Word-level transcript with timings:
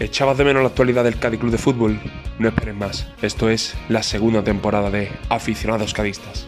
¿Echabas 0.00 0.38
de 0.38 0.44
menos 0.44 0.62
la 0.62 0.68
actualidad 0.68 1.02
del 1.02 1.18
Cádiz 1.18 1.40
Club 1.40 1.50
de 1.50 1.58
Fútbol? 1.58 2.00
No 2.38 2.48
esperes 2.48 2.76
más, 2.76 3.08
esto 3.20 3.50
es 3.50 3.74
la 3.88 4.04
segunda 4.04 4.44
temporada 4.44 4.90
de 4.90 5.10
Aficionados 5.28 5.92
Cadistas. 5.92 6.46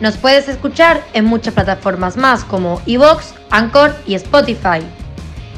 Nos 0.00 0.16
puedes 0.16 0.48
escuchar 0.48 1.06
en 1.12 1.26
muchas 1.26 1.54
plataformas 1.54 2.16
más 2.16 2.42
como 2.42 2.82
Evox, 2.86 3.34
Anchor 3.50 3.94
y 4.04 4.16
Spotify. 4.16 4.80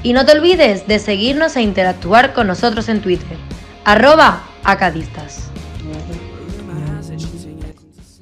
Y 0.03 0.13
no 0.13 0.27
te 0.27 0.33
olvides 0.33 0.87
de 0.87 0.99
seguirnos 0.99 1.57
e 1.57 1.63
interactuar 1.63 2.35
con 2.35 2.47
nosotros 2.47 2.91
en 2.91 3.01
Twitter, 3.01 3.39
arroba 3.87 4.43
acadistas. 4.63 5.51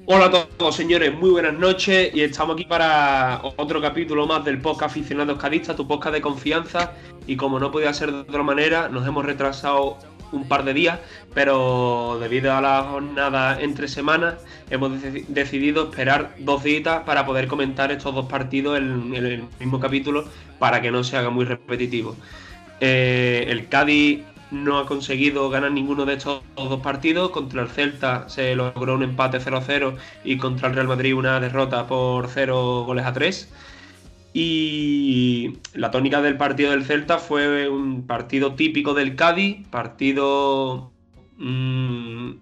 Hola 0.09 0.27
a 0.27 0.31
todos 0.31 0.77
señores, 0.77 1.13
muy 1.13 1.31
buenas 1.31 1.55
noches 1.55 2.15
y 2.15 2.21
estamos 2.21 2.55
aquí 2.55 2.65
para 2.65 3.41
otro 3.57 3.83
capítulo 3.83 4.29
más 4.29 4.45
del 4.45 4.61
podcast 4.61 4.93
Aficionados 4.93 5.37
Cadistas, 5.37 5.75
tu 5.75 5.89
podcast 5.89 6.15
de 6.15 6.21
confianza 6.21 6.93
y 7.27 7.37
como 7.37 7.59
no 7.59 7.71
podía 7.71 7.93
ser 7.93 8.13
de 8.13 8.21
otra 8.21 8.43
manera, 8.43 8.89
nos 8.89 9.07
hemos 9.07 9.25
retrasado 9.25 9.99
un 10.33 10.49
par 10.49 10.65
de 10.65 10.75
días, 10.75 10.99
pero 11.35 12.19
debido 12.21 12.53
a 12.53 12.61
la 12.61 12.83
jornada 12.83 13.61
entre 13.61 13.89
semanas 13.89 14.35
hemos 14.71 14.93
decidido 15.29 15.85
esperar 15.85 16.35
dos 16.39 16.65
días 16.65 17.03
para 17.05 17.25
poder 17.27 17.47
comentar 17.47 17.93
estos 17.93 18.15
dos 18.15 18.27
partidos 18.27 18.79
en, 18.79 19.15
el 19.15 19.45
mismo 19.61 19.79
capítulo 19.79 20.25
para 20.59 20.81
que 20.81 20.91
no 20.91 21.05
se 21.05 21.17
haga 21.17 21.31
muy 21.31 21.45
repetitivo. 21.45 22.17
Eh, 22.81 23.47
el 23.49 23.69
Cádiz 23.69 24.23
no 24.51 24.79
ha 24.79 24.87
conseguido 24.87 25.51
ganar 25.51 25.73
ninguno 25.73 26.05
de 26.05 26.15
estos 26.15 26.43
dos 26.55 26.81
partidos. 26.81 27.31
Contra 27.31 27.63
el 27.63 27.69
Celta 27.69 28.29
se 28.29 28.55
logró 28.55 28.95
un 28.95 29.03
empate 29.03 29.39
0-0 29.39 29.97
y 30.25 30.37
contra 30.37 30.69
el 30.69 30.75
Real 30.75 30.89
Madrid 30.89 31.15
una 31.15 31.41
derrota 31.41 31.87
por 31.87 32.29
0 32.29 32.85
goles 32.85 33.07
a 33.07 33.13
3. 33.13 33.49
Y 34.39 35.61
la 35.73 35.91
tónica 35.91 36.21
del 36.21 36.37
partido 36.37 36.71
del 36.73 36.85
Celta 36.85 37.17
fue 37.17 37.71
un 37.71 38.07
partido 38.07 38.55
típico 38.55 38.93
del 38.93 39.17
Cádiz, 39.17 39.67
partido 39.69 40.93
mmm, 41.39 42.33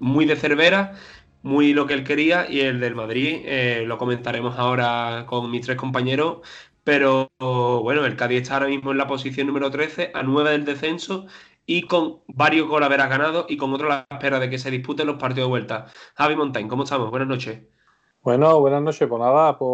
muy 0.00 0.26
de 0.26 0.34
Cervera, 0.34 0.94
muy 1.42 1.74
lo 1.74 1.86
que 1.86 1.94
él 1.94 2.02
quería, 2.02 2.50
y 2.50 2.58
el 2.58 2.80
del 2.80 2.96
Madrid, 2.96 3.42
eh, 3.44 3.84
lo 3.86 3.98
comentaremos 3.98 4.58
ahora 4.58 5.26
con 5.28 5.48
mis 5.48 5.64
tres 5.64 5.76
compañeros, 5.76 6.38
pero 6.82 7.30
bueno, 7.38 8.04
el 8.04 8.16
Cádiz 8.16 8.42
está 8.42 8.54
ahora 8.54 8.66
mismo 8.66 8.90
en 8.90 8.98
la 8.98 9.06
posición 9.06 9.46
número 9.46 9.70
13, 9.70 10.10
a 10.14 10.24
9 10.24 10.50
del 10.50 10.64
descenso 10.64 11.26
y 11.64 11.82
con 11.82 12.18
varios 12.26 12.66
goles 12.66 12.86
haber 12.86 12.98
ganado 13.08 13.46
y 13.48 13.56
con 13.56 13.72
otro 13.72 13.86
a 13.92 14.06
la 14.10 14.16
espera 14.16 14.40
de 14.40 14.50
que 14.50 14.58
se 14.58 14.72
disputen 14.72 15.06
los 15.06 15.20
partidos 15.20 15.46
de 15.46 15.50
vuelta. 15.50 15.86
Javi 16.16 16.34
Montañ, 16.34 16.66
¿cómo 16.66 16.82
estamos? 16.82 17.10
Buenas 17.10 17.28
noches. 17.28 17.60
Bueno, 18.22 18.58
buenas 18.60 18.82
noches. 18.82 19.08
Pues 19.08 19.20
nada, 19.20 19.56
pues 19.56 19.70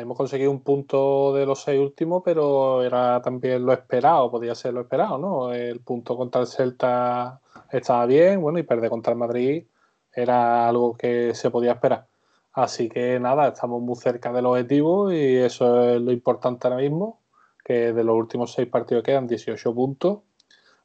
hemos 0.00 0.16
conseguido 0.16 0.50
un 0.50 0.60
punto 0.60 1.34
de 1.34 1.46
los 1.46 1.62
seis 1.62 1.80
últimos, 1.80 2.22
pero 2.24 2.82
era 2.82 3.20
también 3.22 3.64
lo 3.64 3.72
esperado, 3.72 4.30
podía 4.30 4.54
ser 4.54 4.74
lo 4.74 4.82
esperado, 4.82 5.18
¿no? 5.18 5.52
El 5.52 5.80
punto 5.80 6.16
contra 6.16 6.40
el 6.40 6.46
Celta 6.46 7.40
estaba 7.70 8.06
bien, 8.06 8.40
bueno, 8.40 8.58
y 8.58 8.62
perder 8.62 8.90
contra 8.90 9.12
el 9.12 9.18
Madrid 9.18 9.64
era 10.12 10.68
algo 10.68 10.96
que 10.96 11.34
se 11.34 11.50
podía 11.50 11.72
esperar. 11.72 12.06
Así 12.52 12.88
que 12.88 13.18
nada, 13.18 13.48
estamos 13.48 13.80
muy 13.82 13.96
cerca 13.96 14.32
del 14.32 14.46
objetivo 14.46 15.10
y 15.10 15.36
eso 15.36 15.82
es 15.90 16.00
lo 16.00 16.12
importante 16.12 16.68
ahora 16.68 16.80
mismo, 16.80 17.20
que 17.64 17.92
de 17.92 18.04
los 18.04 18.16
últimos 18.16 18.52
seis 18.52 18.68
partidos 18.68 19.04
quedan 19.04 19.26
18 19.26 19.74
puntos. 19.74 20.20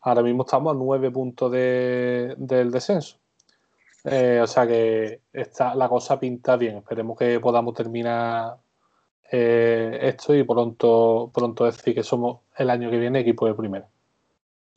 Ahora 0.02 0.22
mismo 0.22 0.44
estamos 0.44 0.74
a 0.74 0.78
9 0.78 1.12
puntos 1.12 1.52
del 1.52 2.72
descenso. 2.72 3.18
Eh, 4.06 4.40
o 4.42 4.48
sea 4.48 4.66
que 4.66 5.22
está, 5.34 5.76
la 5.76 5.90
cosa 5.90 6.18
pinta 6.20 6.56
bien. 6.56 6.78
Esperemos 6.78 7.18
que 7.18 7.40
podamos 7.42 7.74
terminar 7.74 8.58
eh, 9.32 10.00
esto 10.02 10.36
y 10.36 10.44
pronto, 10.44 11.32
pronto 11.34 11.66
decir 11.66 11.94
que 11.94 12.04
somos 12.04 12.42
el 12.58 12.70
año 12.70 12.90
que 12.90 12.98
viene 12.98 13.20
equipo 13.20 13.48
de 13.48 13.54
primera. 13.54 13.88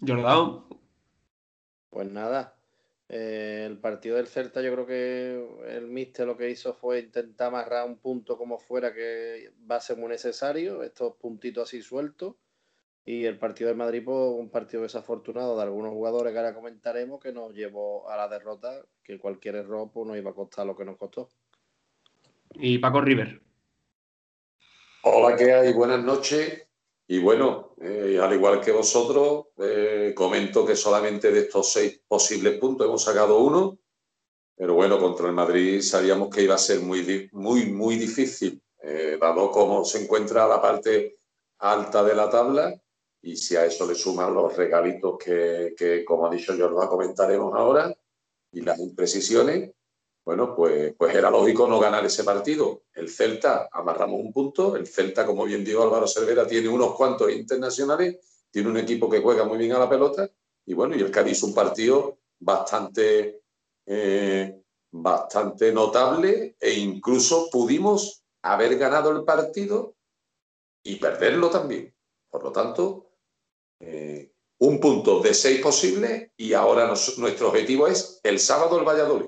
Jordán. 0.00 0.64
Pues 1.90 2.10
nada, 2.10 2.54
eh, 3.08 3.64
el 3.66 3.78
partido 3.78 4.16
del 4.16 4.28
Celta, 4.28 4.62
yo 4.62 4.72
creo 4.72 4.86
que 4.86 5.76
el 5.76 5.88
Mister 5.88 6.26
lo 6.26 6.36
que 6.36 6.48
hizo 6.48 6.74
fue 6.74 7.00
intentar 7.00 7.48
amarrar 7.48 7.88
un 7.88 7.96
punto 7.96 8.38
como 8.38 8.58
fuera 8.58 8.94
que 8.94 9.52
va 9.68 9.76
a 9.76 9.80
ser 9.80 9.96
muy 9.96 10.08
necesario, 10.08 10.84
estos 10.84 11.14
puntitos 11.16 11.68
así 11.68 11.82
sueltos. 11.82 12.36
Y 13.04 13.24
el 13.24 13.38
partido 13.38 13.68
del 13.68 13.78
Madrid, 13.78 14.02
pues, 14.04 14.16
un 14.16 14.50
partido 14.50 14.84
desafortunado 14.84 15.56
de 15.56 15.62
algunos 15.62 15.90
jugadores 15.90 16.32
que 16.32 16.38
ahora 16.38 16.54
comentaremos 16.54 17.18
que 17.18 17.32
nos 17.32 17.52
llevó 17.52 18.08
a 18.08 18.16
la 18.16 18.28
derrota, 18.28 18.84
que 19.02 19.18
cualquier 19.18 19.56
error 19.56 19.90
pues, 19.92 20.06
nos 20.06 20.16
iba 20.16 20.30
a 20.30 20.34
costar 20.34 20.66
lo 20.66 20.76
que 20.76 20.84
nos 20.84 20.96
costó. 20.96 21.28
Y 22.54 22.78
Paco 22.78 23.00
River. 23.00 23.40
Hola, 25.02 25.34
¿qué 25.34 25.54
hay? 25.54 25.72
Buenas 25.72 26.04
noches. 26.04 26.68
Y 27.08 27.20
bueno, 27.20 27.74
eh, 27.80 28.18
al 28.22 28.34
igual 28.34 28.60
que 28.60 28.70
vosotros, 28.70 29.46
eh, 29.56 30.12
comento 30.14 30.66
que 30.66 30.76
solamente 30.76 31.32
de 31.32 31.40
estos 31.40 31.72
seis 31.72 32.02
posibles 32.06 32.58
puntos 32.58 32.86
hemos 32.86 33.02
sacado 33.02 33.38
uno, 33.38 33.78
pero 34.54 34.74
bueno, 34.74 34.98
contra 34.98 35.26
el 35.26 35.32
Madrid 35.32 35.80
sabíamos 35.80 36.28
que 36.28 36.42
iba 36.42 36.54
a 36.54 36.58
ser 36.58 36.80
muy, 36.80 37.30
muy, 37.32 37.72
muy 37.72 37.96
difícil, 37.96 38.62
eh, 38.82 39.16
dado 39.18 39.50
cómo 39.50 39.86
se 39.86 40.02
encuentra 40.02 40.46
la 40.46 40.60
parte 40.60 41.16
alta 41.60 42.04
de 42.04 42.14
la 42.14 42.28
tabla 42.28 42.78
y 43.22 43.36
si 43.36 43.56
a 43.56 43.64
eso 43.64 43.86
le 43.86 43.94
suman 43.94 44.34
los 44.34 44.54
regalitos 44.54 45.16
que, 45.16 46.04
como 46.06 46.26
ha 46.26 46.30
dicho 46.30 46.54
Jordan, 46.58 46.88
comentaremos 46.88 47.54
ahora 47.54 47.96
y 48.52 48.60
las 48.60 48.78
imprecisiones, 48.78 49.72
bueno, 50.30 50.54
pues, 50.54 50.94
pues 50.96 51.12
era 51.12 51.28
lógico 51.28 51.66
no 51.66 51.80
ganar 51.80 52.06
ese 52.06 52.22
partido. 52.22 52.84
El 52.94 53.10
Celta, 53.10 53.68
amarramos 53.72 54.20
un 54.20 54.32
punto. 54.32 54.76
El 54.76 54.86
Celta, 54.86 55.26
como 55.26 55.44
bien 55.44 55.64
dijo 55.64 55.82
Álvaro 55.82 56.06
Cervera, 56.06 56.46
tiene 56.46 56.68
unos 56.68 56.94
cuantos 56.94 57.32
internacionales, 57.32 58.46
tiene 58.48 58.68
un 58.68 58.76
equipo 58.76 59.10
que 59.10 59.18
juega 59.20 59.42
muy 59.42 59.58
bien 59.58 59.72
a 59.72 59.80
la 59.80 59.90
pelota. 59.90 60.30
Y 60.64 60.72
bueno, 60.72 60.94
y 60.94 61.00
el 61.00 61.10
Cádiz 61.10 61.42
un 61.42 61.52
partido 61.52 62.18
bastante, 62.38 63.42
eh, 63.86 64.62
bastante 64.92 65.72
notable 65.72 66.54
e 66.60 66.74
incluso 66.74 67.50
pudimos 67.50 68.22
haber 68.42 68.78
ganado 68.78 69.10
el 69.10 69.24
partido 69.24 69.96
y 70.84 70.94
perderlo 70.94 71.50
también. 71.50 71.92
Por 72.30 72.44
lo 72.44 72.52
tanto, 72.52 73.10
eh, 73.80 74.30
un 74.58 74.78
punto 74.78 75.18
de 75.18 75.34
seis 75.34 75.60
posibles 75.60 76.30
y 76.36 76.52
ahora 76.52 76.86
nuestro 76.86 77.48
objetivo 77.48 77.88
es 77.88 78.20
el 78.22 78.38
sábado 78.38 78.78
el 78.78 78.86
Valladolid. 78.86 79.26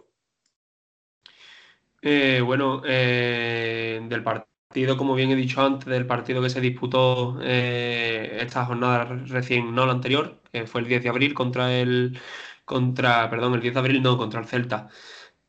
Eh, 2.04 2.40
bueno, 2.44 2.82
eh, 2.84 4.00
del 4.08 4.22
partido, 4.24 4.96
como 4.96 5.14
bien 5.14 5.30
he 5.30 5.36
dicho 5.36 5.62
antes, 5.62 5.86
del 5.86 6.06
partido 6.06 6.42
que 6.42 6.50
se 6.50 6.60
disputó 6.60 7.38
eh, 7.42 8.38
esta 8.40 8.64
jornada 8.66 9.04
recién, 9.04 9.72
no 9.74 9.86
la 9.86 9.92
anterior, 9.92 10.40
que 10.52 10.66
fue 10.66 10.80
el 10.80 10.88
10 10.88 11.02
de 11.04 11.08
abril 11.08 11.32
contra 11.34 11.72
el. 11.72 12.18
contra. 12.64 13.30
Perdón, 13.30 13.54
el 13.54 13.60
10 13.60 13.74
de 13.74 13.80
abril 13.80 14.02
no, 14.02 14.18
contra 14.18 14.40
el 14.40 14.46
Celta. 14.46 14.88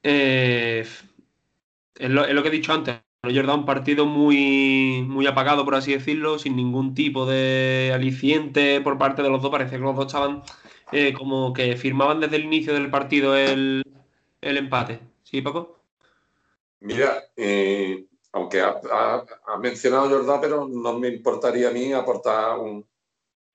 Es 0.04 1.04
lo, 2.00 2.44
que 2.44 2.48
he 2.50 2.52
dicho 2.52 2.74
antes. 2.74 3.02
Jordan, 3.24 3.60
un 3.60 3.66
partido 3.66 4.06
muy, 4.06 5.04
muy 5.08 5.26
apagado, 5.28 5.64
por 5.66 5.76
así 5.76 5.94
decirlo, 5.94 6.40
sin 6.40 6.56
ningún 6.56 6.94
tipo 6.94 7.26
de 7.26 7.92
aliciente 7.94 8.82
por 8.82 8.98
parte 8.98 9.24
de 9.24 9.30
los 9.30 9.42
dos. 9.42 9.52
Parecía 9.52 9.78
que 9.78 9.84
los 9.84 9.96
dos 9.96 10.08
estaban 10.08 10.44
como 11.18 11.54
que 11.54 11.76
firmaban 11.78 12.20
desde 12.20 12.36
el 12.38 12.46
inicio 12.46 12.74
del 12.74 12.90
partido 12.90 13.36
el, 13.36 13.84
el 14.42 14.58
empate. 14.58 15.00
¿Sí, 15.24 15.42
Paco? 15.42 15.83
Mira, 16.84 17.32
eh, 17.38 18.08
aunque 18.34 18.60
ha, 18.62 19.24
mencionado 19.58 20.10
Jordán, 20.10 20.42
pero 20.42 20.68
no 20.68 21.00
me 21.00 21.08
importaría 21.08 21.70
a 21.70 21.72
mí 21.72 21.94
aportar 21.94 22.60
un 22.60 22.86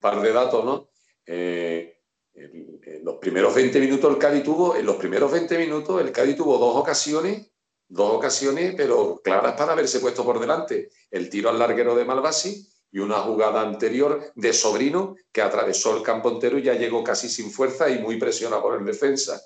par 0.00 0.22
de 0.22 0.32
datos, 0.32 0.64
¿no? 0.64 0.88
Eh, 1.26 1.98
en, 2.32 3.04
los 3.04 3.16
primeros 3.16 3.54
20 3.54 3.80
minutos 3.80 4.10
el 4.10 4.18
Cádiz 4.18 4.42
tuvo, 4.42 4.76
en 4.76 4.86
los 4.86 4.96
primeros 4.96 5.30
20 5.30 5.58
minutos 5.58 6.00
el 6.00 6.36
tuvo 6.36 6.56
dos 6.56 6.76
ocasiones, 6.76 7.50
dos 7.86 8.12
ocasiones, 8.14 8.74
pero 8.74 9.20
claras 9.22 9.54
para 9.56 9.72
haberse 9.72 10.00
puesto 10.00 10.24
por 10.24 10.40
delante. 10.40 10.88
El 11.10 11.28
tiro 11.28 11.50
al 11.50 11.58
larguero 11.58 11.94
de 11.94 12.06
Malvasi 12.06 12.66
y 12.90 12.98
una 13.00 13.16
jugada 13.16 13.60
anterior 13.60 14.32
de 14.34 14.52
Sobrino 14.54 15.16
que 15.30 15.42
atravesó 15.42 15.94
el 15.98 16.02
campo 16.02 16.30
entero 16.30 16.58
y 16.58 16.62
ya 16.62 16.72
llegó 16.72 17.04
casi 17.04 17.28
sin 17.28 17.50
fuerza 17.50 17.90
y 17.90 17.98
muy 17.98 18.18
presionado 18.18 18.62
por 18.62 18.78
el 18.78 18.86
defensa. 18.86 19.38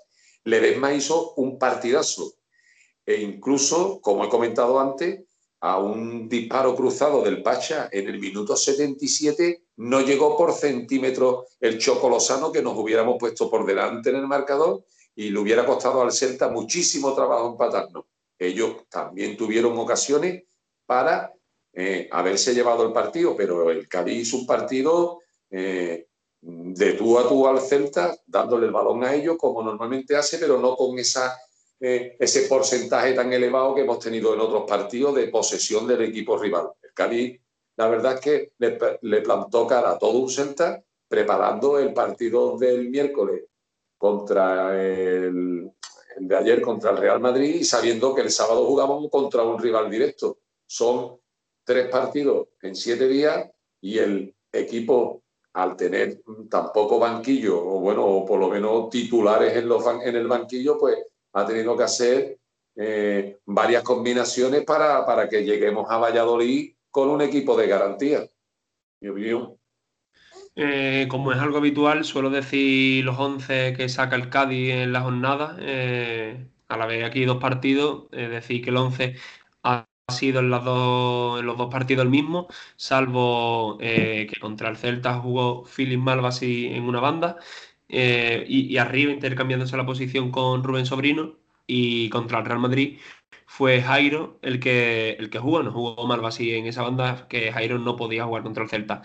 Ledesma 0.45 0.95
hizo 0.95 1.35
un 1.35 1.59
partidazo 1.59 2.42
e 3.05 3.21
incluso, 3.21 4.01
como 4.01 4.25
he 4.25 4.29
comentado 4.29 4.79
antes, 4.79 5.21
a 5.61 5.79
un 5.79 6.29
disparo 6.29 6.75
cruzado 6.75 7.23
del 7.23 7.43
Pacha 7.43 7.89
en 7.93 8.09
el 8.09 8.19
minuto 8.19 8.57
77 8.57 9.63
no 9.77 10.01
llegó 10.01 10.37
por 10.37 10.53
centímetro 10.53 11.47
el 11.61 11.79
Chocolosano 11.79 12.51
que 12.51 12.63
nos 12.63 12.77
hubiéramos 12.77 13.17
puesto 13.19 13.49
por 13.49 13.65
delante 13.65 14.11
en 14.11 14.17
el 14.17 14.27
marcador 14.27 14.85
y 15.15 15.31
le 15.31 15.39
hubiera 15.39 15.65
costado 15.65 16.03
al 16.03 16.13
Celta 16.13 16.49
muchísimo 16.49 17.15
trabajo 17.15 17.51
empatarnos. 17.51 18.07
Ellos 18.39 18.89
también 18.89 19.37
tuvieron 19.37 19.79
ocasiones 19.79 20.43
para 20.85 21.33
eh, 21.73 22.09
haberse 22.11 22.55
llevado 22.55 22.85
el 22.85 22.93
partido, 22.93 23.37
pero 23.37 23.71
el 23.71 23.89
Cádiz 23.89 24.23
hizo 24.23 24.39
un 24.39 24.47
partido 24.47 25.21
eh, 25.49 26.09
de 26.41 26.93
tú 26.95 27.19
a 27.19 27.29
tú 27.29 27.47
al 27.47 27.61
Celta, 27.61 28.17
dándole 28.27 28.67
el 28.67 28.73
balón 28.73 29.05
a 29.05 29.15
ellos 29.15 29.37
como 29.39 29.63
normalmente 29.63 30.17
hace, 30.17 30.39
pero 30.39 30.59
no 30.59 30.75
con 30.75 30.99
esa 30.99 31.39
eh, 31.85 32.17
ese 32.17 32.43
porcentaje 32.43 33.13
tan 33.13 33.33
elevado 33.33 33.75
que 33.75 33.81
hemos 33.81 33.99
tenido 33.99 34.33
en 34.33 34.41
otros 34.41 34.63
partidos 34.69 35.17
de 35.17 35.27
posesión 35.27 35.85
del 35.85 36.03
equipo 36.03 36.39
rival. 36.39 36.69
El 36.81 36.93
Cádiz, 36.95 37.41
la 37.77 37.89
verdad 37.89 38.15
es 38.15 38.21
que 38.21 38.53
le, 38.59 39.21
plantó 39.21 39.67
cara 39.67 39.91
a 39.91 39.99
todo 39.99 40.19
un 40.19 40.31
Celta, 40.31 40.81
preparando 41.09 41.81
el 41.81 41.93
partido 41.93 42.57
del 42.57 42.89
miércoles 42.89 43.47
contra 43.99 44.81
el, 44.81 45.73
de 46.19 46.37
ayer 46.37 46.63
contra 46.63 46.93
el 46.93 46.99
Real 46.99 47.19
Madrid 47.19 47.57
y 47.57 47.65
sabiendo 47.65 48.15
que 48.15 48.21
el 48.21 48.31
sábado 48.31 48.65
jugamos 48.65 49.11
contra 49.11 49.43
un 49.43 49.61
rival 49.61 49.91
directo. 49.91 50.39
Son 50.65 51.19
tres 51.65 51.89
partidos 51.89 52.47
en 52.63 52.77
siete 52.77 53.09
días 53.09 53.51
y 53.81 53.99
el 53.99 54.37
equipo, 54.53 55.25
al 55.55 55.77
tener 55.77 56.23
tampoco 56.49 57.01
banquillo, 57.01 57.59
o 57.59 57.81
bueno, 57.81 58.07
o 58.07 58.25
por 58.25 58.39
lo 58.39 58.49
menos 58.49 58.89
titulares 58.89 59.57
en, 59.57 59.69
los, 59.69 59.85
en 59.85 60.15
el 60.15 60.29
banquillo, 60.29 60.79
pues 60.79 60.97
ha 61.33 61.47
tenido 61.47 61.77
que 61.77 61.83
hacer 61.85 62.39
eh, 62.77 63.39
varias 63.47 63.83
combinaciones 63.83 64.65
para, 64.65 65.05
para, 65.05 65.29
que 65.29 65.45
lleguemos 65.45 65.91
a 65.91 65.99
Valladolid 65.99 66.75
con 66.91 67.09
un 67.09 67.23
equipo 67.23 67.57
de 67.57 67.67
garantía. 67.67 68.29
Eh, 70.55 71.07
como 71.11 71.33
es 71.33 71.39
algo 71.39 71.59
habitual, 71.59 72.05
suelo 72.05 72.31
decir 72.31 73.05
los 73.05 73.19
11 73.19 73.75
que 73.75 73.89
saca 73.89 74.17
el 74.17 74.29
Cádiz 74.29 74.71
en 74.71 74.93
la 74.93 75.01
jornada. 75.01 75.57
Eh, 75.61 76.47
a 76.69 76.77
la 76.77 76.87
vez 76.87 77.05
aquí 77.05 77.25
dos 77.25 77.39
partidos, 77.39 78.11
decir, 78.11 78.63
que 78.63 78.71
el 78.71 78.77
11 78.77 79.17
ha 79.63 79.87
sido 80.09 80.41
en, 80.41 80.51
los 80.51 80.65
dos 80.65 81.69
partidos 81.71 82.05
el 82.05 82.11
mismo, 82.11 82.49
salvo 82.77 83.79
eh, 83.81 84.27
que 84.31 84.41
contra 84.41 84.69
el 84.69 84.77
Celta 84.77 85.19
jugó 85.19 85.65
Philip 85.65 86.01
Malvasi 86.01 86.67
en 86.69 86.85
una 86.85 87.01
banda 87.01 87.39
y, 87.93 88.77
arriba 88.79 89.13
intercambiándose 89.13 89.77
la 89.77 89.87
posición 89.87 90.31
con 90.31 90.65
Rubén 90.65 90.87
Sobrino 90.87 91.37
y 91.67 92.09
contra 92.11 92.39
el 92.39 92.47
Real 92.47 92.59
Madrid 92.59 92.99
fue 93.47 93.83
Jairo 93.83 94.39
el 94.43 94.61
que, 94.61 95.11
el 95.19 95.29
que 95.31 95.39
jugó, 95.39 95.63
no 95.63 95.73
jugó 95.73 96.07
Malvasi 96.07 96.53
en 96.55 96.67
esa 96.67 96.83
banda, 96.83 97.27
que 97.29 97.53
Jairo 97.53 97.79
no 97.79 97.97
podía 97.97 98.25
jugar 98.25 98.43
contra 98.43 98.65
el 98.65 98.71
Celta. 98.71 99.03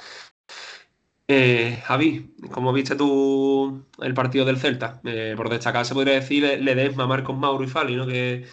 Eh, 1.29 1.81
Javi, 1.83 2.33
¿cómo 2.51 2.71
viste 2.71 2.95
tú 2.95 3.85
el 4.01 4.13
partido 4.13 4.45
del 4.45 4.57
Celta? 4.57 5.01
Eh, 5.03 5.33
por 5.35 5.49
destacar, 5.49 5.85
se 5.85 5.93
podría 5.93 6.13
decir 6.13 6.43
Ledesma, 6.61 7.05
Marcos 7.07 7.37
Mauro 7.37 7.63
y 7.65 7.67
Fali, 7.67 7.95
¿no? 7.97 8.07
Que 8.07 8.45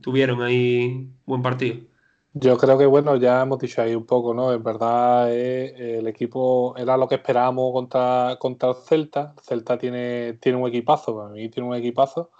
tuvieron 0.00 0.42
ahí 0.42 1.10
buen 1.26 1.42
partido. 1.42 1.76
Yo 2.34 2.56
creo 2.56 2.78
que, 2.78 2.86
bueno, 2.86 3.16
ya 3.16 3.42
hemos 3.42 3.58
dicho 3.58 3.82
ahí 3.82 3.94
un 3.94 4.06
poco, 4.06 4.34
¿no? 4.34 4.52
En 4.52 4.62
verdad, 4.62 5.32
el 5.32 6.06
equipo 6.06 6.74
era 6.76 6.96
lo 6.96 7.08
que 7.08 7.16
esperábamos 7.16 7.72
contra, 7.72 8.36
contra 8.38 8.70
el 8.70 8.76
Celta. 8.76 9.34
El 9.36 9.42
Celta 9.42 9.78
tiene, 9.78 10.34
tiene 10.34 10.58
un 10.58 10.68
equipazo, 10.68 11.16
para 11.16 11.30
mí 11.30 11.48
tiene 11.48 11.68
un 11.68 11.74
equipazo. 11.74 12.30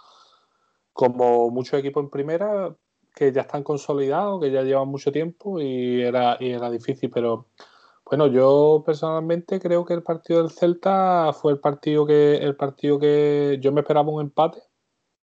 Como 0.92 1.50
muchos 1.50 1.80
equipos 1.80 2.04
en 2.04 2.10
primera, 2.10 2.76
que 3.14 3.32
ya 3.32 3.42
están 3.42 3.64
consolidados, 3.64 4.40
que 4.40 4.50
ya 4.52 4.62
llevan 4.62 4.88
mucho 4.88 5.10
tiempo 5.10 5.60
y 5.60 6.02
era, 6.02 6.36
y 6.40 6.50
era 6.50 6.70
difícil, 6.70 7.10
pero 7.10 7.46
bueno, 8.04 8.28
yo 8.28 8.82
personalmente 8.86 9.60
creo 9.60 9.84
que 9.84 9.94
el 9.94 10.02
partido 10.02 10.40
del 10.40 10.50
Celta 10.50 11.32
fue 11.32 11.52
el 11.52 11.60
partido 11.60 12.06
que 12.06 12.36
el 12.36 12.56
partido 12.56 12.98
que 12.98 13.58
yo 13.60 13.72
me 13.72 13.80
esperaba 13.80 14.08
un 14.10 14.22
empate 14.22 14.62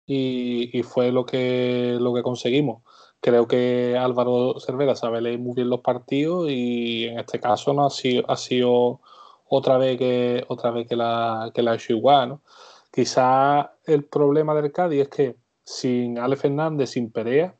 y, 0.06 0.82
fue 0.84 1.12
lo 1.12 1.26
que 1.26 1.98
lo 2.00 2.14
que 2.14 2.24
conseguimos. 2.24 2.84
Creo 3.28 3.46
que 3.46 3.98
Álvaro 4.00 4.58
Cervera 4.62 4.96
sabe 4.96 5.20
leer 5.20 5.38
muy 5.38 5.54
bien 5.54 5.70
los 5.70 5.82
partidos 5.82 6.50
y 6.50 7.08
en 7.08 7.20
este 7.20 7.42
caso 7.42 7.74
no 7.74 7.86
ha 7.86 8.38
sido, 8.38 9.02
otra 9.50 9.78
vez 9.78 9.98
que 9.98 10.46
otra 10.48 10.72
vez 10.72 10.88
que 10.88 10.96
la 10.96 11.52
que 11.54 11.62
la 11.62 11.72
ha 11.72 11.76
hecho 11.76 11.92
igual, 11.92 12.30
¿no? 12.30 12.42
Quizá 12.90 13.74
el 13.86 14.06
problema 14.06 14.56
del 14.56 14.72
Cádiz 14.72 15.02
es 15.02 15.10
que 15.10 15.36
sin 15.66 16.18
Ale 16.18 16.38
Fernández, 16.38 16.92
sin 16.92 17.12
Perea, 17.12 17.54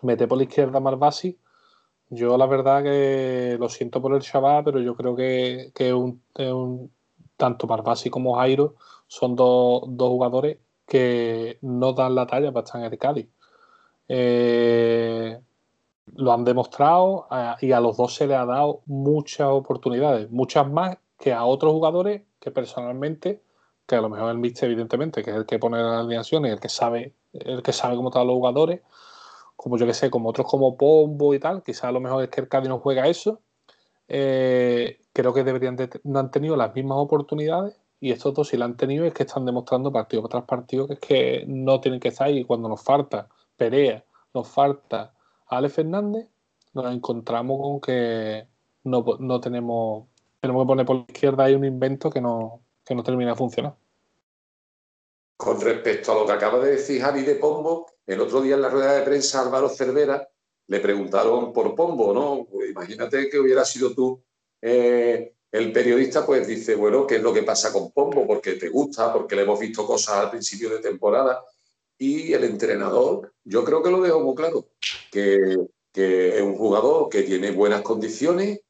mete 0.00 0.26
por 0.26 0.38
la 0.38 0.44
izquierda 0.44 0.80
Marvasi 0.80 1.38
yo 2.08 2.38
la 2.38 2.46
verdad 2.46 2.82
que 2.82 3.56
lo 3.60 3.68
siento 3.68 4.00
por 4.00 4.14
el 4.14 4.22
chaval, 4.22 4.64
pero 4.64 4.80
yo 4.80 4.96
creo 4.96 5.14
que, 5.14 5.72
que 5.74 5.92
un, 5.92 6.22
tanto 7.36 7.66
Marvasi 7.66 8.08
como 8.08 8.36
Jairo 8.36 8.76
son 9.08 9.36
dos, 9.36 9.82
jugadores 9.98 10.58
que 10.86 11.58
no 11.60 11.92
dan 11.92 12.14
la 12.14 12.26
talla 12.26 12.50
para 12.50 12.64
estar 12.64 12.80
en 12.80 12.90
el 12.90 12.98
Cádiz. 12.98 13.28
Eh, 14.08 15.38
lo 16.14 16.32
han 16.32 16.44
demostrado 16.44 17.26
y 17.60 17.72
a 17.72 17.80
los 17.80 17.96
dos 17.96 18.14
se 18.14 18.26
les 18.26 18.36
ha 18.36 18.46
dado 18.46 18.82
muchas 18.86 19.48
oportunidades, 19.48 20.30
muchas 20.30 20.70
más 20.70 20.98
que 21.18 21.32
a 21.32 21.44
otros 21.44 21.72
jugadores 21.72 22.22
que 22.38 22.50
personalmente, 22.50 23.42
que 23.86 23.96
a 23.96 24.00
lo 24.00 24.08
mejor 24.08 24.30
el 24.30 24.38
Mister, 24.38 24.70
evidentemente, 24.70 25.22
que 25.22 25.30
es 25.30 25.36
el 25.36 25.46
que 25.46 25.58
pone 25.58 25.78
las 25.78 26.00
alineaciones, 26.00 26.52
el 26.52 26.60
que 26.60 26.68
sabe, 26.68 27.14
el 27.32 27.62
que 27.62 27.72
sabe 27.72 27.96
cómo 27.96 28.10
están 28.10 28.26
los 28.26 28.34
jugadores, 28.34 28.82
como 29.56 29.78
yo 29.78 29.86
que 29.86 29.94
sé, 29.94 30.10
como 30.10 30.28
otros 30.28 30.46
como 30.46 30.76
Pombo 30.76 31.34
y 31.34 31.40
tal, 31.40 31.62
quizás 31.62 31.84
a 31.84 31.92
lo 31.92 32.00
mejor 32.00 32.24
es 32.24 32.30
que 32.30 32.40
el 32.42 32.48
Cádiz 32.48 32.68
no 32.68 32.78
juega 32.78 33.08
eso. 33.08 33.40
Eh, 34.08 35.00
creo 35.12 35.34
que 35.34 35.42
deberían 35.42 35.76
no 36.04 36.18
han 36.20 36.30
tenido 36.30 36.56
las 36.56 36.74
mismas 36.74 36.98
oportunidades 36.98 37.76
y 38.00 38.12
estos 38.12 38.34
dos 38.34 38.48
si 38.48 38.56
la 38.56 38.66
han 38.66 38.76
tenido 38.76 39.04
es 39.04 39.12
que 39.12 39.24
están 39.24 39.44
demostrando 39.44 39.90
partido 39.90 40.28
tras 40.28 40.44
partido 40.44 40.86
que 40.86 40.94
es 40.94 41.00
que 41.00 41.44
no 41.48 41.80
tienen 41.80 42.00
que 42.00 42.08
estar 42.08 42.28
ahí. 42.28 42.44
Cuando 42.44 42.68
nos 42.68 42.82
falta 42.82 43.28
Perea, 43.56 44.04
nos 44.34 44.48
falta 44.48 45.14
Ale 45.46 45.68
Fernández, 45.68 46.28
nos 46.74 46.92
encontramos 46.94 47.60
con 47.60 47.80
que 47.80 48.46
no, 48.84 49.04
no 49.18 49.40
tenemos, 49.40 50.08
tenemos 50.40 50.64
que 50.64 50.66
poner 50.66 50.86
por 50.86 50.96
la 50.96 51.04
izquierda 51.08 51.44
ahí 51.44 51.54
un 51.54 51.64
invento 51.64 52.10
que 52.10 52.20
no, 52.20 52.60
que 52.84 52.94
no 52.94 53.02
termina 53.02 53.30
de 53.30 53.36
funcionar. 53.36 53.74
Con 55.36 55.60
respecto 55.60 56.12
a 56.12 56.14
lo 56.14 56.26
que 56.26 56.32
acaba 56.32 56.58
de 56.60 56.72
decir 56.72 57.00
Javi 57.00 57.22
de 57.22 57.34
Pombo, 57.34 57.86
el 58.06 58.20
otro 58.20 58.40
día 58.40 58.54
en 58.54 58.62
la 58.62 58.70
rueda 58.70 58.94
de 58.94 59.02
prensa 59.02 59.42
Álvaro 59.42 59.68
Cervera 59.68 60.28
le 60.68 60.80
preguntaron 60.80 61.52
por 61.52 61.74
Pombo, 61.74 62.12
¿no? 62.12 62.46
Pues 62.50 62.70
imagínate 62.70 63.28
que 63.28 63.38
hubiera 63.38 63.64
sido 63.64 63.94
tú 63.94 64.22
eh, 64.60 65.34
el 65.52 65.72
periodista, 65.72 66.26
pues 66.26 66.46
dice, 66.46 66.74
bueno, 66.74 67.06
¿qué 67.06 67.16
es 67.16 67.22
lo 67.22 67.32
que 67.32 67.42
pasa 67.42 67.72
con 67.72 67.92
Pombo? 67.92 68.26
Porque 68.26 68.52
te 68.54 68.68
gusta, 68.68 69.12
porque 69.12 69.36
le 69.36 69.42
hemos 69.42 69.60
visto 69.60 69.86
cosas 69.86 70.16
al 70.16 70.30
principio 70.30 70.70
de 70.70 70.80
temporada. 70.80 71.44
Y 71.98 72.32
el 72.32 72.44
entrenador, 72.44 73.32
yo 73.44 73.64
creo 73.64 73.82
que 73.82 73.90
lo 73.90 74.02
dejó 74.02 74.20
muy 74.20 74.34
claro, 74.34 74.68
que, 75.10 75.56
que 75.92 76.36
es 76.36 76.42
un 76.42 76.56
jugador 76.56 77.08
que 77.08 77.22
tiene 77.22 77.50
buenas 77.52 77.82
condiciones, 77.82 78.60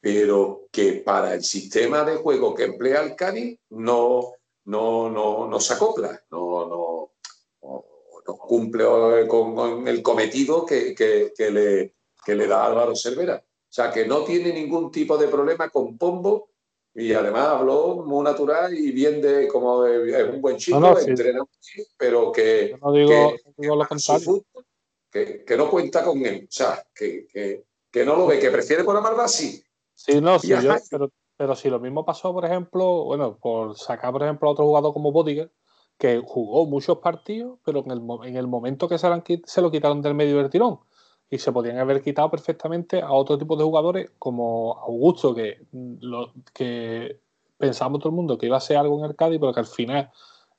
pero 0.00 0.68
que 0.70 1.02
para 1.04 1.32
el 1.32 1.42
sistema 1.42 2.04
de 2.04 2.16
juego 2.16 2.54
que 2.54 2.64
emplea 2.64 3.02
el 3.02 3.16
Cani 3.16 3.58
no, 3.70 4.34
no, 4.66 5.08
no, 5.08 5.48
no 5.48 5.60
se 5.60 5.72
acopla, 5.72 6.22
no, 6.30 6.66
no, 6.68 7.10
no, 7.62 7.84
cumple 8.36 8.84
con, 9.28 9.88
el 9.88 10.02
cometido 10.02 10.66
que, 10.66 10.94
le, 11.38 11.94
le 12.34 12.46
da 12.46 12.66
Álvaro 12.66 12.94
Cervera. 12.94 13.42
O 13.46 13.72
sea, 13.74 13.90
que 13.90 14.06
no 14.06 14.24
tiene 14.24 14.52
ningún 14.52 14.90
tipo 14.90 15.16
de 15.16 15.28
problema 15.28 15.68
con 15.70 15.96
Pombo 15.96 16.50
y 16.94 17.12
además 17.12 17.48
habló 17.48 18.04
muy 18.06 18.22
natural 18.22 18.76
y 18.76 18.92
bien 18.92 19.20
de 19.20 19.48
como 19.48 19.84
es 19.84 20.28
un 20.28 20.40
buen 20.40 20.56
chico, 20.56 20.78
no, 20.78 20.98
entrena 20.98 21.44
pero 21.96 22.30
que, 22.30 22.76
no 22.80 22.92
digo, 22.92 23.34
que, 25.10 25.44
que, 25.44 25.56
no 25.56 25.70
cuenta 25.70 26.04
con 26.04 26.24
él. 26.24 26.44
O 26.48 26.52
sea, 26.52 26.84
que, 26.94 27.26
que, 27.90 28.04
no 28.04 28.16
lo 28.16 28.26
ve, 28.26 28.38
que 28.38 28.50
prefiere 28.50 28.84
poner 28.84 29.02
a 29.02 29.24
así. 29.24 29.62
Sí, 29.94 30.20
no, 30.20 30.38
sí, 30.38 30.48
yo, 30.48 30.74
pero 30.90 31.10
pero 31.36 31.56
si 31.56 31.68
lo 31.68 31.80
mismo 31.80 32.04
pasó, 32.04 32.32
por 32.32 32.44
ejemplo, 32.44 33.04
bueno, 33.04 33.36
por 33.38 33.76
sacar, 33.76 34.12
por 34.12 34.22
ejemplo, 34.22 34.48
a 34.48 34.52
otro 34.52 34.66
jugador 34.66 34.92
como 34.92 35.12
Bodiger, 35.12 35.50
que 35.98 36.22
jugó 36.24 36.66
muchos 36.66 36.98
partidos, 36.98 37.58
pero 37.64 37.84
en 37.84 37.90
el, 37.90 38.02
en 38.24 38.36
el 38.36 38.46
momento 38.46 38.88
que 38.88 38.98
se, 38.98 39.08
se 39.44 39.60
lo 39.60 39.70
quitaron 39.70 40.02
del 40.02 40.14
medio 40.14 40.38
del 40.38 40.50
tirón. 40.50 40.80
Y 41.30 41.38
se 41.38 41.52
podían 41.52 41.78
haber 41.78 42.02
quitado 42.02 42.30
perfectamente 42.30 43.00
a 43.00 43.10
otro 43.12 43.38
tipo 43.38 43.56
de 43.56 43.64
jugadores 43.64 44.10
como 44.18 44.78
Augusto, 44.78 45.34
que, 45.34 45.66
lo, 45.72 46.32
que 46.52 47.18
pensamos 47.58 47.98
todo 48.00 48.10
el 48.10 48.16
mundo 48.16 48.38
que 48.38 48.46
iba 48.46 48.56
a 48.56 48.60
ser 48.60 48.76
algo 48.76 48.98
en 48.98 49.06
el 49.06 49.16
Cádiz, 49.16 49.40
pero 49.40 49.52
que 49.52 49.60
al 49.60 49.66
final, 49.66 50.10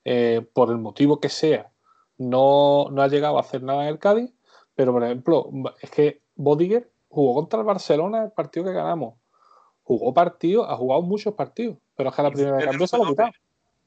eh, 0.04 0.46
por 0.52 0.70
el 0.70 0.78
motivo 0.78 1.20
que 1.20 1.28
sea, 1.28 1.70
no, 2.18 2.88
no 2.90 3.02
ha 3.02 3.08
llegado 3.08 3.38
a 3.38 3.40
hacer 3.40 3.62
nada 3.62 3.84
en 3.84 3.88
el 3.88 3.98
Cádiz. 3.98 4.32
Pero, 4.74 4.92
por 4.92 5.04
ejemplo, 5.04 5.50
es 5.80 5.90
que 5.90 6.20
Bodiger 6.34 6.90
jugó 7.08 7.34
contra 7.34 7.60
el 7.60 7.64
Barcelona 7.64 8.24
el 8.24 8.32
partido 8.32 8.66
que 8.66 8.72
ganamos 8.72 9.14
jugó 9.86 10.12
partidos, 10.12 10.66
ha 10.68 10.76
jugado 10.76 11.02
muchos 11.02 11.34
partidos, 11.34 11.78
pero 11.94 12.10
es 12.10 12.16
que 12.16 12.22
la 12.22 12.30
primera 12.32 12.56
de 12.56 12.64
cambio 12.64 12.86
se 12.88 12.98
lo 12.98 13.04
ha 13.04 13.08
quitado. 13.08 13.30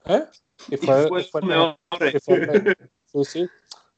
¿Eh? 0.05 0.23
Y 0.69 0.77
fue, 0.77 1.09
sí, 3.05 3.25
sí. 3.25 3.49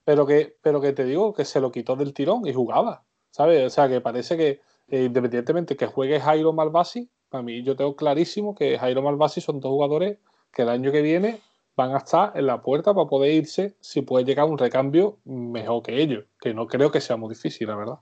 Pero 0.04 0.26
que, 0.26 0.58
pero 0.62 0.82
que 0.82 0.94
te 0.94 1.06
digo 1.06 1.34
que 1.34 1.46
se 1.46 1.62
lo 1.62 1.72
quitó 1.72 1.96
del 1.96 2.14
tirón 2.14 2.48
y 2.48 2.54
jugaba, 2.54 3.04
¿sabes? 3.30 3.66
O 3.66 3.70
sea, 3.70 3.88
que 3.88 4.02
parece 4.02 4.38
que 4.38 4.62
eh, 4.88 5.04
independientemente 5.04 5.78
que 5.78 5.88
juegue 5.88 6.20
Jairo 6.20 6.54
Malvasi, 6.54 7.10
para 7.30 7.44
mí 7.44 7.64
yo 7.64 7.76
tengo 7.76 7.96
clarísimo 7.96 8.56
que 8.56 8.78
Jairo 8.78 9.02
Malvasi 9.02 9.40
son 9.40 9.60
dos 9.60 9.72
jugadores 9.72 10.18
que 10.52 10.64
el 10.64 10.70
año 10.70 10.92
que 10.92 11.02
viene 11.02 11.40
van 11.76 11.94
a 11.94 12.00
estar 12.00 12.34
en 12.36 12.46
la 12.46 12.62
puerta 12.62 12.94
para 12.94 13.08
poder 13.08 13.34
irse 13.34 13.76
si 13.80 14.02
puede 14.02 14.26
llegar 14.26 14.46
un 14.48 14.58
recambio 14.58 15.20
mejor 15.24 15.84
que 15.84 16.02
ellos, 16.02 16.26
que 16.40 16.54
no 16.54 16.68
creo 16.68 16.92
que 16.92 17.00
sea 17.00 17.16
muy 17.16 17.30
difícil, 17.30 17.68
la 17.68 17.76
verdad. 17.76 18.00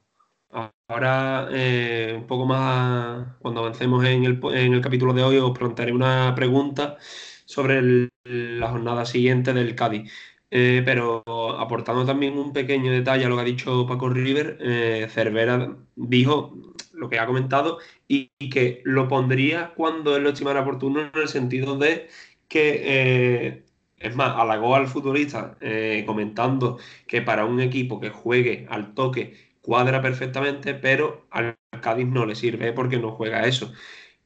Ahora, 0.88 1.48
eh, 1.52 2.16
un 2.18 2.26
poco 2.26 2.46
más, 2.46 3.36
cuando 3.40 3.62
avancemos 3.62 4.04
en 4.06 4.26
el, 4.26 4.82
capítulo 4.82 5.14
de 5.14 5.24
hoy, 5.24 5.38
os 5.38 5.56
plantearé 5.58 5.92
una 5.94 6.34
pregunta 6.36 6.98
sobre 7.46 8.10
la 8.24 8.70
jornada 8.70 9.06
siguiente 9.06 9.54
del 9.54 9.76
Cádiz. 9.76 10.12
Eh, 10.52 10.82
pero 10.84 11.24
aportando 11.60 12.06
también 12.06 12.38
un 12.38 12.54
pequeño 12.54 12.92
detalle 12.92 13.26
a 13.26 13.30
lo 13.30 13.36
que 13.36 13.42
ha 13.42 13.46
dicho 13.46 13.86
Paco 13.88 14.10
River, 14.10 14.58
eh, 14.62 15.08
Cervera 15.10 15.78
dijo 15.96 16.58
lo 16.94 17.08
que 17.10 17.20
ha 17.20 17.26
comentado, 17.28 17.78
y, 18.08 18.32
que 18.50 18.82
lo 18.84 19.08
pondría 19.08 19.74
cuando 19.76 20.16
él 20.18 20.24
lo 20.24 20.30
estimara 20.32 20.62
oportuno 20.62 21.02
en 21.02 21.12
el 21.14 21.28
sentido 21.28 21.78
de 21.78 22.10
que, 22.48 22.82
eh, 22.84 23.66
es 23.98 24.16
más, 24.16 24.36
halagó 24.38 24.76
al 24.76 24.88
futbolista 24.88 25.58
comentando 26.06 26.80
que 27.08 27.22
para 27.22 27.46
un 27.46 27.60
equipo 27.62 28.00
que 28.00 28.10
juegue 28.10 28.66
al 28.70 28.94
toque 28.94 29.36
cuadra 29.62 30.02
perfectamente, 30.02 30.74
pero 30.74 31.28
al 31.32 31.58
Cádiz 31.82 32.08
no 32.08 32.26
le 32.26 32.36
sirve 32.36 32.74
porque 32.74 32.98
no 32.98 33.12
juega 33.12 33.46
eso. 33.46 33.72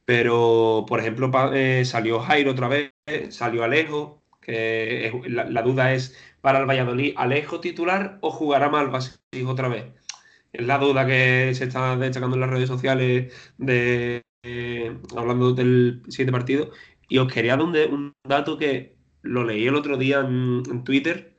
Pero, 0.04 0.84
por 0.88 1.00
ejemplo, 1.00 1.30
salió 1.84 2.20
Jairo 2.20 2.52
otra 2.52 2.68
vez, 2.68 2.92
salió 3.30 3.64
Alejo, 3.64 4.23
que 4.44 5.12
la, 5.26 5.62
duda 5.62 5.94
es 5.94 6.16
para 6.40 6.60
el 6.60 6.66
Valladolid, 6.66 7.14
¿Alejo 7.16 7.60
titular 7.60 8.18
o 8.20 8.30
jugará 8.30 8.68
Malvas 8.68 9.22
otra 9.46 9.68
vez? 9.68 9.86
Es 10.52 10.66
la 10.66 10.78
duda 10.78 11.06
que 11.06 11.52
se 11.54 11.64
está 11.64 11.96
destacando 11.96 12.36
en 12.36 12.40
las 12.40 12.50
redes 12.50 12.68
sociales 12.68 13.32
de 13.58 14.22
eh, 14.46 14.98
hablando 15.16 15.54
del 15.54 16.02
siguiente 16.08 16.32
partido. 16.32 16.70
Y 17.08 17.18
os 17.18 17.32
quería 17.32 17.56
dar 17.56 17.64
un, 17.64 18.12
dato 18.28 18.58
que 18.58 18.96
lo 19.22 19.44
leí 19.44 19.66
el 19.66 19.74
otro 19.74 19.96
día 19.96 20.20
en, 20.20 20.84
Twitter, 20.84 21.34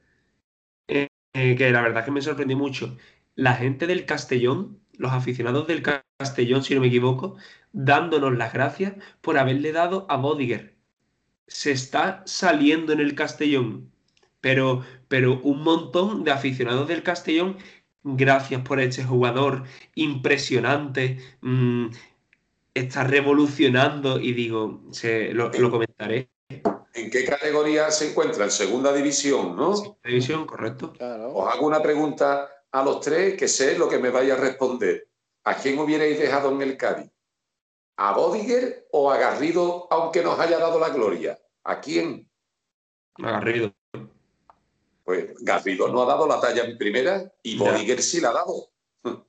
eh, 0.87 1.07
que 1.33 1.71
la 1.71 1.81
verdad 1.81 1.99
es 1.99 2.05
que 2.05 2.11
me 2.11 2.21
sorprendió 2.21 2.57
mucho. 2.57 2.97
La 3.35 3.55
gente 3.55 3.87
del 3.87 4.05
Castellón, 4.05 4.79
los 4.93 5.11
aficionados 5.11 5.67
del 5.67 5.83
Castellón, 5.83 6.63
si 6.63 6.75
no 6.75 6.81
me 6.81 6.87
equivoco, 6.87 7.37
dándonos 7.73 8.35
las 8.37 8.53
gracias 8.53 8.93
por 9.21 9.37
haberle 9.37 9.71
dado 9.71 10.07
a 10.09 10.17
Bodiger. 10.17 10.74
Se 11.47 11.71
está 11.71 12.23
saliendo 12.25 12.93
en 12.93 12.99
el 12.99 13.15
Castellón, 13.15 13.91
pero, 14.41 14.83
pero 15.07 15.39
un 15.41 15.63
montón 15.63 16.23
de 16.23 16.31
aficionados 16.31 16.87
del 16.87 17.03
Castellón, 17.03 17.57
gracias 18.03 18.61
por 18.61 18.79
este 18.79 19.03
jugador 19.03 19.63
impresionante, 19.95 21.17
mm, 21.41 21.87
está 22.75 23.03
revolucionando 23.05 24.19
y 24.19 24.33
digo, 24.33 24.81
se, 24.91 25.33
lo, 25.33 25.49
comentaré. 25.71 26.29
¿En 26.93 27.09
qué 27.09 27.25
categoría 27.25 27.89
se 27.89 28.11
encuentra? 28.11 28.43
En 28.45 28.51
segunda 28.51 28.93
división, 28.93 29.55
¿no? 29.55 29.75
Segunda 29.75 29.99
división, 30.03 30.45
correcto. 30.45 30.93
Os 31.33 31.53
hago 31.53 31.65
una 31.65 31.81
pregunta 31.81 32.49
a 32.71 32.83
los 32.83 32.99
tres 32.99 33.35
que 33.35 33.47
sé 33.47 33.77
lo 33.77 33.89
que 33.89 33.97
me 33.97 34.09
vaya 34.09 34.35
a 34.35 34.37
responder. 34.37 35.07
¿A 35.45 35.55
quién 35.55 35.79
hubierais 35.79 36.19
dejado 36.19 36.51
en 36.51 36.61
el 36.61 36.77
Cádiz? 36.77 37.09
¿A 37.97 38.13
Bodiger 38.13 38.87
o 38.91 39.09
a 39.09 39.17
Garrido, 39.17 39.87
aunque 39.89 40.21
nos 40.21 40.37
haya 40.39 40.59
dado 40.59 40.79
la 40.79 40.89
gloria? 40.89 41.39
¿A 41.63 41.79
quién? 41.79 42.29
A 43.23 43.31
Garrido. 43.31 43.73
Pues 45.03 45.33
Garrido 45.41 45.87
no 45.87 46.01
ha 46.01 46.05
dado 46.05 46.27
la 46.27 46.41
talla 46.41 46.63
en 46.63 46.77
primera 46.77 47.31
y 47.43 47.57
Bodiger 47.57 48.01
sí 48.01 48.19
la 48.19 48.29
ha 48.29 48.33
dado. 48.33 48.69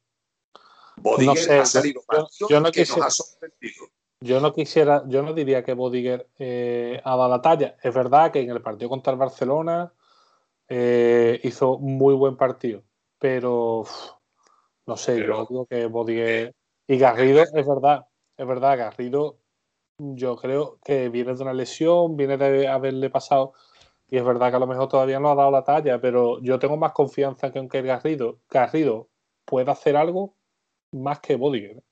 Bodiger 0.96 1.60
ha 1.60 1.66
salido 1.66 2.02
yo, 2.48 2.60
no 2.60 2.72
que 2.72 2.80
nos 2.80 2.98
ha 2.98 3.10
sorprendido. 3.10 3.86
Yo 4.20 4.40
no 4.40 4.52
quisiera, 4.54 5.04
yo 5.06 5.22
no 5.22 5.34
diría 5.34 5.62
que 5.62 5.74
Bodiger 5.74 6.28
eh, 6.38 7.00
ha 7.04 7.16
dado 7.16 7.28
la 7.28 7.42
talla. 7.42 7.76
Es 7.82 7.94
verdad 7.94 8.32
que 8.32 8.40
en 8.40 8.50
el 8.50 8.62
partido 8.62 8.88
contra 8.88 9.12
el 9.12 9.18
Barcelona 9.18 9.92
eh, 10.68 11.38
hizo 11.44 11.78
muy 11.78 12.14
buen 12.14 12.36
partido, 12.36 12.82
pero 13.18 13.84
no 14.86 14.96
sé, 14.96 15.24
yo 15.24 15.46
digo 15.48 15.66
que 15.66 15.86
Bodiger 15.86 16.54
y 16.88 16.98
Garrido 16.98 17.42
es 17.42 17.52
verdad, 17.52 18.06
es 18.36 18.46
verdad, 18.46 18.78
Garrido, 18.78 19.38
yo 19.98 20.36
creo 20.36 20.78
que 20.84 21.08
viene 21.08 21.34
de 21.34 21.42
una 21.42 21.54
lesión, 21.54 22.16
viene 22.16 22.36
de 22.36 22.68
haberle 22.68 23.10
pasado, 23.10 23.54
y 24.08 24.18
es 24.18 24.24
verdad 24.24 24.50
que 24.50 24.56
a 24.56 24.60
lo 24.60 24.66
mejor 24.66 24.88
todavía 24.88 25.18
no 25.18 25.30
ha 25.30 25.34
dado 25.34 25.50
la 25.50 25.64
talla, 25.64 26.00
pero 26.00 26.40
yo 26.42 26.58
tengo 26.58 26.76
más 26.76 26.92
confianza 26.92 27.50
que 27.50 27.58
aunque 27.58 27.82
Garrido, 27.82 28.40
Garrido 28.48 29.08
pueda 29.44 29.72
hacer 29.72 29.96
algo 29.96 30.36
más 30.92 31.20
que 31.20 31.36
Bodiger. 31.36 31.82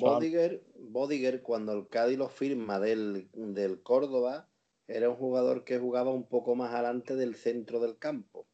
Bodiger, 0.00 0.64
Bodiger, 0.76 1.42
cuando 1.42 1.72
el 1.72 1.88
Cádiz 1.88 2.18
lo 2.18 2.28
firma 2.28 2.80
del, 2.80 3.28
del 3.32 3.82
Córdoba, 3.82 4.48
era 4.86 5.08
un 5.08 5.16
jugador 5.16 5.64
que 5.64 5.78
jugaba 5.78 6.10
un 6.10 6.24
poco 6.24 6.54
más 6.54 6.72
adelante 6.72 7.16
del 7.16 7.34
centro 7.36 7.80
del 7.80 7.98
campo, 7.98 8.46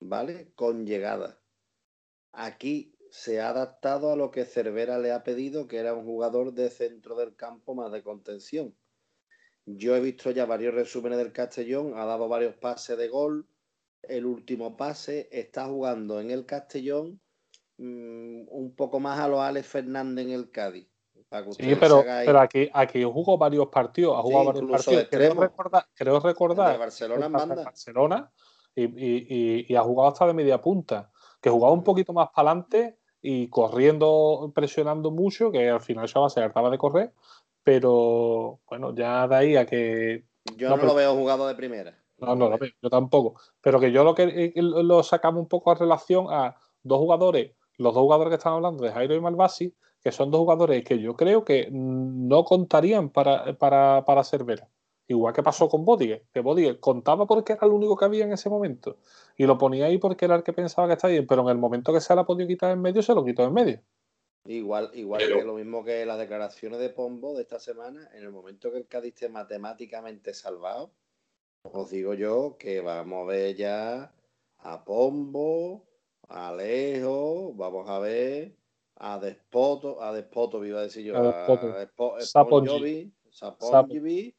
¿vale? 0.00 0.52
Con 0.54 0.86
llegada. 0.86 1.40
Aquí 2.32 2.94
se 3.10 3.40
ha 3.40 3.50
adaptado 3.50 4.12
a 4.12 4.16
lo 4.16 4.30
que 4.30 4.44
Cervera 4.44 4.98
le 4.98 5.12
ha 5.12 5.22
pedido, 5.22 5.66
que 5.66 5.78
era 5.78 5.94
un 5.94 6.04
jugador 6.04 6.52
de 6.52 6.70
centro 6.70 7.16
del 7.16 7.34
campo 7.34 7.74
más 7.74 7.90
de 7.92 8.02
contención. 8.02 8.74
Yo 9.66 9.94
he 9.96 10.00
visto 10.00 10.30
ya 10.30 10.46
varios 10.46 10.74
resúmenes 10.74 11.18
del 11.18 11.32
Castellón, 11.32 11.92
ha 11.96 12.04
dado 12.04 12.28
varios 12.28 12.56
pases 12.56 12.96
de 12.96 13.08
gol. 13.08 13.46
El 14.02 14.26
último 14.26 14.76
pase 14.76 15.28
está 15.30 15.66
jugando 15.66 16.20
en 16.20 16.30
el 16.30 16.46
Castellón 16.46 17.20
mm, 17.76 18.48
un 18.48 18.74
poco 18.74 19.00
más 19.00 19.18
a 19.18 19.28
los 19.28 19.40
Alex 19.40 19.66
Fernández 19.66 20.26
en 20.26 20.32
el 20.32 20.50
Cádiz. 20.50 20.88
sí, 21.50 21.74
pero, 21.78 22.02
pero 22.02 22.40
aquí, 22.40 22.70
aquí 22.72 23.02
jugó 23.04 23.36
varios 23.36 23.68
partidos, 23.68 24.16
ha 24.16 24.22
jugado 24.22 24.46
varios 24.46 24.70
partidos. 24.70 25.08
Creo 25.10 25.34
recordar, 25.34 25.86
creo 25.94 26.20
recordar 26.20 26.78
Barcelona, 26.78 27.28
Barcelona 27.28 28.32
y, 28.74 29.66
y, 29.70 29.76
ha 29.76 29.82
jugado 29.82 30.08
hasta 30.08 30.26
de 30.26 30.34
media 30.34 30.62
punta 30.62 31.10
que 31.40 31.50
jugaba 31.50 31.72
un 31.72 31.84
poquito 31.84 32.12
más 32.12 32.28
para 32.34 32.50
adelante 32.50 32.98
y 33.20 33.48
corriendo, 33.48 34.52
presionando 34.54 35.10
mucho, 35.10 35.50
que 35.50 35.68
al 35.68 35.80
final 35.80 36.06
ya 36.06 36.28
se 36.28 36.40
trataba 36.40 36.70
de 36.70 36.78
correr, 36.78 37.12
pero 37.62 38.60
bueno, 38.68 38.94
ya 38.94 39.26
de 39.28 39.36
ahí 39.36 39.56
a 39.56 39.66
que... 39.66 40.24
Yo 40.56 40.70
no, 40.70 40.76
lo 40.76 40.94
veo 40.94 41.14
jugado 41.14 41.46
de 41.46 41.54
primera. 41.54 41.98
No, 42.18 42.34
no, 42.34 42.48
lo 42.48 42.58
veo, 42.58 42.70
yo 42.80 42.90
tampoco. 42.90 43.40
Pero 43.60 43.78
que 43.78 43.92
yo 43.92 44.02
lo 44.02 44.14
que 44.14 44.22
eh, 44.22 44.52
lo 44.56 45.02
sacamos 45.02 45.42
un 45.42 45.48
poco 45.48 45.70
a 45.70 45.74
relación 45.74 46.26
a 46.30 46.56
dos 46.82 46.98
jugadores, 46.98 47.52
los 47.76 47.94
dos 47.94 48.02
jugadores 48.02 48.30
que 48.30 48.36
están 48.36 48.54
hablando 48.54 48.84
de 48.84 48.92
Jairo 48.92 49.14
y 49.14 49.20
Malvasi, 49.20 49.74
que 50.02 50.12
son 50.12 50.30
dos 50.30 50.40
jugadores 50.40 50.84
que 50.84 50.98
yo 50.98 51.16
creo 51.16 51.44
que 51.44 51.68
no 51.70 52.44
contarían 52.44 53.10
para, 53.10 53.56
para, 53.58 54.04
para 54.04 54.24
Cervera. 54.24 54.68
Igual 55.10 55.32
que 55.32 55.42
pasó 55.42 55.70
con 55.70 55.86
Bodiger, 55.86 56.26
que 56.32 56.40
Bodiger 56.40 56.80
contaba 56.80 57.26
porque 57.26 57.54
era 57.54 57.66
el 57.66 57.72
único 57.72 57.96
que 57.96 58.04
había 58.04 58.24
en 58.24 58.32
ese 58.32 58.50
momento 58.50 58.98
y 59.38 59.46
lo 59.46 59.56
ponía 59.56 59.86
ahí 59.86 59.96
porque 59.96 60.26
era 60.26 60.36
el 60.36 60.42
que 60.42 60.52
pensaba 60.52 60.86
que 60.86 60.94
estaba 60.94 61.12
bien, 61.12 61.26
pero 61.26 61.42
en 61.42 61.48
el 61.48 61.56
momento 61.56 61.94
que 61.94 62.00
se 62.00 62.14
la 62.14 62.26
podido 62.26 62.46
quitar 62.46 62.72
en 62.72 62.82
medio, 62.82 63.02
se 63.02 63.14
lo 63.14 63.24
quitó 63.24 63.42
en 63.44 63.54
medio. 63.54 63.80
Igual, 64.44 64.90
igual 64.92 65.26
que 65.26 65.44
lo 65.44 65.54
mismo 65.54 65.82
que 65.82 66.04
las 66.04 66.18
declaraciones 66.18 66.78
de 66.78 66.90
Pombo 66.90 67.34
de 67.34 67.42
esta 67.42 67.58
semana, 67.58 68.10
en 68.14 68.22
el 68.22 68.30
momento 68.30 68.70
que 68.70 68.78
el 68.78 68.86
Cádiz 68.86 69.14
esté 69.14 69.30
matemáticamente 69.30 70.34
salvado, 70.34 70.90
os 71.62 71.90
digo 71.90 72.12
yo 72.12 72.56
que 72.58 72.82
vamos 72.82 73.22
a 73.22 73.32
ver 73.32 73.56
ya 73.56 74.12
a 74.58 74.84
Pombo, 74.84 75.86
a 76.28 76.48
Alejo, 76.48 77.52
vamos 77.54 77.88
a 77.88 77.98
ver 77.98 78.56
a 78.96 79.18
Despoto, 79.18 80.02
a 80.02 80.12
Despoto, 80.12 80.64
iba 80.64 80.80
a 80.80 80.82
decir 80.82 81.04
yo, 81.04 81.16
a, 81.16 81.46
a 81.46 82.20
Saponjovi, 82.20 84.34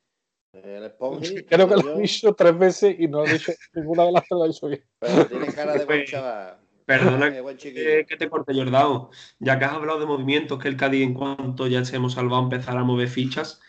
el 0.53 1.45
Creo 1.45 1.69
que 1.69 1.75
lo 1.75 1.97
he 1.97 2.01
dicho 2.01 2.33
tres 2.33 2.57
veces 2.57 2.95
y 2.97 3.07
no 3.07 3.25
he 3.25 3.33
dicho 3.33 3.51
ninguna 3.73 4.05
de 4.05 4.11
las 4.11 4.23
que 4.23 4.35
lo 4.35 4.45
he 4.45 4.47
dicho 4.47 4.67
bien. 4.67 4.83
Pero 4.99 5.25
tiene 5.27 5.47
cara 5.47 5.73
de 5.73 5.85
buen 5.85 6.05
chaval. 6.05 6.57
Perdona 6.85 7.27
eh, 7.27 8.05
que, 8.07 8.17
te 8.17 8.29
corte, 8.29 8.53
Jordao. 8.53 9.11
Ya 9.37 9.59
que 9.59 9.65
has 9.65 9.73
hablado 9.73 9.99
de 9.99 10.07
movimientos, 10.07 10.57
que 10.57 10.67
el 10.67 10.75
Cádiz, 10.75 11.03
en 11.03 11.13
cuanto 11.13 11.67
ya 11.67 11.85
se 11.85 11.97
hemos 11.97 12.13
salvado, 12.13 12.41
empezar 12.41 12.77
a 12.77 12.83
mover 12.83 13.07
fichas, 13.07 13.61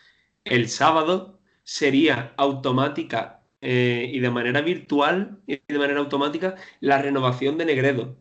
el 0.43 0.69
sábado 0.69 1.39
sería 1.63 2.33
automática 2.37 3.43
eh, 3.61 4.09
y 4.11 4.19
de 4.19 4.31
manera 4.31 4.61
virtual 4.61 5.39
y 5.45 5.61
de 5.67 5.77
manera 5.77 5.99
automática 5.99 6.55
la 6.79 6.99
renovación 6.99 7.59
de 7.59 7.65
Negredo. 7.65 8.17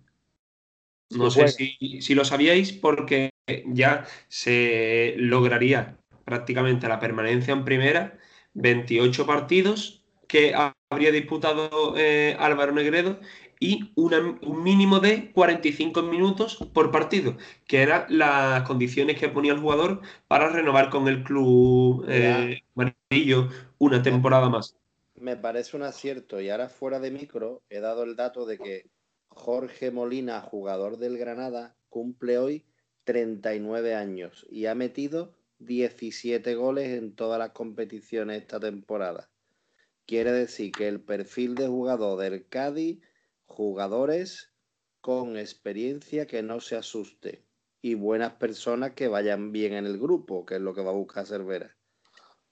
No 1.08 1.30
sé 1.30 1.48
si, 1.48 2.02
si, 2.02 2.14
lo 2.14 2.26
sabíais, 2.26 2.72
porque 2.72 3.30
ya 3.66 4.04
se 4.28 5.14
lograría 5.16 5.96
prácticamente 6.24 6.88
la 6.88 7.00
permanencia 7.00 7.52
en 7.52 7.64
primera 7.64 8.19
28 8.54 9.26
partidos 9.26 10.04
que 10.26 10.54
habría 10.54 11.10
disputado 11.10 11.94
eh, 11.96 12.36
Álvaro 12.38 12.72
Negredo 12.72 13.18
y 13.58 13.92
un 13.94 14.62
mínimo 14.62 15.00
de 15.00 15.30
45 15.32 16.02
minutos 16.02 16.56
por 16.72 16.90
partido, 16.90 17.36
que 17.66 17.82
eran 17.82 18.06
las 18.08 18.62
condiciones 18.62 19.20
que 19.20 19.28
ponía 19.28 19.52
el 19.52 19.60
jugador 19.60 20.00
para 20.28 20.48
renovar 20.48 20.88
con 20.88 21.08
el 21.08 21.22
club 21.22 22.06
eh, 22.08 22.62
amarillo 22.74 23.48
una 23.78 24.02
temporada 24.02 24.48
más. 24.48 24.76
Me 25.14 25.36
parece 25.36 25.76
un 25.76 25.82
acierto 25.82 26.40
y 26.40 26.48
ahora 26.48 26.70
fuera 26.70 26.98
de 27.00 27.10
micro 27.10 27.62
he 27.68 27.80
dado 27.80 28.04
el 28.04 28.16
dato 28.16 28.46
de 28.46 28.56
que 28.56 28.86
Jorge 29.28 29.90
Molina, 29.90 30.40
jugador 30.40 30.96
del 30.96 31.18
Granada, 31.18 31.76
cumple 31.90 32.38
hoy 32.38 32.64
39 33.04 33.94
años 33.94 34.46
y 34.50 34.66
ha 34.66 34.74
metido 34.74 35.34
17 35.60 36.54
goles 36.54 36.88
en 36.98 37.14
todas 37.14 37.38
las 37.38 37.50
competiciones 37.50 38.40
esta 38.40 38.58
temporada. 38.58 39.30
Quiere 40.06 40.32
decir 40.32 40.72
que 40.72 40.88
el 40.88 41.00
perfil 41.00 41.54
de 41.54 41.68
jugador 41.68 42.18
del 42.18 42.48
Cádiz, 42.48 43.00
jugadores 43.46 44.52
con 45.00 45.36
experiencia 45.36 46.26
que 46.26 46.42
no 46.42 46.60
se 46.60 46.76
asuste 46.76 47.44
y 47.82 47.94
buenas 47.94 48.32
personas 48.32 48.92
que 48.92 49.08
vayan 49.08 49.52
bien 49.52 49.74
en 49.74 49.86
el 49.86 49.98
grupo, 49.98 50.44
que 50.44 50.56
es 50.56 50.60
lo 50.60 50.74
que 50.74 50.82
va 50.82 50.90
a 50.90 50.94
buscar 50.94 51.26
Cervera. 51.26 51.70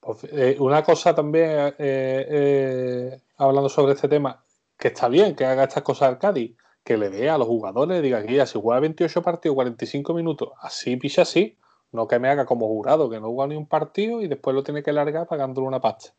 Pues, 0.01 0.25
eh, 0.25 0.57
una 0.61 0.83
cosa 0.83 1.15
también, 1.15 1.51
eh, 1.51 1.75
eh, 1.79 3.21
hablando 3.37 3.69
sobre 3.69 3.95
este 3.95 4.09
tema, 4.09 4.43
que 4.79 4.89
está 4.89 5.09
bien 5.09 5.35
que 5.35 5.45
haga 5.45 5.65
estas 5.65 5.83
cosas 5.83 6.11
el 6.11 6.19
Cádiz, 6.19 6.57
que 6.85 6.97
le 6.97 7.11
dé 7.11 7.29
a 7.29 7.37
los 7.37 7.49
jugadores, 7.49 7.97
le 7.97 8.03
diga, 8.03 8.21
guía, 8.21 8.47
si 8.47 8.59
juega 8.61 8.81
28 8.81 9.23
partidos, 9.23 9.55
45 9.57 10.15
minutos, 10.15 10.51
así 10.61 10.97
picha 10.97 11.23
así, 11.23 11.59
no 11.93 12.07
que 12.07 12.19
me 12.19 12.29
haga 12.29 12.45
como 12.47 12.67
jurado, 12.67 13.09
que 13.09 13.21
no 13.21 13.29
juega 13.29 13.49
ni 13.49 13.57
un 13.57 13.67
partido 13.67 14.23
y 14.23 14.29
después 14.29 14.55
lo 14.55 14.63
tiene 14.63 14.83
que 14.83 14.93
largar 14.93 15.27
pagándole 15.27 15.67
una 15.67 15.81
pasta, 15.81 16.15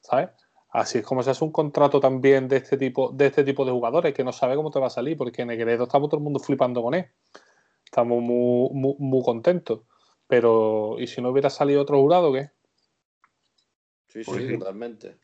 ¿sabes? 0.00 0.30
Así 0.72 0.98
es 0.98 1.04
como 1.04 1.22
se 1.22 1.30
hace 1.30 1.44
un 1.44 1.50
contrato 1.50 1.98
también 1.98 2.46
de 2.46 2.58
este 2.58 2.76
tipo 2.76 3.10
de 3.12 3.26
este 3.26 3.42
tipo 3.42 3.64
de 3.64 3.72
jugadores 3.72 4.14
que 4.14 4.22
no 4.22 4.32
sabe 4.32 4.54
cómo 4.54 4.70
te 4.70 4.78
va 4.78 4.86
a 4.86 4.90
salir, 4.90 5.16
porque 5.16 5.42
en 5.42 5.48
Negredo 5.48 5.84
estamos 5.84 6.08
todo 6.08 6.18
el 6.18 6.24
mundo 6.24 6.38
flipando 6.38 6.82
con 6.82 6.94
él. 6.94 7.06
Estamos 7.84 8.22
muy, 8.22 8.70
muy, 8.72 8.94
muy 8.98 9.22
contentos. 9.24 9.80
Pero, 10.28 10.94
¿y 11.00 11.08
si 11.08 11.20
no 11.20 11.30
hubiera 11.30 11.50
salido 11.50 11.82
otro 11.82 12.00
jurado, 12.00 12.32
qué? 12.32 12.52
Sí, 14.06 14.22
Pues 14.24 14.42
sí, 14.42 14.46
sí. 14.46 14.58
totalmente. 14.58 15.16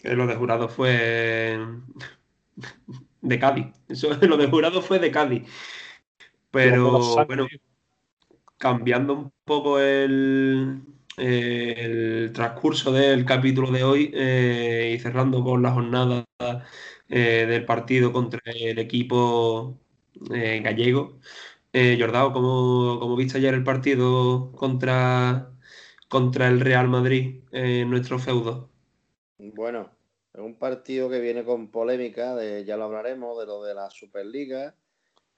Que 0.00 0.10
lo 0.14 0.28
de 0.28 0.36
jurado 0.36 0.68
fue 0.68 1.58
de 3.22 3.38
Cádiz. 3.40 3.66
Eso, 3.88 4.10
lo 4.14 4.36
de 4.36 4.46
jurado 4.46 4.82
fue 4.82 5.00
de 5.00 5.10
Cádiz. 5.10 5.48
Pero 6.52 7.26
bueno, 7.26 7.48
cambiando 8.60 9.14
un 9.14 9.32
poco 9.44 9.80
el, 9.80 10.84
transcurso 12.34 12.92
del 12.92 13.24
capítulo 13.24 13.70
de 13.70 13.84
hoy 13.84 14.10
eh, 14.14 14.94
y 14.94 14.98
cerrando 15.00 15.42
con 15.42 15.62
la 15.62 15.72
jornada 15.72 16.26
eh, 17.08 17.46
del 17.48 17.64
partido 17.64 18.12
contra 18.12 18.40
el 18.44 18.78
equipo 18.78 19.78
eh, 20.32 20.60
gallego. 20.62 21.18
Jordao, 21.72 22.32
¿cómo, 22.32 22.98
cómo 23.00 23.16
viste 23.16 23.38
ayer 23.38 23.54
el 23.54 23.64
partido 23.64 24.52
contra, 24.52 25.52
contra 26.08 26.48
el 26.48 26.60
Real 26.60 26.88
Madrid 26.88 27.42
en 27.52 27.90
nuestro 27.90 28.18
feudo? 28.18 28.70
Bueno, 29.38 29.90
es 30.34 30.40
un 30.40 30.58
partido 30.58 31.08
que 31.08 31.20
viene 31.20 31.44
con 31.44 31.70
polémica, 31.70 32.34
de, 32.34 32.64
ya 32.64 32.76
lo 32.76 32.84
hablaremos, 32.84 33.38
de 33.38 33.46
lo 33.46 33.62
de 33.62 33.74
la 33.74 33.90
Superliga. 33.90 34.74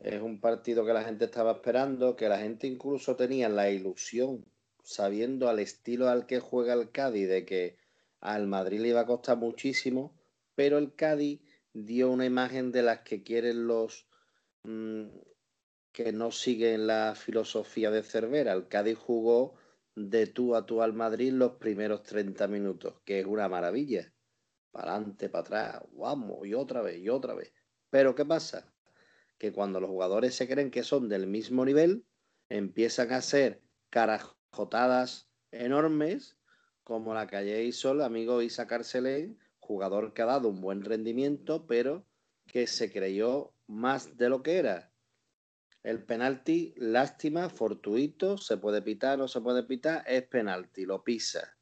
Es 0.03 0.21
un 0.21 0.41
partido 0.41 0.85
que 0.85 0.93
la 0.93 1.05
gente 1.05 1.27
estaba 1.27 1.53
esperando, 1.53 2.17
que 2.17 2.29
la 2.29 2.39
gente 2.39 2.67
incluso 2.67 3.15
tenía 3.15 3.49
la 3.49 3.71
ilusión, 3.71 4.45
sabiendo 4.83 5.49
al 5.49 5.61
estilo 5.61 6.09
al 6.09 6.27
que 6.27 6.41
juega 6.41 6.75
el 6.75 6.91
Cádiz, 6.91 7.29
de 7.29 7.47
que 7.47 7.77
al 8.21 8.49
Madrid 8.49 8.81
le 8.81 8.89
iba 8.89 9.03
a 9.03 9.07
costar 9.07 9.37
muchísimo, 9.37 10.13
pero 10.57 10.79
el 10.79 10.97
Cádiz 10.97 11.41
dio 11.73 12.11
una 12.11 12.27
imagen 12.27 12.73
de 12.73 12.83
las 12.83 13.03
que 13.03 13.23
quieren 13.23 13.69
los 13.69 14.09
mm, 14.65 15.07
que 15.93 16.13
no 16.13 16.33
siguen 16.33 16.89
la 16.89 17.15
filosofía 17.15 17.93
de 17.93 18.03
Cervera. 18.03 18.55
El 18.55 18.67
Cádiz 18.67 18.99
jugó 18.99 19.55
de 19.95 20.27
tú 20.27 20.57
a 20.57 20.67
tú 20.67 20.83
al 20.83 20.95
Madrid 20.95 21.33
los 21.33 21.53
primeros 21.53 22.03
30 22.03 22.49
minutos, 22.49 23.01
que 23.05 23.21
es 23.21 23.27
una 23.27 23.49
maravilla. 23.49 24.13
Para 24.73 24.97
adelante, 24.97 25.29
para 25.29 25.43
atrás, 25.43 25.83
vamos, 25.93 26.45
y 26.45 26.55
otra 26.55 26.83
vez, 26.83 26.99
y 26.99 27.09
otra 27.09 27.35
vez. 27.35 27.53
Pero 27.89 28.17
¿qué 28.17 28.25
pasa? 28.25 28.72
Que 29.43 29.53
cuando 29.53 29.81
los 29.81 29.91
jugadores 29.91 30.37
se 30.37 30.47
creen 30.47 30.71
que 30.71 30.85
son 30.85 31.09
del 31.09 31.27
mismo 31.27 31.65
nivel, 31.65 32.07
empiezan 32.49 33.13
a 33.13 33.17
hacer 33.17 33.61
carajotadas 33.91 35.33
enormes, 35.51 36.39
como 36.85 37.13
la 37.13 37.27
que 37.27 37.35
ayer 37.35 37.65
hizo 37.65 37.91
el 37.91 38.03
amigo 38.03 38.41
Isa 38.41 38.69
Carcelén, 38.69 39.41
jugador 39.59 40.15
que 40.15 40.23
ha 40.23 40.27
dado 40.27 40.49
un 40.49 40.61
buen 40.61 40.85
rendimiento, 40.85 41.67
pero 41.67 42.07
que 42.47 42.69
se 42.69 42.93
creyó 42.93 43.53
más 43.67 44.17
de 44.17 44.29
lo 44.29 44.45
que 44.45 44.59
era. 44.59 44.93
El 45.83 46.05
penalti, 46.05 46.73
lástima, 46.77 47.49
fortuito, 47.49 48.39
se 48.39 48.59
puede 48.59 48.81
pitar, 48.81 49.19
no 49.19 49.27
se 49.27 49.41
puede 49.41 49.65
pitar, 49.65 50.05
es 50.07 50.23
penalti, 50.23 50.85
lo 50.85 51.03
pisa. 51.03 51.59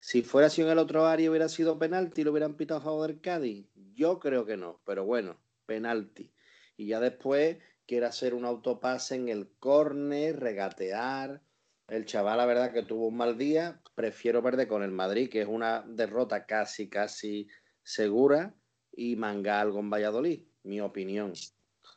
Si 0.00 0.22
fuera 0.22 0.46
así 0.46 0.62
en 0.62 0.68
el 0.68 0.78
otro 0.78 1.04
área 1.04 1.28
hubiera 1.28 1.50
sido 1.50 1.78
penalti, 1.78 2.24
lo 2.24 2.30
hubieran 2.30 2.56
pitado 2.56 2.80
a 2.80 2.84
favor 2.84 3.08
del 3.08 3.20
Cádiz. 3.20 3.68
Yo 3.92 4.18
creo 4.20 4.46
que 4.46 4.56
no, 4.56 4.80
pero 4.86 5.04
bueno, 5.04 5.38
penalti. 5.66 6.33
Y 6.76 6.88
ya 6.88 7.00
después 7.00 7.58
quiere 7.86 8.06
hacer 8.06 8.34
un 8.34 8.44
autopase 8.44 9.14
en 9.16 9.28
el 9.28 9.50
córner, 9.58 10.40
regatear. 10.40 11.42
El 11.88 12.06
chaval, 12.06 12.38
la 12.38 12.46
verdad 12.46 12.72
que 12.72 12.82
tuvo 12.82 13.08
un 13.08 13.16
mal 13.16 13.36
día. 13.36 13.80
Prefiero 13.94 14.42
perder 14.42 14.66
con 14.68 14.82
el 14.82 14.90
Madrid, 14.90 15.28
que 15.28 15.42
es 15.42 15.48
una 15.48 15.84
derrota 15.86 16.46
casi, 16.46 16.88
casi 16.88 17.46
segura, 17.82 18.54
y 18.90 19.16
manga 19.16 19.60
algo 19.60 19.80
en 19.80 19.90
Valladolid, 19.90 20.44
mi 20.62 20.80
opinión. 20.80 21.32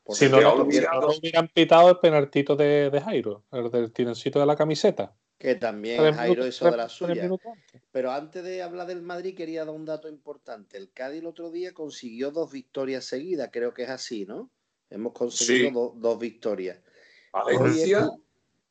Porque 0.03 0.25
Si 0.25 0.29
no, 0.29 0.41
no, 0.41 0.63
hubieran 0.63 1.47
pitado 1.47 1.89
el 1.89 1.99
penaltito 1.99 2.55
de, 2.55 2.89
de 2.89 3.01
Jairo, 3.01 3.45
el 3.51 3.71
del 3.71 3.91
tironcito 3.93 4.39
de 4.39 4.45
la 4.45 4.55
camiseta. 4.55 5.15
que 5.37 5.55
también 5.55 6.13
Jairo 6.13 6.45
hizo 6.45 6.69
de 6.69 6.77
la 6.77 6.89
suya. 6.89 7.29
Pero 7.91 8.11
antes 8.11 8.43
de 8.43 8.61
hablar 8.61 8.87
del 8.87 9.01
Madrid, 9.01 9.35
quería 9.35 9.65
dar 9.65 9.73
un 9.73 9.85
dato 9.85 10.09
importante. 10.09 10.77
El 10.77 10.91
Cádiz 10.91 11.19
el 11.19 11.27
otro 11.27 11.51
día 11.51 11.73
consiguió 11.73 12.31
dos 12.31 12.51
victorias 12.51 13.05
seguidas, 13.05 13.49
creo 13.51 13.73
que 13.73 13.83
es 13.83 13.89
así, 13.89 14.25
¿no? 14.25 14.51
Hemos 14.89 15.13
conseguido 15.13 15.67
Sí. 15.69 15.73
do- 15.73 15.93
dos 15.97 16.19
victorias. 16.19 16.79
Valencia, 17.33 18.09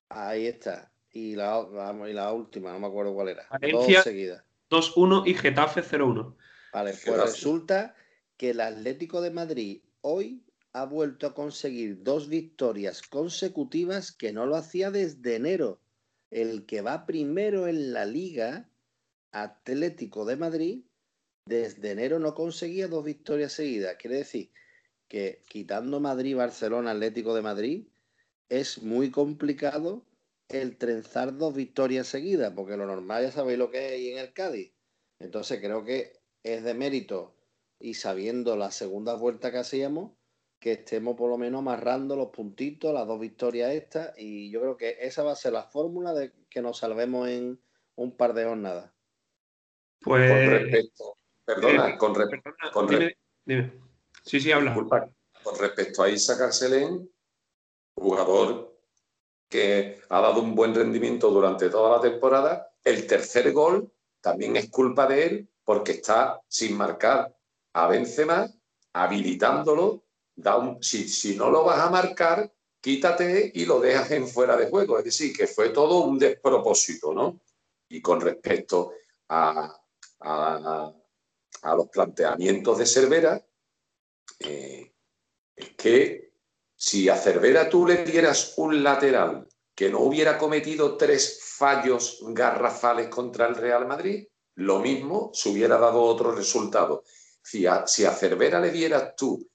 Ahí 0.09 0.47
está. 0.47 0.93
Y 1.13 1.35
la, 1.35 1.59
vamos, 1.59 2.09
y 2.09 2.13
la 2.13 2.33
última, 2.33 2.73
no 2.73 2.79
me 2.79 2.87
acuerdo 2.87 3.13
cuál 3.15 3.29
era. 3.31 3.47
Valencia. 3.51 3.97
Dos 3.99 4.05
seguidas. 4.05 4.45
2-1 4.71 5.25
y 5.27 5.35
Getafe 5.35 5.83
0-1. 5.83 6.37
Vale, 6.73 6.91
pues 6.91 7.05
Getafe. 7.05 7.23
resulta 7.27 7.95
que 8.37 8.51
el 8.51 8.61
Atlético 8.61 9.21
de 9.21 9.31
Madrid 9.31 9.83
hoy 10.03 10.43
ha 10.73 10.85
vuelto 10.85 11.27
a 11.27 11.35
conseguir 11.35 12.03
dos 12.03 12.29
victorias 12.29 13.03
consecutivas 13.03 14.13
que 14.13 14.33
no 14.33 14.47
lo 14.47 14.57
hacía 14.57 14.91
desde 14.91 15.37
enero. 15.37 15.81
El 16.31 16.67
que 16.67 16.83
va 16.83 17.07
primero 17.07 17.67
en 17.67 17.93
la 17.93 18.05
liga, 18.05 18.69
Atlético 19.33 20.25
de 20.25 20.37
Madrid, 20.37 20.81
desde 21.47 21.93
enero 21.93 22.19
no 22.19 22.35
conseguía 22.35 22.89
dos 22.89 23.05
victorias 23.05 23.53
seguidas. 23.53 23.97
Quiere 23.99 24.17
decir 24.19 24.51
que 25.09 25.43
quitando 25.49 26.01
Madrid, 26.01 26.37
Barcelona, 26.37 26.91
Atlético 26.93 27.35
de 27.35 27.43
Madrid, 27.43 27.89
es 28.49 28.83
muy 28.83 29.11
complicado 29.11 30.05
el 30.49 30.77
trenzar 30.77 31.37
dos 31.37 31.55
victorias 31.55 32.07
seguidas, 32.07 32.53
porque 32.55 32.77
lo 32.77 32.87
normal 32.87 33.25
ya 33.25 33.33
sabéis 33.33 33.59
lo 33.59 33.71
que 33.71 33.79
hay 33.79 34.13
en 34.13 34.19
el 34.19 34.33
Cádiz. 34.33 34.73
Entonces 35.19 35.61
creo 35.61 35.85
que 35.85 36.13
es 36.43 36.63
de 36.63 36.75
mérito 36.75 37.35
y 37.81 37.95
sabiendo 37.95 38.57
la 38.57 38.71
segunda 38.71 39.15
vuelta 39.15 39.51
que 39.51 39.59
hacíamos, 39.59 40.13
que 40.61 40.73
estemos 40.73 41.17
por 41.17 41.29
lo 41.31 41.37
menos 41.39 41.59
amarrando 41.59 42.17
los 42.17 42.29
puntitos, 42.29 42.95
las 42.95 43.07
dos 43.07 43.21
victorias 43.21 43.73
estas, 43.73 44.15
y 44.17 44.51
yo 44.51 44.61
creo 44.61 44.77
que 44.77 44.97
esa 45.01 45.23
va 45.23 45.33
a 45.33 45.37
ser 45.37 45.53
la 45.53 45.65
fórmula 45.65 46.15
de 46.15 46.33
que 46.49 46.63
nos 46.63 46.79
salvemos 46.79 47.29
en 47.29 47.61
un 47.97 48.17
par 48.17 48.33
de 48.33 48.45
jornadas. 48.45 48.91
Pues. 50.01 50.31
con 50.31 50.51
respecto, 50.51 51.17
perdona, 51.45 51.99
con, 51.99 52.15
re- 52.15 52.29
Perdona, 52.29 52.71
con 52.73 52.87
dime, 52.87 52.99
re- 53.01 53.19
dime. 53.45 53.73
Sí, 54.27 54.41
sí, 54.41 54.51
habla. 54.53 54.75
con 55.43 55.57
respecto 55.59 56.03
a 56.03 56.09
Isa 56.09 56.37
Carcelén, 56.37 57.09
jugador 57.95 58.77
que 59.49 60.01
ha 60.09 60.21
dado 60.21 60.43
un 60.43 60.55
buen 60.55 60.75
rendimiento 60.75 61.31
durante 61.31 61.71
toda 61.71 61.97
la 61.97 62.03
temporada, 62.03 62.73
el 62.83 63.07
tercer 63.07 63.53
gol 63.53 63.93
también 64.21 64.57
es 64.57 64.69
culpa 64.71 65.07
de 65.07 65.25
él 65.27 65.49
porque 65.65 65.93
está 65.93 66.41
sin 66.49 66.77
marcar 66.77 67.35
a 67.75 67.87
Benzema, 67.87 68.49
habilitándolo. 68.93 70.03
Da 70.35 70.57
un, 70.59 70.83
si, 70.83 71.09
si 71.09 71.35
no 71.37 71.49
lo 71.51 71.65
vas 71.65 71.79
a 71.81 71.91
marcar, 71.91 72.53
quítate 72.81 73.51
y 73.55 73.65
lo 73.65 73.81
dejas 73.81 74.11
en 74.11 74.29
fuera 74.29 74.57
de 74.57 74.69
juego. 74.69 74.99
Es 74.99 75.05
decir, 75.05 75.35
que 75.35 75.47
fue 75.47 75.71
todo 75.71 76.01
un 76.01 76.19
despropósito, 76.19 77.15
¿no? 77.15 77.41
Y 77.89 78.03
con 78.03 78.21
respecto 78.21 78.93
a, 79.29 79.75
a- 80.21 80.93
a 81.63 81.75
los 81.75 81.89
planteamientos 81.89 82.77
de 82.79 82.87
Cervera, 82.87 83.43
que 85.87 86.33
si 86.75 87.09
a 87.09 87.17
Cervera 87.17 87.69
tú 87.69 87.87
le 87.87 88.05
dieras 88.05 88.55
un 88.57 88.83
lateral 88.83 89.47
que 89.73 89.89
no 89.89 90.01
hubiera 90.01 90.37
cometido 90.37 90.97
tres 90.97 91.39
fallos 91.41 92.25
garrafales 92.31 93.07
contra 93.09 93.47
el 93.47 93.55
Real 93.55 93.87
Madrid, 93.87 94.27
lo 94.57 94.81
mismo 94.81 95.31
se 95.33 95.49
hubiera 95.51 95.79
dado 95.79 96.03
otro 96.03 96.33
resultado. 96.33 97.05
Si 97.41 97.67
a, 97.67 97.87
si 97.87 98.05
a 98.05 98.11
Cervera 98.11 98.59
le 98.59 98.73
dieras 98.73 99.15
tú 99.17 99.49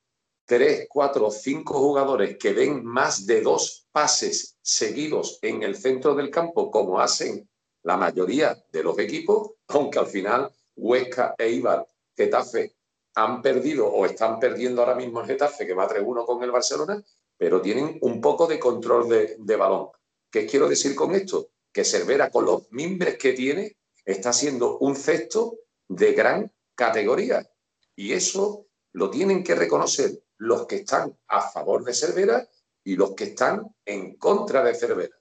tres, 0.46 0.88
cuatro 0.90 1.30
cinco 1.32 1.74
jugadores 1.80 2.38
que 2.38 2.54
den 2.54 2.86
más 2.86 3.26
de 3.26 3.42
dos 3.42 3.90
pases 3.92 4.58
seguidos 4.62 5.38
en 5.42 5.64
el 5.64 5.76
centro 5.76 6.16
del 6.16 6.30
campo, 6.30 6.72
como 6.72 7.02
hacen 7.02 7.50
la 7.84 7.98
mayoría 7.98 8.58
de 8.72 8.84
los 8.84 8.98
equipos, 9.00 9.52
aunque 9.68 10.00
al 10.00 10.08
final 10.08 10.50
Huesca 10.78 11.36
e 11.38 11.50
Ibar, 11.50 11.86
Getafe 12.16 12.74
han 13.16 13.42
perdido 13.42 13.88
o 13.88 14.06
están 14.06 14.40
perdiendo 14.40 14.82
ahora 14.82 14.96
mismo 14.96 15.22
el 15.22 15.28
Getafe, 15.28 15.66
que 15.66 15.74
va 15.74 15.90
3-1 15.90 16.26
con 16.26 16.44
el 16.44 16.52
Barcelona, 16.52 17.04
pero 17.38 17.62
tienen 17.62 17.98
un 18.02 18.22
poco 18.22 18.48
de 18.48 18.60
control 18.60 19.10
de, 19.10 19.36
de 19.40 19.56
balón. 19.56 19.90
¿Qué 20.30 20.46
quiero 20.46 20.70
decir 20.70 20.96
con 20.96 21.14
esto? 21.14 21.50
Que 21.72 21.84
Cervera, 21.84 22.30
con 22.30 22.46
los 22.46 22.72
mimbres 22.72 23.18
que 23.18 23.34
tiene, 23.34 23.78
está 24.06 24.32
siendo 24.32 24.78
un 24.80 24.96
cesto 24.96 25.58
de 25.88 26.14
gran 26.14 26.52
categoría. 26.76 27.50
Y 27.96 28.14
eso 28.14 28.68
lo 28.94 29.10
tienen 29.10 29.44
que 29.44 29.56
reconocer 29.56 30.24
los 30.38 30.66
que 30.66 30.78
están 30.78 31.18
a 31.28 31.42
favor 31.42 31.84
de 31.84 31.94
Cervera 31.94 32.48
y 32.84 32.96
los 32.96 33.14
que 33.14 33.26
están 33.26 33.76
en 33.86 34.16
contra 34.18 34.64
de 34.64 34.74
Cervera. 34.74 35.16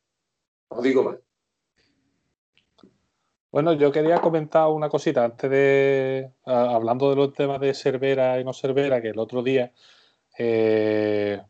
No 0.70 0.80
digo 0.80 1.02
más. 1.02 1.18
Bueno, 3.52 3.72
yo 3.72 3.90
quería 3.90 4.20
comentar 4.20 4.68
una 4.68 4.88
cosita 4.88 5.24
antes 5.24 5.50
de, 5.50 6.30
a- 6.46 6.74
hablando 6.74 7.10
de 7.10 7.16
los 7.16 7.32
temas 7.34 7.60
de 7.60 7.74
Cervera 7.74 8.38
y 8.40 8.44
no 8.44 8.52
Cervera, 8.52 9.02
que 9.02 9.08
el 9.08 9.18
otro 9.18 9.42
día 9.42 9.72
eh, 10.38 11.40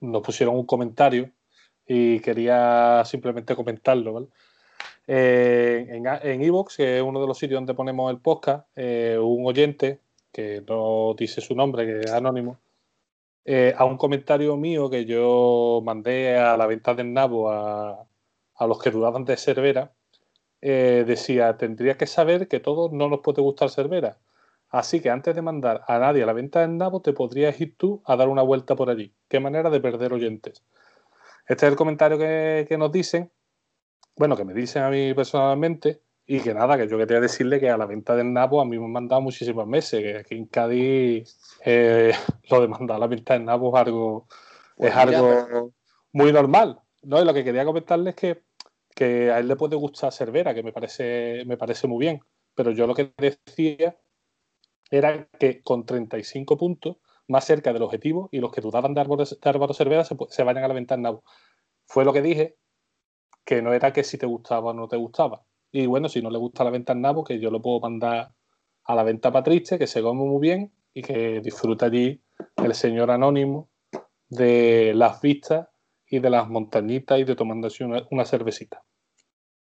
nos 0.00 0.22
pusieron 0.22 0.56
un 0.56 0.64
comentario 0.64 1.30
y 1.86 2.20
quería 2.20 3.02
simplemente 3.04 3.54
comentarlo. 3.54 4.28
Eh, 5.06 5.86
en 5.90 6.42
Evox, 6.42 6.76
que 6.78 6.96
es 6.98 7.02
uno 7.02 7.20
de 7.20 7.26
los 7.26 7.36
sitios 7.38 7.58
donde 7.58 7.74
ponemos 7.74 8.10
el 8.10 8.18
podcast, 8.20 8.66
eh, 8.76 9.18
un 9.20 9.44
oyente, 9.46 10.00
que 10.32 10.62
no 10.66 11.14
dice 11.18 11.40
su 11.42 11.54
nombre, 11.54 11.84
que 11.84 12.00
es 12.00 12.12
anónimo, 12.12 12.58
a 13.76 13.84
un 13.84 13.96
comentario 13.98 14.56
mío 14.56 14.88
que 14.88 15.04
yo 15.04 15.82
mandé 15.84 16.38
a 16.38 16.56
la 16.56 16.66
venta 16.66 16.94
del 16.94 17.12
nabo 17.12 17.50
a, 17.50 18.06
a 18.54 18.66
los 18.66 18.78
que 18.80 18.90
dudaban 18.90 19.24
de 19.24 19.36
Cervera, 19.36 19.92
decía, 20.60 21.56
tendría 21.56 21.96
que 21.96 22.06
saber 22.06 22.48
que 22.48 22.60
todos 22.60 22.92
no 22.92 23.08
nos 23.08 23.20
puede 23.20 23.42
gustar 23.42 23.70
Cervera, 23.70 24.18
Así 24.70 25.00
que 25.00 25.10
antes 25.10 25.34
de 25.34 25.42
mandar 25.42 25.82
a 25.88 25.98
nadie 25.98 26.22
a 26.22 26.26
la 26.26 26.32
venta 26.32 26.60
del 26.60 26.76
nabo, 26.76 27.02
te 27.02 27.12
podrías 27.12 27.60
ir 27.60 27.76
tú 27.76 28.02
a 28.06 28.14
dar 28.14 28.28
una 28.28 28.42
vuelta 28.42 28.76
por 28.76 28.88
allí. 28.88 29.12
Qué 29.28 29.40
manera 29.40 29.68
de 29.68 29.80
perder 29.80 30.12
oyentes. 30.12 30.62
Este 31.48 31.66
es 31.66 31.72
el 31.72 31.76
comentario 31.76 32.18
que, 32.18 32.76
nos 32.78 32.92
dicen, 32.92 33.32
bueno, 34.16 34.36
que 34.36 34.44
me 34.44 34.54
dicen 34.54 34.84
a 34.84 34.90
mí 34.90 35.12
personalmente, 35.12 36.02
y 36.24 36.38
que 36.40 36.54
nada, 36.54 36.78
que 36.78 36.86
yo 36.86 36.96
quería 36.96 37.18
decirle 37.18 37.58
que 37.58 37.68
a 37.68 37.76
la 37.76 37.86
venta 37.86 38.14
del 38.14 38.32
nabo 38.32 38.60
a 38.60 38.64
mí 38.64 38.78
me 38.78 38.84
han 38.84 38.92
mandado 38.92 39.20
muchísimos 39.20 39.66
meses, 39.66 40.00
que 40.00 40.18
aquí 40.18 40.36
en 40.36 40.46
Cádiz 40.46 41.36
eh, 41.64 42.12
lo 42.50 42.60
de 42.60 42.68
mandar 42.68 42.98
a 42.98 43.00
la 43.00 43.06
venta 43.08 43.34
del 43.34 43.44
nabo 43.44 43.76
es 43.76 43.80
algo, 43.80 44.28
pues 44.76 44.90
es 44.92 44.96
algo 44.96 45.72
muy 46.12 46.32
normal. 46.32 46.80
¿no? 47.02 47.20
Y 47.20 47.24
lo 47.24 47.34
que 47.34 47.42
quería 47.42 47.64
comentarles 47.64 48.14
es 48.14 48.20
que, 48.20 48.42
que 49.00 49.30
a 49.30 49.38
él 49.38 49.48
le 49.48 49.56
puede 49.56 49.76
gustar 49.76 50.12
Cervera, 50.12 50.54
que 50.54 50.62
me 50.62 50.74
parece, 50.74 51.42
me 51.46 51.56
parece 51.56 51.88
muy 51.88 52.04
bien. 52.04 52.20
Pero 52.54 52.70
yo 52.70 52.86
lo 52.86 52.94
que 52.94 53.14
decía 53.16 53.96
era 54.90 55.26
que 55.38 55.62
con 55.62 55.86
35 55.86 56.58
puntos, 56.58 56.98
más 57.26 57.46
cerca 57.46 57.72
del 57.72 57.80
objetivo, 57.80 58.28
y 58.30 58.40
los 58.40 58.52
que 58.52 58.60
dudaban 58.60 58.92
de 58.92 59.00
Álvaro, 59.00 59.24
de 59.24 59.74
Cervera 59.74 60.04
se, 60.04 60.44
vayan 60.44 60.64
a 60.64 60.68
la 60.68 60.74
ventana 60.74 61.18
Fue 61.86 62.04
lo 62.04 62.12
que 62.12 62.20
dije, 62.20 62.58
que 63.42 63.62
no 63.62 63.72
era 63.72 63.90
que 63.94 64.04
si 64.04 64.18
te 64.18 64.26
gustaba 64.26 64.72
o 64.72 64.74
no 64.74 64.86
te 64.86 64.98
gustaba. 64.98 65.46
Y 65.72 65.86
bueno, 65.86 66.10
si 66.10 66.20
no 66.20 66.28
le 66.28 66.36
gusta 66.36 66.64
la 66.64 66.70
venta 66.70 66.94
Nabo, 66.94 67.24
que 67.24 67.40
yo 67.40 67.50
lo 67.50 67.62
puedo 67.62 67.80
mandar 67.80 68.34
a 68.84 68.94
la 68.94 69.02
venta 69.02 69.32
Patrice, 69.32 69.78
que 69.78 69.86
se 69.86 70.02
come 70.02 70.24
muy 70.24 70.42
bien 70.42 70.74
y 70.92 71.00
que 71.00 71.40
disfruta 71.40 71.86
allí 71.86 72.22
el 72.62 72.74
señor 72.74 73.10
anónimo 73.10 73.70
de 74.28 74.92
las 74.94 75.22
vistas 75.22 75.68
y 76.06 76.18
de 76.18 76.28
las 76.28 76.50
montañitas 76.50 77.18
y 77.18 77.24
de 77.24 77.34
tomándose 77.34 77.82
una, 77.82 78.06
una 78.10 78.26
cervecita. 78.26 78.84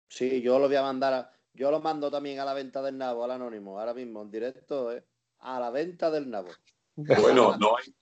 Sí, 0.08 0.42
yo 0.42 0.60
lo 0.60 0.68
voy 0.68 0.76
a 0.76 0.82
mandar, 0.82 1.32
yo 1.54 1.72
lo 1.72 1.82
mando 1.82 2.10
también 2.12 2.40
a 2.40 2.46
la 2.46 2.54
venta 2.54 2.82
del 2.82 2.98
Nabo, 2.98 3.24
al 3.24 3.32
anónimo, 3.32 3.80
ahora 3.80 3.94
mismo 3.94 4.22
en 4.22 4.32
directo. 4.32 4.92
¿eh? 4.92 5.04
a 5.46 5.60
la 5.60 5.70
venta 5.70 6.10
del 6.12 6.30
nabo. 6.30 6.50
Bueno, 6.96 7.56
no 7.58 7.78
hay. 7.78 7.94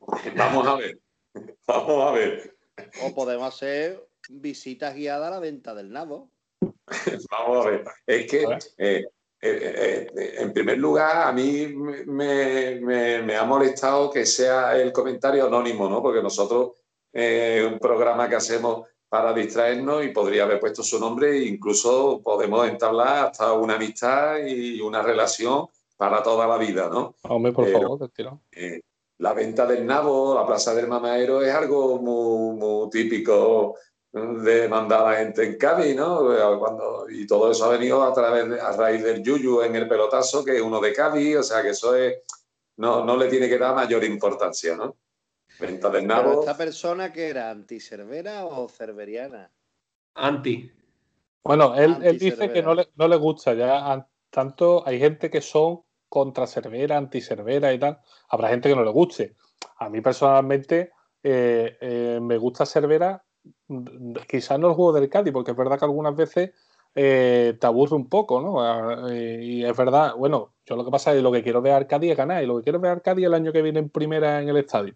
Vamos 0.36 0.66
a 0.66 0.76
ver. 0.76 0.98
Vamos 1.66 2.02
a 2.02 2.10
ver. 2.12 2.56
O 3.02 3.14
podemos 3.14 3.54
hacer 3.54 4.06
visitas 4.28 4.94
guiadas 4.94 5.28
a 5.28 5.30
la 5.30 5.40
venta 5.40 5.74
del 5.74 5.90
nabo. 5.90 6.30
Vamos 7.30 7.66
a 7.66 7.70
ver. 7.70 7.84
Es 8.06 8.30
que, 8.30 8.44
eh, 8.78 9.04
eh, 9.40 10.06
eh, 10.16 10.34
en 10.38 10.52
primer 10.52 10.78
lugar, 10.78 11.28
a 11.28 11.32
mí 11.32 11.68
me, 12.06 13.36
ha 13.36 13.44
molestado 13.44 14.10
que 14.10 14.24
sea 14.24 14.76
el 14.76 14.92
comentario 14.92 15.46
anónimo, 15.46 15.88
¿no? 15.88 16.02
Porque 16.02 16.22
nosotros, 16.22 16.72
un 17.12 17.78
programa 17.78 18.28
que 18.28 18.36
hacemos 18.36 18.88
para 19.08 19.32
distraernos 19.32 20.04
y 20.04 20.08
podría 20.08 20.44
haber 20.44 20.60
puesto 20.60 20.82
su 20.82 20.98
nombre 20.98 21.30
e 21.30 21.46
incluso 21.46 22.20
podemos 22.22 22.68
entablar 22.68 23.26
hasta 23.26 23.52
una 23.52 23.74
amistad 23.74 24.38
y 24.44 24.80
una 24.80 25.02
relación 25.02 25.66
para 25.96 26.22
toda 26.22 26.46
la 26.46 26.58
vida, 26.58 26.88
¿no? 26.88 27.14
Hombre, 27.22 27.52
por 27.52 27.70
favor, 27.70 28.10
eh, 28.52 28.80
la 29.18 29.32
venta 29.32 29.66
del 29.66 29.86
nabo, 29.86 30.34
la 30.34 30.46
plaza 30.46 30.74
del 30.74 30.88
mamadero 30.88 31.42
es 31.42 31.54
algo 31.54 31.98
muy, 31.98 32.90
típico 32.90 33.76
de 34.12 34.68
mandar 34.68 35.06
a 35.06 35.10
la 35.10 35.16
gente 35.18 35.44
en 35.44 35.58
Cádiz, 35.58 35.94
¿no? 35.94 36.26
Cuando, 36.58 37.06
y 37.08 37.26
todo 37.26 37.50
eso 37.50 37.64
ha 37.66 37.68
venido 37.68 38.02
a 38.02 38.12
través 38.12 38.60
a 38.60 38.72
raíz 38.72 39.02
del 39.02 39.22
Yuyu 39.22 39.62
en 39.62 39.76
el 39.76 39.88
pelotazo, 39.88 40.44
que 40.44 40.56
es 40.56 40.62
uno 40.62 40.80
de 40.80 40.92
Cádiz, 40.92 41.36
o 41.36 41.42
sea 41.42 41.62
que 41.62 41.70
eso 41.70 41.94
es, 41.94 42.18
no, 42.76 43.04
no 43.04 43.16
le 43.16 43.28
tiene 43.28 43.48
que 43.48 43.58
dar 43.58 43.74
mayor 43.74 44.04
importancia, 44.04 44.76
¿no? 44.76 44.96
Venta 45.60 45.90
del 45.90 46.06
nabo. 46.06 46.28
¿Pero 46.28 46.40
esta 46.40 46.56
persona 46.56 47.12
que 47.12 47.28
era 47.28 47.50
anti-cervera 47.50 48.44
o 48.46 48.68
cerveriana? 48.68 49.50
Anti. 50.14 50.70
Bueno, 51.42 51.74
él, 51.76 51.96
él 52.02 52.18
dice 52.18 52.50
que 52.52 52.62
no 52.62 52.74
le, 52.74 52.88
no 52.96 53.06
le 53.06 53.16
gusta 53.16 53.54
ya 53.54 54.06
tanto 54.36 54.86
hay 54.86 54.98
gente 54.98 55.30
que 55.30 55.40
son 55.40 55.80
contra 56.10 56.46
Cervera, 56.46 56.98
anti 56.98 57.22
Cervera 57.22 57.72
y 57.72 57.78
tal. 57.78 58.00
Habrá 58.28 58.50
gente 58.50 58.68
que 58.68 58.76
no 58.76 58.84
le 58.84 58.90
guste. 58.90 59.34
A 59.78 59.88
mí 59.88 60.02
personalmente 60.02 60.92
eh, 61.22 61.78
eh, 61.80 62.18
me 62.20 62.36
gusta 62.36 62.66
Cervera, 62.66 63.24
quizás 64.28 64.58
no 64.58 64.68
el 64.68 64.74
juego 64.74 64.92
del 64.92 65.08
Cádiz, 65.08 65.32
porque 65.32 65.52
es 65.52 65.56
verdad 65.56 65.78
que 65.78 65.86
algunas 65.86 66.14
veces 66.14 66.50
eh, 66.94 67.56
te 67.58 67.66
aburre 67.66 67.96
un 67.96 68.10
poco, 68.10 68.42
¿no? 68.42 69.10
y 69.10 69.64
es 69.64 69.76
verdad, 69.76 70.14
bueno, 70.16 70.54
yo 70.66 70.76
lo 70.76 70.84
que 70.84 70.90
pasa 70.90 71.12
es 71.12 71.16
que 71.16 71.22
lo 71.22 71.32
que 71.32 71.42
quiero 71.42 71.62
ver 71.62 71.72
a 71.72 71.86
Cádiz 71.86 72.10
es 72.10 72.16
ganar, 72.16 72.42
y 72.42 72.46
lo 72.46 72.58
que 72.58 72.64
quiero 72.64 72.78
ver 72.78 72.92
a 72.92 73.00
Cádiz 73.00 73.24
el 73.24 73.34
año 73.34 73.52
que 73.52 73.62
viene 73.62 73.78
en 73.78 73.88
primera 73.88 74.42
en 74.42 74.50
el 74.50 74.56
estadio. 74.58 74.94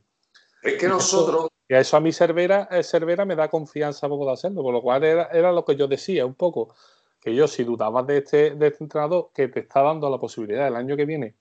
Es 0.62 0.75
que 0.79 0.88
nosotros. 0.88 1.49
Y 1.68 1.75
a 1.75 1.81
eso 1.81 1.96
a 1.96 2.01
mí 2.01 2.12
Cervera, 2.12 2.68
Cervera 2.83 3.25
me 3.25 3.37
da 3.37 3.49
confianza 3.49 4.09
para 4.09 4.18
poder 4.18 4.35
hacerlo, 4.35 4.62
por 4.62 4.75
lo 4.75 4.83
cual 4.83 5.05
era, 5.05 5.29
era 5.33 5.53
lo 5.53 5.64
que 5.64 5.77
yo 5.77 5.87
decía 5.87 6.27
un 6.27 6.35
poco 6.35 6.75
que 7.20 7.35
yo, 7.35 7.46
si 7.46 7.64
dudabas 7.64 8.07
de 8.07 8.18
este, 8.18 8.51
de 8.53 8.68
este 8.68 8.85
entrenador 8.85 9.31
que 9.35 9.49
te 9.49 9.61
está 9.61 9.83
dando 9.83 10.09
la 10.11 10.18
posibilidad 10.18 10.66
el 10.66 10.75
año 10.75 10.96
que 10.96 11.05
viene 11.05 11.37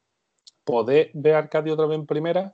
poder 0.69 1.09
ver 1.13 1.35
a 1.35 1.37
Arcadi 1.39 1.71
otra 1.71 1.87
vez 1.87 1.97
en 1.97 2.05
primera, 2.05 2.53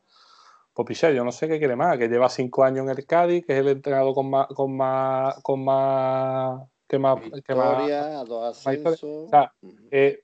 pues 0.74 0.88
piché, 0.88 1.14
yo 1.14 1.26
no 1.26 1.32
sé 1.32 1.48
qué 1.48 1.60
quiere 1.60 1.76
más, 1.76 1.98
que 1.98 2.08
lleva 2.08 2.30
cinco 2.30 2.64
años 2.64 2.86
en 2.86 2.98
el 2.98 3.06
Cádiz, 3.06 3.46
que 3.46 3.54
es 3.54 3.60
el 3.60 3.68
entrenador 3.68 4.14
con 4.14 4.30
más, 4.30 4.48
con 4.48 4.76
más, 4.76 5.42
con 5.42 5.64
más, 5.64 6.62
que 6.88 6.98
más, 6.98 7.20
Victoria, 7.22 8.24
dos 8.24 8.66
o 8.66 9.28
sea, 9.28 9.54
eh, 9.92 10.24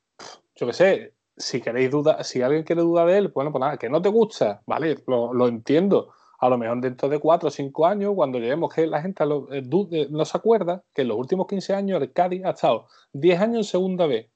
yo 0.56 0.67
qué 0.67 0.73
sé, 0.73 1.13
si 1.36 1.60
queréis 1.60 1.91
dudar, 1.91 2.23
si 2.23 2.41
alguien 2.41 2.63
quiere 2.63 2.82
dudar 2.82 3.08
de 3.08 3.17
él, 3.17 3.27
bueno, 3.30 3.51
pues 3.51 3.60
nada, 3.60 3.77
que 3.77 3.89
no 3.89 4.01
te 4.01 4.10
gusta, 4.10 4.62
vale, 4.65 4.97
lo, 5.08 5.34
lo 5.34 5.47
entiendo, 5.47 6.13
a 6.41 6.49
lo 6.49 6.58
mejor 6.58 6.82
dentro 6.82 7.08
de 7.08 7.19
cuatro 7.19 7.49
o 7.49 7.51
cinco 7.51 7.86
años, 7.86 8.13
cuando 8.15 8.39
lleguemos, 8.39 8.73
que 8.73 8.88
la 8.88 8.99
gente 8.99 9.23
eh, 9.23 9.63
eh, 9.91 10.08
no 10.10 10.25
se 10.25 10.38
acuerda 10.38 10.84
que 10.91 11.04
en 11.04 11.10
los 11.10 11.17
últimos 11.17 11.45
15 11.45 11.75
años 11.75 12.01
el 12.01 12.12
Cádiz 12.12 12.43
ha 12.43 12.49
estado 12.49 12.88
10 13.13 13.41
años 13.41 13.58
en 13.58 13.63
segunda 13.65 14.08
B 14.08 14.27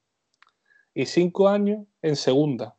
y 0.94 1.04
5 1.04 1.48
años 1.48 1.84
en 2.02 2.14
segunda. 2.14 2.76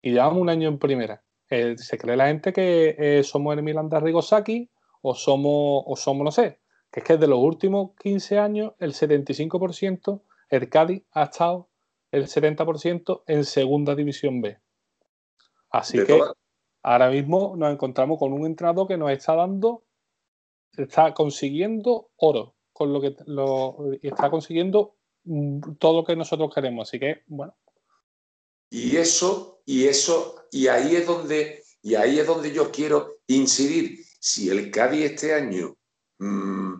Y 0.00 0.12
llevamos 0.12 0.40
un 0.40 0.50
año 0.50 0.68
en 0.68 0.78
primera. 0.78 1.24
Eh, 1.50 1.76
se 1.76 1.98
cree 1.98 2.16
la 2.16 2.28
gente 2.28 2.52
que 2.52 3.22
somos 3.24 3.56
el 3.56 3.64
Milan 3.64 3.88
de 3.88 3.98
Rigosaki 3.98 4.70
o 5.02 5.16
somos, 5.16 5.82
o 5.84 5.96
somos, 5.96 6.24
no 6.24 6.30
sé, 6.30 6.60
que 6.92 7.00
es 7.00 7.06
que 7.06 7.16
de 7.16 7.26
los 7.26 7.40
últimos 7.40 7.90
15 7.98 8.38
años, 8.38 8.72
el 8.78 8.92
75%, 8.92 10.22
el 10.50 10.68
Cádiz 10.68 11.02
ha 11.10 11.24
estado 11.24 11.68
el 12.12 12.28
70% 12.28 13.24
en 13.26 13.44
segunda 13.44 13.96
división 13.96 14.40
B. 14.40 14.56
Así 15.70 16.04
que 16.04 16.20
ahora 16.84 17.10
mismo 17.10 17.54
nos 17.56 17.72
encontramos 17.72 18.18
con 18.18 18.32
un 18.32 18.46
entrenador 18.46 18.86
que 18.86 18.96
nos 18.96 19.10
está 19.10 19.34
dando, 19.34 19.84
está 20.76 21.14
consiguiendo 21.14 22.10
oro, 22.16 22.54
con 22.72 22.92
lo 22.92 23.00
que 23.00 23.16
está 24.02 24.30
consiguiendo 24.30 24.94
mm, 25.24 25.76
todo 25.78 26.00
lo 26.00 26.04
que 26.04 26.14
nosotros 26.14 26.54
queremos. 26.54 26.88
Así 26.88 27.00
que, 27.00 27.22
bueno. 27.26 27.56
Y 28.70 28.96
eso, 28.96 29.62
y 29.64 29.86
eso, 29.86 30.46
y 30.50 30.68
ahí 30.68 30.96
es 30.96 31.06
donde, 31.06 31.62
y 31.82 31.94
ahí 31.94 32.18
es 32.18 32.26
donde 32.26 32.52
yo 32.52 32.70
quiero 32.70 33.16
incidir. 33.28 34.04
Si 34.20 34.50
el 34.50 34.70
Cádiz 34.70 35.12
este 35.12 35.34
año 35.34 35.76
mm, 36.18 36.74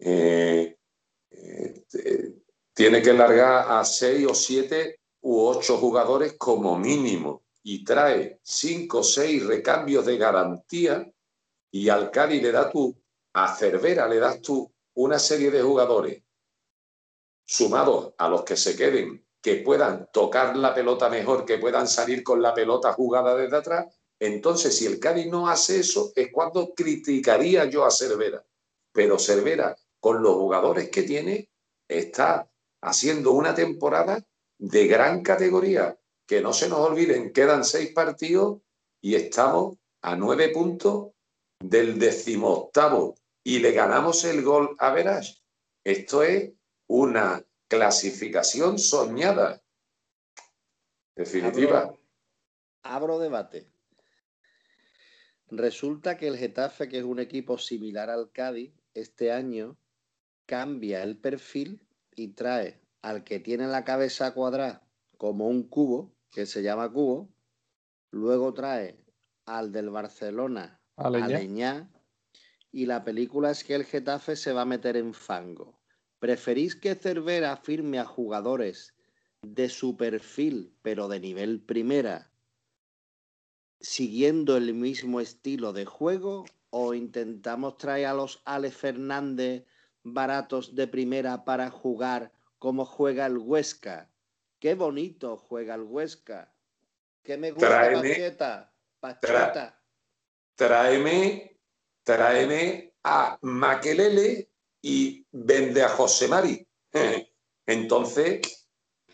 eh, 0.00 0.76
eh, 1.30 2.34
tiene 2.74 3.00
que 3.00 3.12
largar 3.12 3.66
a 3.70 3.84
seis 3.84 4.26
o 4.26 4.34
siete 4.34 4.98
u 5.20 5.40
ocho 5.40 5.76
jugadores 5.78 6.34
como 6.34 6.76
mínimo 6.78 7.45
y 7.68 7.82
trae 7.82 8.38
cinco 8.44 8.98
o 8.98 9.02
seis 9.02 9.44
recambios 9.44 10.06
de 10.06 10.16
garantía 10.16 11.12
y 11.72 11.88
al 11.88 12.12
Cádiz 12.12 12.40
le 12.40 12.52
das 12.52 12.70
tú, 12.70 12.96
a 13.32 13.56
Cervera 13.56 14.06
le 14.06 14.20
das 14.20 14.40
tú 14.40 14.72
una 14.94 15.18
serie 15.18 15.50
de 15.50 15.62
jugadores 15.62 16.22
sumados 17.44 18.14
a 18.18 18.28
los 18.28 18.44
que 18.44 18.56
se 18.56 18.76
queden, 18.76 19.26
que 19.42 19.56
puedan 19.56 20.08
tocar 20.12 20.56
la 20.56 20.72
pelota 20.72 21.08
mejor, 21.08 21.44
que 21.44 21.58
puedan 21.58 21.88
salir 21.88 22.22
con 22.22 22.40
la 22.40 22.54
pelota 22.54 22.92
jugada 22.92 23.34
desde 23.34 23.56
atrás, 23.56 23.86
entonces 24.20 24.76
si 24.78 24.86
el 24.86 25.00
Cádiz 25.00 25.26
no 25.26 25.48
hace 25.48 25.80
eso 25.80 26.12
es 26.14 26.28
cuando 26.32 26.72
criticaría 26.72 27.64
yo 27.64 27.84
a 27.84 27.90
Cervera. 27.90 28.46
Pero 28.92 29.18
Cervera, 29.18 29.76
con 29.98 30.22
los 30.22 30.36
jugadores 30.36 30.88
que 30.88 31.02
tiene, 31.02 31.50
está 31.88 32.48
haciendo 32.80 33.32
una 33.32 33.56
temporada 33.56 34.24
de 34.56 34.86
gran 34.86 35.24
categoría 35.24 35.98
que 36.26 36.40
no 36.40 36.52
se 36.52 36.68
nos 36.68 36.80
olviden, 36.80 37.32
quedan 37.32 37.64
seis 37.64 37.92
partidos 37.92 38.60
y 39.00 39.14
estamos 39.14 39.76
a 40.02 40.16
nueve 40.16 40.48
puntos 40.50 41.12
del 41.58 41.98
decimoctavo 41.98 43.14
y 43.44 43.60
le 43.60 43.72
ganamos 43.72 44.24
el 44.24 44.42
gol 44.42 44.76
a 44.78 44.92
Verás. 44.92 45.42
Esto 45.84 46.22
es 46.22 46.52
una 46.88 47.44
clasificación 47.68 48.78
soñada. 48.78 49.62
Definitiva. 51.14 51.94
Abro, 52.82 53.18
debate. 53.18 53.70
Resulta 55.48 56.16
que 56.16 56.26
el 56.26 56.36
Getafe, 56.36 56.88
que 56.88 56.98
es 56.98 57.04
un 57.04 57.20
equipo 57.20 57.56
similar 57.56 58.10
al 58.10 58.32
Cádiz, 58.32 58.72
este 58.94 59.30
año 59.30 59.78
cambia 60.44 61.02
el 61.02 61.16
perfil 61.18 61.86
y 62.16 62.28
trae 62.28 62.80
al 63.02 63.22
que 63.22 63.38
tiene 63.38 63.68
la 63.68 63.84
cabeza 63.84 64.34
cuadrada 64.34 64.86
como 65.16 65.48
un 65.48 65.68
cubo, 65.68 66.15
que 66.36 66.44
se 66.44 66.62
llama 66.62 66.92
cubo, 66.92 67.30
luego 68.10 68.52
trae 68.52 69.02
al 69.46 69.72
del 69.72 69.88
Barcelona, 69.88 70.78
Aleñá, 70.96 71.90
y 72.70 72.84
la 72.84 73.04
película 73.04 73.52
es 73.52 73.64
que 73.64 73.74
el 73.74 73.86
Getafe 73.86 74.36
se 74.36 74.52
va 74.52 74.60
a 74.60 74.66
meter 74.66 74.98
en 74.98 75.14
fango. 75.14 75.80
¿Preferís 76.18 76.76
que 76.76 76.94
Cervera 76.94 77.56
firme 77.56 77.98
a 77.98 78.04
jugadores 78.04 78.94
de 79.40 79.70
su 79.70 79.96
perfil, 79.96 80.76
pero 80.82 81.08
de 81.08 81.20
nivel 81.20 81.62
primera, 81.62 82.30
siguiendo 83.80 84.58
el 84.58 84.74
mismo 84.74 85.20
estilo 85.20 85.72
de 85.72 85.86
juego? 85.86 86.44
¿O 86.68 86.92
intentamos 86.92 87.78
traer 87.78 88.08
a 88.08 88.14
los 88.14 88.42
Ale 88.44 88.70
Fernández 88.70 89.64
baratos 90.02 90.74
de 90.74 90.86
primera 90.86 91.46
para 91.46 91.70
jugar 91.70 92.30
como 92.58 92.84
juega 92.84 93.24
el 93.24 93.38
Huesca? 93.38 94.10
Qué 94.58 94.74
bonito 94.74 95.36
juega 95.36 95.74
el 95.74 95.82
Huesca. 95.82 96.52
¿Qué 97.22 97.36
me 97.36 97.50
gusta 97.50 97.68
tráeme, 97.68 98.36
Pacheta? 99.00 99.82
tráeme, 100.54 101.60
tráeme 102.02 102.94
a 103.02 103.38
Maquelele 103.42 104.50
y 104.82 105.26
vende 105.30 105.82
a 105.82 105.88
José 105.88 106.28
Mari. 106.28 106.66
Entonces, 107.66 108.68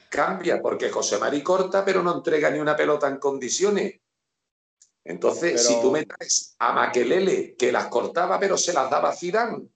cambia, 0.08 0.60
porque 0.60 0.90
José 0.90 1.18
Mari 1.18 1.42
corta, 1.42 1.84
pero 1.84 2.02
no 2.02 2.14
entrega 2.14 2.50
ni 2.50 2.58
una 2.58 2.76
pelota 2.76 3.08
en 3.08 3.18
condiciones. 3.18 4.00
Entonces, 5.04 5.66
si 5.66 5.80
tú 5.80 5.90
me 5.90 6.06
traes 6.06 6.54
a 6.60 6.72
Maquelele, 6.72 7.56
que 7.56 7.72
las 7.72 7.88
cortaba, 7.88 8.38
pero 8.38 8.56
se 8.56 8.72
las 8.72 8.88
daba 8.88 9.10
a 9.10 9.16
Zidane, 9.16 9.68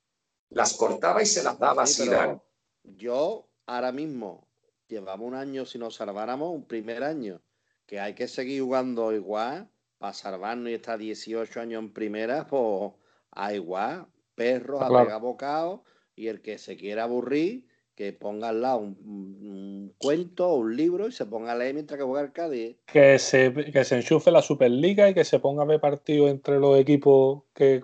las 0.51 0.75
cortaba 0.75 1.21
y 1.21 1.27
se 1.27 1.43
las 1.43 1.59
daba 1.59 1.83
a 1.83 1.87
Zidane. 1.87 2.41
Yo, 2.85 3.49
ahora 3.67 3.91
mismo, 3.91 4.46
llevamos 4.89 5.27
un 5.27 5.35
año, 5.35 5.65
si 5.65 5.79
nos 5.79 5.97
salváramos, 5.97 6.53
un 6.53 6.67
primer 6.67 7.03
año, 7.03 7.41
que 7.87 8.01
hay 8.01 8.15
que 8.15 8.29
seguir 8.29 8.63
jugando 8.63 9.13
igual, 9.13 9.69
para 9.99 10.13
salvarnos 10.13 10.71
y 10.71 10.75
estar 10.75 10.99
18 10.99 11.61
años 11.61 11.83
en 11.83 11.93
primera, 11.93 12.47
pues 12.47 12.93
a 13.33 13.55
igual, 13.55 14.07
perros, 14.35 14.83
a 14.83 14.89
pegar 14.89 15.21
bocado, 15.21 15.85
y 16.15 16.29
el 16.29 16.41
que 16.41 16.59
se 16.59 16.77
quiera 16.77 17.05
aburrir, 17.05 17.67
que 17.95 18.13
ponga 18.13 18.51
al 18.51 18.61
lado 18.61 18.79
un, 18.81 19.95
cuento 19.99 20.49
o 20.49 20.57
un 20.57 20.77
libro 20.77 21.09
y 21.09 21.13
se 21.13 21.25
ponga 21.25 21.53
a 21.53 21.57
leer 21.57 21.73
mientras 21.73 21.99
que 21.99 22.05
juega 22.05 22.27
el 22.27 22.33
Cádiz. 22.33 22.77
Que 22.85 23.19
se, 23.19 23.53
que 23.55 23.85
se 23.85 23.97
enchufe 23.97 24.31
la 24.31 24.43
Superliga 24.43 25.09
y 25.09 25.15
que 25.15 25.25
se 25.25 25.39
ponga 25.39 25.63
a 25.63 25.67
ver 25.67 25.81
partidos 25.81 26.31
entre 26.31 26.59
los 26.59 26.79
equipos 26.79 27.45
que, 27.55 27.81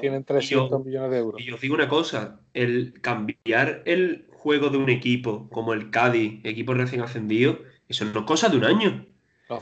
tienen 0.00 0.24
300 0.24 0.82
millones 0.82 1.10
de 1.10 1.18
euros. 1.18 1.40
Y 1.42 1.50
os 1.50 1.60
digo 1.60 1.74
una 1.74 1.88
cosa, 1.88 2.40
el 2.54 2.94
cambiar 3.02 3.82
el 3.84 4.26
juego 4.42 4.70
de 4.70 4.78
un 4.78 4.90
equipo 4.90 5.48
como 5.50 5.72
el 5.72 5.90
Cádiz, 5.90 6.40
equipo 6.42 6.74
recién 6.74 7.00
ascendido, 7.00 7.60
eso 7.88 8.04
no 8.04 8.20
es 8.20 8.26
cosa 8.26 8.48
de 8.48 8.56
un 8.56 8.64
año. 8.64 9.06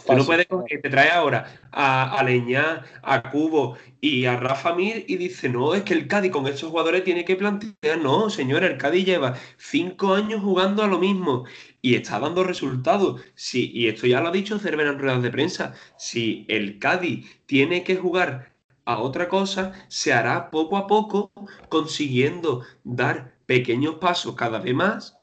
Tú 0.07 0.15
no 0.15 0.25
puedes 0.25 0.47
que 0.69 0.79
te 0.79 0.89
trae 0.89 1.11
ahora 1.11 1.61
a, 1.73 2.23
Leña, 2.25 2.85
a 3.03 3.31
Cubo 3.31 3.77
y 4.01 4.25
a 4.25 4.37
Rafa 4.37 4.75
Mir 4.75 5.05
y 5.07 5.17
dice, 5.17 5.49
no, 5.49 5.75
es 5.75 5.83
que 5.83 5.95
el 5.95 6.07
Cádiz 6.07 6.31
con 6.31 6.47
estos 6.47 6.71
jugadores 6.71 7.05
tiene 7.05 7.25
que 7.25 7.37
plantear, 7.37 7.99
no, 7.99 8.31
señor, 8.31 8.65
el 8.65 8.79
Cádiz 8.79 9.05
lleva 9.05 9.35
cinco 9.59 10.15
años 10.15 10.43
jugando 10.43 10.83
a 10.83 10.87
lo 10.87 10.99
mismo 10.99 11.45
y 11.83 11.97
está 11.97 12.21
dando 12.21 12.45
resultados. 12.45 13.21
Sí, 13.35 13.71
y 13.75 13.89
esto 13.89 14.07
ya 14.07 14.21
lo 14.21 14.29
ha 14.29 14.33
dicho 14.33 14.59
Cervera 14.59 14.91
en 14.91 14.99
ruedas 14.99 15.23
de 15.23 15.31
prensa, 15.31 15.75
si 15.99 16.47
el 16.49 16.79
Cádiz 16.79 17.27
tiene 17.47 17.83
que 17.83 17.97
jugar 17.97 18.55
a 18.85 18.99
otra 18.99 19.29
cosa, 19.29 19.73
se 19.89 20.13
hará 20.13 20.51
poco 20.51 20.77
a 20.77 20.87
poco 20.87 21.33
consiguiendo 21.69 22.63
dar 22.85 23.40
pequeños 23.51 23.97
pasos 23.97 24.37
cada 24.37 24.61
vez 24.61 24.77
más, 24.77 25.19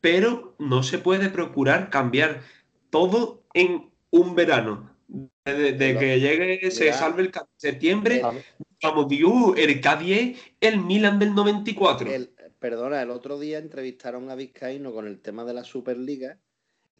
pero 0.00 0.56
no 0.58 0.82
se 0.82 0.98
puede 0.98 1.28
procurar 1.28 1.88
cambiar 1.88 2.42
todo 2.90 3.44
en 3.54 3.92
un 4.10 4.34
verano. 4.34 4.90
De, 5.44 5.96
que 5.96 6.18
llegue, 6.18 6.68
se 6.72 6.92
salve 6.92 7.22
el 7.22 7.32
septiembre, 7.56 8.22
vamos, 8.82 9.08
Dios, 9.08 9.54
el 9.56 9.80
K10, 9.80 10.36
el 10.60 10.80
Milan 10.80 11.20
del 11.20 11.32
94. 11.32 12.10
perdona, 12.58 13.02
el 13.02 13.10
otro 13.10 13.38
día 13.38 13.58
entrevistaron 13.58 14.30
a 14.30 14.34
Vizcaíno 14.34 14.92
con 14.92 15.06
el 15.06 15.20
tema 15.20 15.44
de 15.44 15.54
la 15.54 15.62
Superliga 15.62 16.40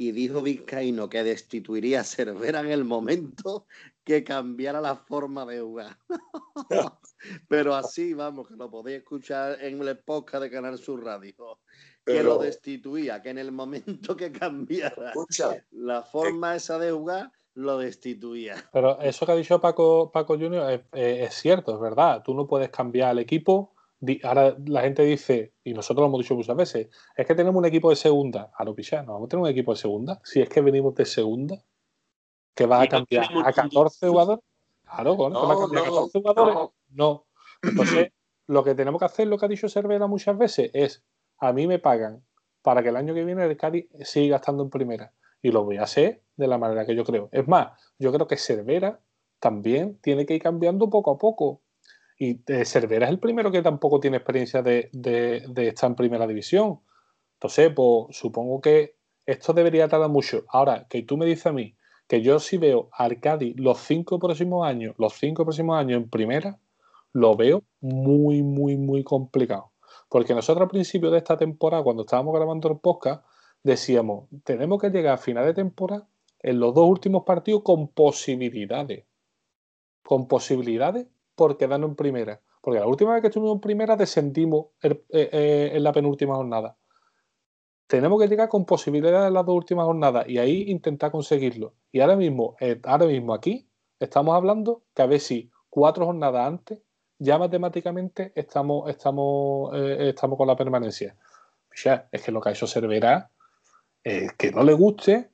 y 0.00 0.12
dijo 0.12 0.40
Vizcaíno 0.40 1.10
que 1.10 1.22
destituiría 1.22 2.00
a 2.00 2.04
Cervera 2.04 2.60
en 2.60 2.70
el 2.70 2.84
momento 2.84 3.66
que 4.02 4.24
cambiara 4.24 4.80
la 4.80 4.96
forma 4.96 5.44
de 5.44 5.60
jugar. 5.60 5.98
Pero 7.48 7.74
así, 7.74 8.14
vamos, 8.14 8.48
que 8.48 8.56
lo 8.56 8.70
podéis 8.70 9.00
escuchar 9.00 9.62
en 9.62 9.86
el 9.86 9.98
podcast 9.98 10.44
de 10.44 10.50
Canal 10.50 10.78
Sur 10.78 11.04
Radio 11.04 11.58
que 12.06 12.22
lo 12.22 12.38
destituía, 12.38 13.20
que 13.20 13.28
en 13.28 13.36
el 13.36 13.52
momento 13.52 14.16
que 14.16 14.32
cambiara 14.32 15.12
la 15.70 16.02
forma 16.02 16.56
esa 16.56 16.78
de 16.78 16.92
jugar, 16.92 17.30
lo 17.52 17.76
destituía. 17.76 18.56
Pero 18.72 18.98
eso 19.02 19.26
que 19.26 19.32
ha 19.32 19.36
dicho 19.36 19.60
Paco, 19.60 20.10
Paco 20.10 20.38
Junior 20.38 20.82
es, 20.92 21.34
cierto, 21.34 21.74
es 21.74 21.80
verdad. 21.80 22.22
Tú 22.24 22.32
no 22.32 22.46
puedes 22.46 22.70
cambiar 22.70 23.12
el 23.12 23.18
equipo. 23.18 23.74
Ahora 24.22 24.56
la 24.66 24.82
gente 24.82 25.04
dice, 25.04 25.52
y 25.62 25.74
nosotros 25.74 26.02
lo 26.02 26.06
hemos 26.06 26.20
dicho 26.20 26.34
muchas 26.34 26.56
veces, 26.56 26.88
es 27.16 27.26
que 27.26 27.34
tenemos 27.34 27.58
un 27.58 27.66
equipo 27.66 27.90
de 27.90 27.96
segunda. 27.96 28.50
A 28.56 28.64
lo 28.64 28.74
pichar, 28.74 29.04
no 29.04 29.12
vamos 29.12 29.26
a 29.26 29.28
tener 29.28 29.42
un 29.42 29.50
equipo 29.50 29.72
de 29.72 29.78
segunda. 29.78 30.20
Si 30.24 30.40
es 30.40 30.48
que 30.48 30.60
venimos 30.60 30.94
de 30.94 31.04
segunda, 31.04 31.62
que 32.54 32.66
va 32.66 32.82
a 32.82 32.86
cambiar 32.86 33.26
a 33.44 33.52
14 33.52 34.08
jugadores. 34.08 34.44
Claro, 34.84 35.16
bueno, 35.16 35.46
va 35.46 35.54
a 35.54 35.58
cambiar 35.58 35.84
a 35.84 35.86
14 35.88 36.18
jugadores. 36.18 36.56
No. 36.90 37.26
Entonces, 37.62 38.12
lo 38.46 38.64
que 38.64 38.74
tenemos 38.74 38.98
que 38.98 39.04
hacer, 39.04 39.28
lo 39.28 39.38
que 39.38 39.46
ha 39.46 39.48
dicho 39.48 39.68
Cervera 39.68 40.06
muchas 40.06 40.36
veces, 40.36 40.70
es 40.74 41.04
a 41.38 41.52
mí 41.52 41.66
me 41.66 41.78
pagan 41.78 42.24
para 42.62 42.82
que 42.82 42.88
el 42.88 42.96
año 42.96 43.14
que 43.14 43.24
viene 43.24 43.44
el 43.44 43.56
Cádiz 43.56 43.86
siga 44.02 44.36
estando 44.36 44.62
en 44.62 44.70
primera. 44.70 45.12
Y 45.42 45.52
lo 45.52 45.64
voy 45.64 45.78
a 45.78 45.84
hacer 45.84 46.22
de 46.36 46.46
la 46.46 46.58
manera 46.58 46.84
que 46.84 46.94
yo 46.94 47.04
creo. 47.04 47.28
Es 47.32 47.48
más, 47.48 47.72
yo 47.98 48.12
creo 48.12 48.26
que 48.26 48.36
Cervera 48.36 49.00
también 49.38 49.98
tiene 50.02 50.26
que 50.26 50.34
ir 50.34 50.42
cambiando 50.42 50.90
poco 50.90 51.12
a 51.12 51.18
poco. 51.18 51.62
Y 52.22 52.38
eh, 52.48 52.66
Cervera 52.66 53.06
es 53.06 53.12
el 53.12 53.18
primero 53.18 53.50
que 53.50 53.62
tampoco 53.62 53.98
tiene 53.98 54.18
experiencia 54.18 54.61
de, 54.61 54.90
estar 55.56 55.88
en 55.88 55.96
primera 55.96 56.26
división. 56.26 56.80
Entonces, 57.38 57.72
pues 57.74 58.14
supongo 58.14 58.61
que 58.61 58.96
esto 59.24 59.54
debería 59.54 59.88
tardar 59.88 60.11
mucho. 60.11 60.44
Ahora, 60.48 60.87
que 60.90 61.02
tú 61.02 61.16
me 61.16 61.24
dices 61.24 61.46
a 61.46 61.52
mí 61.52 61.74
que 62.06 62.20
yo 62.20 62.38
si 62.38 62.59
veo 62.59 62.90
al 62.92 63.20
Cádiz 63.20 63.59
los 63.59 63.80
cinco 63.80 64.18
próximos 64.18 64.66
años, 64.68 64.94
los 64.98 65.14
cinco 65.14 65.44
próximos 65.44 65.78
años 65.78 66.02
en 66.02 66.11
primera, 66.11 66.61
lo 67.14 67.37
veo 67.37 67.62
muy, 67.80 68.42
muy, 68.42 68.76
muy 68.76 69.02
complicado. 69.02 69.72
Porque 70.11 70.35
nosotros 70.35 70.64
al 70.64 70.70
principio 70.70 71.11
de 71.11 71.16
esta 71.16 71.38
temporada, 71.38 71.83
cuando 71.83 72.02
estábamos 72.02 72.35
grabando 72.35 72.68
el 72.70 72.80
podcast, 72.80 73.24
decíamos, 73.62 74.28
tenemos 74.44 74.78
que 74.78 74.90
llegar 74.90 75.14
a 75.14 75.16
final 75.16 75.46
de 75.46 75.54
temporada 75.54 76.06
en 76.40 76.61
los 76.61 76.74
dos 76.74 76.87
últimos 76.87 77.24
partidos 77.24 77.62
con 77.62 77.88
posibilidades. 77.88 79.06
Con 80.02 80.28
posibilidades 80.28 81.06
por 81.40 81.57
quedarnos 81.57 81.88
en 81.88 81.96
primera. 81.96 82.38
Porque 82.61 82.81
la 82.81 82.87
última 82.87 83.14
vez 83.14 83.22
que 83.22 83.29
estuvimos 83.29 83.55
en 83.55 83.61
primera 83.62 83.96
descendimos 83.96 84.66
eh, 84.83 85.03
eh, 85.09 85.70
en 85.72 85.83
la 85.83 85.90
penúltima 85.90 86.35
jornada. 86.35 86.76
Tenemos 87.87 88.20
que 88.20 88.29
llegar 88.29 88.50
con 88.50 88.66
posibilidades 88.66 89.29
en 89.29 89.33
las 89.33 89.46
dos 89.46 89.57
últimas 89.57 89.87
jornadas 89.87 90.29
y 90.29 90.37
ahí 90.37 90.64
intentar 90.70 91.11
conseguirlo. 91.11 91.72
Y 91.90 92.00
ahora 92.00 92.14
mismo, 92.14 92.57
eh, 92.61 92.79
ahora 92.85 93.07
mismo 93.07 93.33
aquí 93.33 93.66
estamos 93.98 94.35
hablando 94.35 94.83
que 94.94 95.00
a 95.00 95.07
ver 95.07 95.18
si 95.18 95.50
cuatro 95.70 96.05
jornadas 96.05 96.46
antes 96.46 96.83
ya 97.18 97.38
matemáticamente 97.38 98.33
estamos, 98.35 98.90
estamos, 98.90 99.74
estamos 99.74 100.37
con 100.37 100.46
la 100.46 100.57
permanencia. 100.57 101.16
es 102.12 102.22
que 102.22 102.33
lo 102.33 102.42
que 102.42 102.50
ha 102.50 102.53
hecho 102.53 102.66
Cervera, 102.66 103.31
eh, 104.05 104.29
que 104.37 104.53
no 104.53 104.62
le 104.62 104.74
guste, 104.74 105.31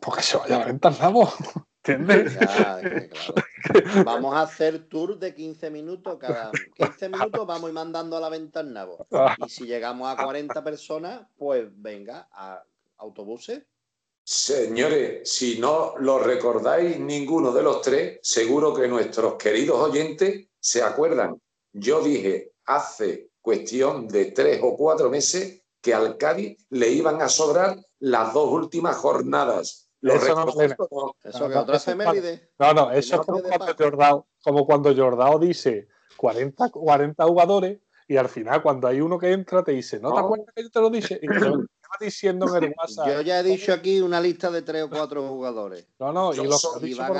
porque 0.00 0.22
se 0.22 0.38
vaya 0.38 0.62
a 0.62 0.64
rentar 0.64 0.98
la 0.98 1.08
voz. 1.10 1.34
¿Entiendes? 1.84 2.36
Vamos 4.04 4.34
a 4.34 4.42
hacer 4.42 4.88
tour 4.88 5.18
de 5.18 5.34
15 5.34 5.70
minutos. 5.70 6.18
Cada 6.18 6.50
15 6.74 7.08
minutos 7.08 7.46
vamos 7.46 7.72
mandando 7.72 8.16
a 8.16 8.20
la 8.20 8.28
ventana. 8.28 8.86
Y 9.38 9.48
si 9.48 9.64
llegamos 9.66 10.08
a 10.08 10.22
40 10.22 10.64
personas, 10.64 11.26
pues 11.36 11.68
venga, 11.76 12.28
a 12.32 12.62
autobuses. 12.98 13.62
Señores, 14.22 15.30
si 15.30 15.58
no 15.58 15.94
lo 15.98 16.18
recordáis 16.18 16.98
ninguno 16.98 17.52
de 17.52 17.62
los 17.62 17.80
tres, 17.80 18.18
seguro 18.22 18.74
que 18.74 18.88
nuestros 18.88 19.34
queridos 19.34 19.76
oyentes 19.76 20.50
¿Se 20.60 20.82
acuerdan? 20.82 21.40
Yo 21.72 22.02
dije 22.02 22.52
hace 22.66 23.30
cuestión 23.40 24.06
de 24.06 24.26
tres 24.26 24.60
o 24.62 24.76
cuatro 24.76 25.08
meses 25.08 25.62
que 25.80 25.94
al 25.94 26.18
Cádiz 26.18 26.58
le 26.68 26.90
iban 26.90 27.22
a 27.22 27.30
sobrar 27.30 27.78
las 27.98 28.34
dos 28.34 28.50
últimas 28.52 28.96
jornadas. 28.96 29.89
Eso 30.02 30.34
no, 30.34 31.12
eso 31.22 31.48
que 31.48 31.56
otra 31.56 31.78
No, 32.58 32.74
no, 32.74 32.90
eso 32.90 33.16
es 33.16 33.26
como 33.26 33.42
cuando, 33.42 33.74
Jordao, 33.76 34.26
como 34.42 34.66
cuando 34.66 34.94
Jordao 34.94 35.38
dice 35.38 35.88
40, 36.16 36.70
40 36.70 37.24
jugadores 37.24 37.78
y 38.08 38.16
al 38.16 38.28
final 38.28 38.62
cuando 38.62 38.88
hay 38.88 39.00
uno 39.00 39.18
que 39.18 39.32
entra 39.32 39.62
te 39.62 39.72
dice, 39.72 40.00
¿no, 40.00 40.12
te 40.12 40.20
acuerdas 40.20 40.48
que 40.54 40.62
yo 40.62 40.70
te 40.70 40.80
lo 40.80 40.90
dije? 40.90 41.20
Y 41.22 41.28
te 41.28 41.40
lo 41.40 41.64
diciendo 42.00 42.56
en 42.56 42.64
el 42.64 42.74
WhatsApp. 42.78 43.06
Yo 43.06 43.20
ya 43.20 43.40
he 43.40 43.42
dicho 43.42 43.72
aquí 43.72 44.00
una 44.00 44.20
lista 44.20 44.50
de 44.50 44.62
tres 44.62 44.84
o 44.84 44.90
cuatro 44.90 45.26
jugadores. 45.28 45.86
No, 45.98 46.12
no, 46.12 46.32
y 46.32 46.36
los, 46.36 46.60
que 46.60 46.68
ha 46.76 46.80
dicho 46.80 47.06
por. 47.06 47.16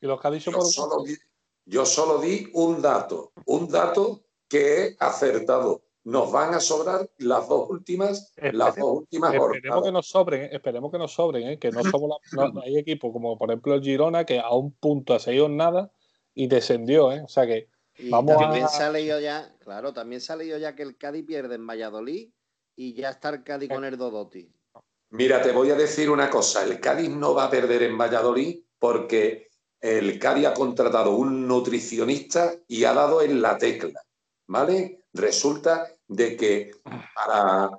Y 0.00 0.06
los 0.06 0.20
que 0.20 0.28
ha 0.28 0.30
dicho 0.30 0.50
por 0.50 0.62
WhatsApp. 0.62 1.18
Yo 1.66 1.84
solo 1.84 2.18
di 2.18 2.50
un 2.54 2.80
dato, 2.80 3.32
un 3.44 3.68
dato 3.68 4.22
que 4.48 4.86
he 4.86 4.96
acertado. 5.00 5.82
Nos 6.08 6.32
van 6.32 6.54
a 6.54 6.60
sobrar 6.60 7.06
las 7.18 7.46
dos 7.50 7.68
últimas, 7.68 8.32
las 8.36 8.76
dos 8.76 9.00
últimas 9.00 9.34
Esperemos 9.34 9.84
que 9.84 9.92
nos 9.92 10.08
sobren, 10.08 10.48
esperemos 10.50 10.90
que 10.90 10.98
nos 10.98 11.12
sobren, 11.12 11.48
¿eh? 11.48 11.58
que 11.58 11.70
no 11.70 11.82
somos 11.84 12.18
no, 12.32 12.62
hay 12.62 12.78
equipos 12.78 13.12
como 13.12 13.36
por 13.36 13.50
ejemplo 13.50 13.74
el 13.74 13.82
Girona 13.82 14.24
que 14.24 14.40
a 14.40 14.50
un 14.54 14.72
punto 14.72 15.12
ha 15.12 15.18
seguido 15.18 15.50
nada 15.50 15.92
y 16.32 16.46
descendió, 16.46 17.12
¿eh? 17.12 17.20
o 17.22 17.28
sea 17.28 17.46
que 17.46 17.68
vamos 18.08 18.38
también 18.38 18.64
a... 18.64 18.68
se 18.68 18.84
ha 18.84 18.90
leído 18.90 19.20
ya, 19.20 19.54
claro, 19.58 19.92
también 19.92 20.22
se 20.22 20.32
ha 20.32 20.36
leído 20.36 20.56
ya 20.56 20.74
que 20.74 20.82
el 20.82 20.96
Cádiz 20.96 21.26
pierde 21.26 21.56
en 21.56 21.66
Valladolid 21.66 22.30
y 22.74 22.94
ya 22.94 23.10
está 23.10 23.28
el 23.28 23.44
Cádiz 23.44 23.68
con 23.68 23.84
el 23.84 23.98
Dodoti. 23.98 24.50
Mira, 25.10 25.42
te 25.42 25.52
voy 25.52 25.70
a 25.72 25.74
decir 25.74 26.08
una 26.08 26.30
cosa, 26.30 26.64
el 26.64 26.80
Cádiz 26.80 27.10
no 27.10 27.34
va 27.34 27.44
a 27.44 27.50
perder 27.50 27.82
en 27.82 27.98
Valladolid 27.98 28.60
porque 28.78 29.50
el 29.78 30.18
Cádiz 30.18 30.46
ha 30.46 30.54
contratado 30.54 31.14
un 31.16 31.46
nutricionista 31.46 32.54
y 32.66 32.84
ha 32.84 32.94
dado 32.94 33.20
en 33.20 33.42
la 33.42 33.58
tecla, 33.58 34.00
¿vale? 34.46 35.04
Resulta 35.12 35.92
de 36.08 36.36
que 36.36 36.70
para 37.14 37.70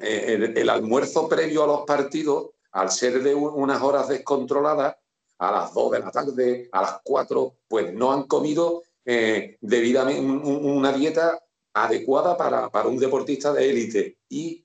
eh, 0.00 0.52
el, 0.56 0.70
almuerzo 0.70 1.28
previo 1.28 1.64
a 1.64 1.66
los 1.66 1.80
partidos, 1.84 2.50
al 2.72 2.90
ser 2.90 3.22
de 3.22 3.34
unas 3.34 3.82
horas 3.82 4.08
descontroladas, 4.08 4.96
a 5.38 5.52
las 5.52 5.74
2 5.74 5.92
de 5.92 5.98
la 5.98 6.10
tarde, 6.10 6.68
a 6.70 6.82
las 6.82 7.00
4, 7.02 7.56
pues 7.66 7.92
no 7.92 8.12
han 8.12 8.24
comido 8.24 8.82
eh, 9.04 9.56
debidamente 9.60 10.20
una 10.20 10.92
dieta 10.92 11.42
adecuada 11.72 12.36
para, 12.36 12.70
para, 12.70 12.88
un 12.88 12.98
deportista 12.98 13.52
de 13.52 13.70
élite. 13.70 14.18
Y 14.28 14.64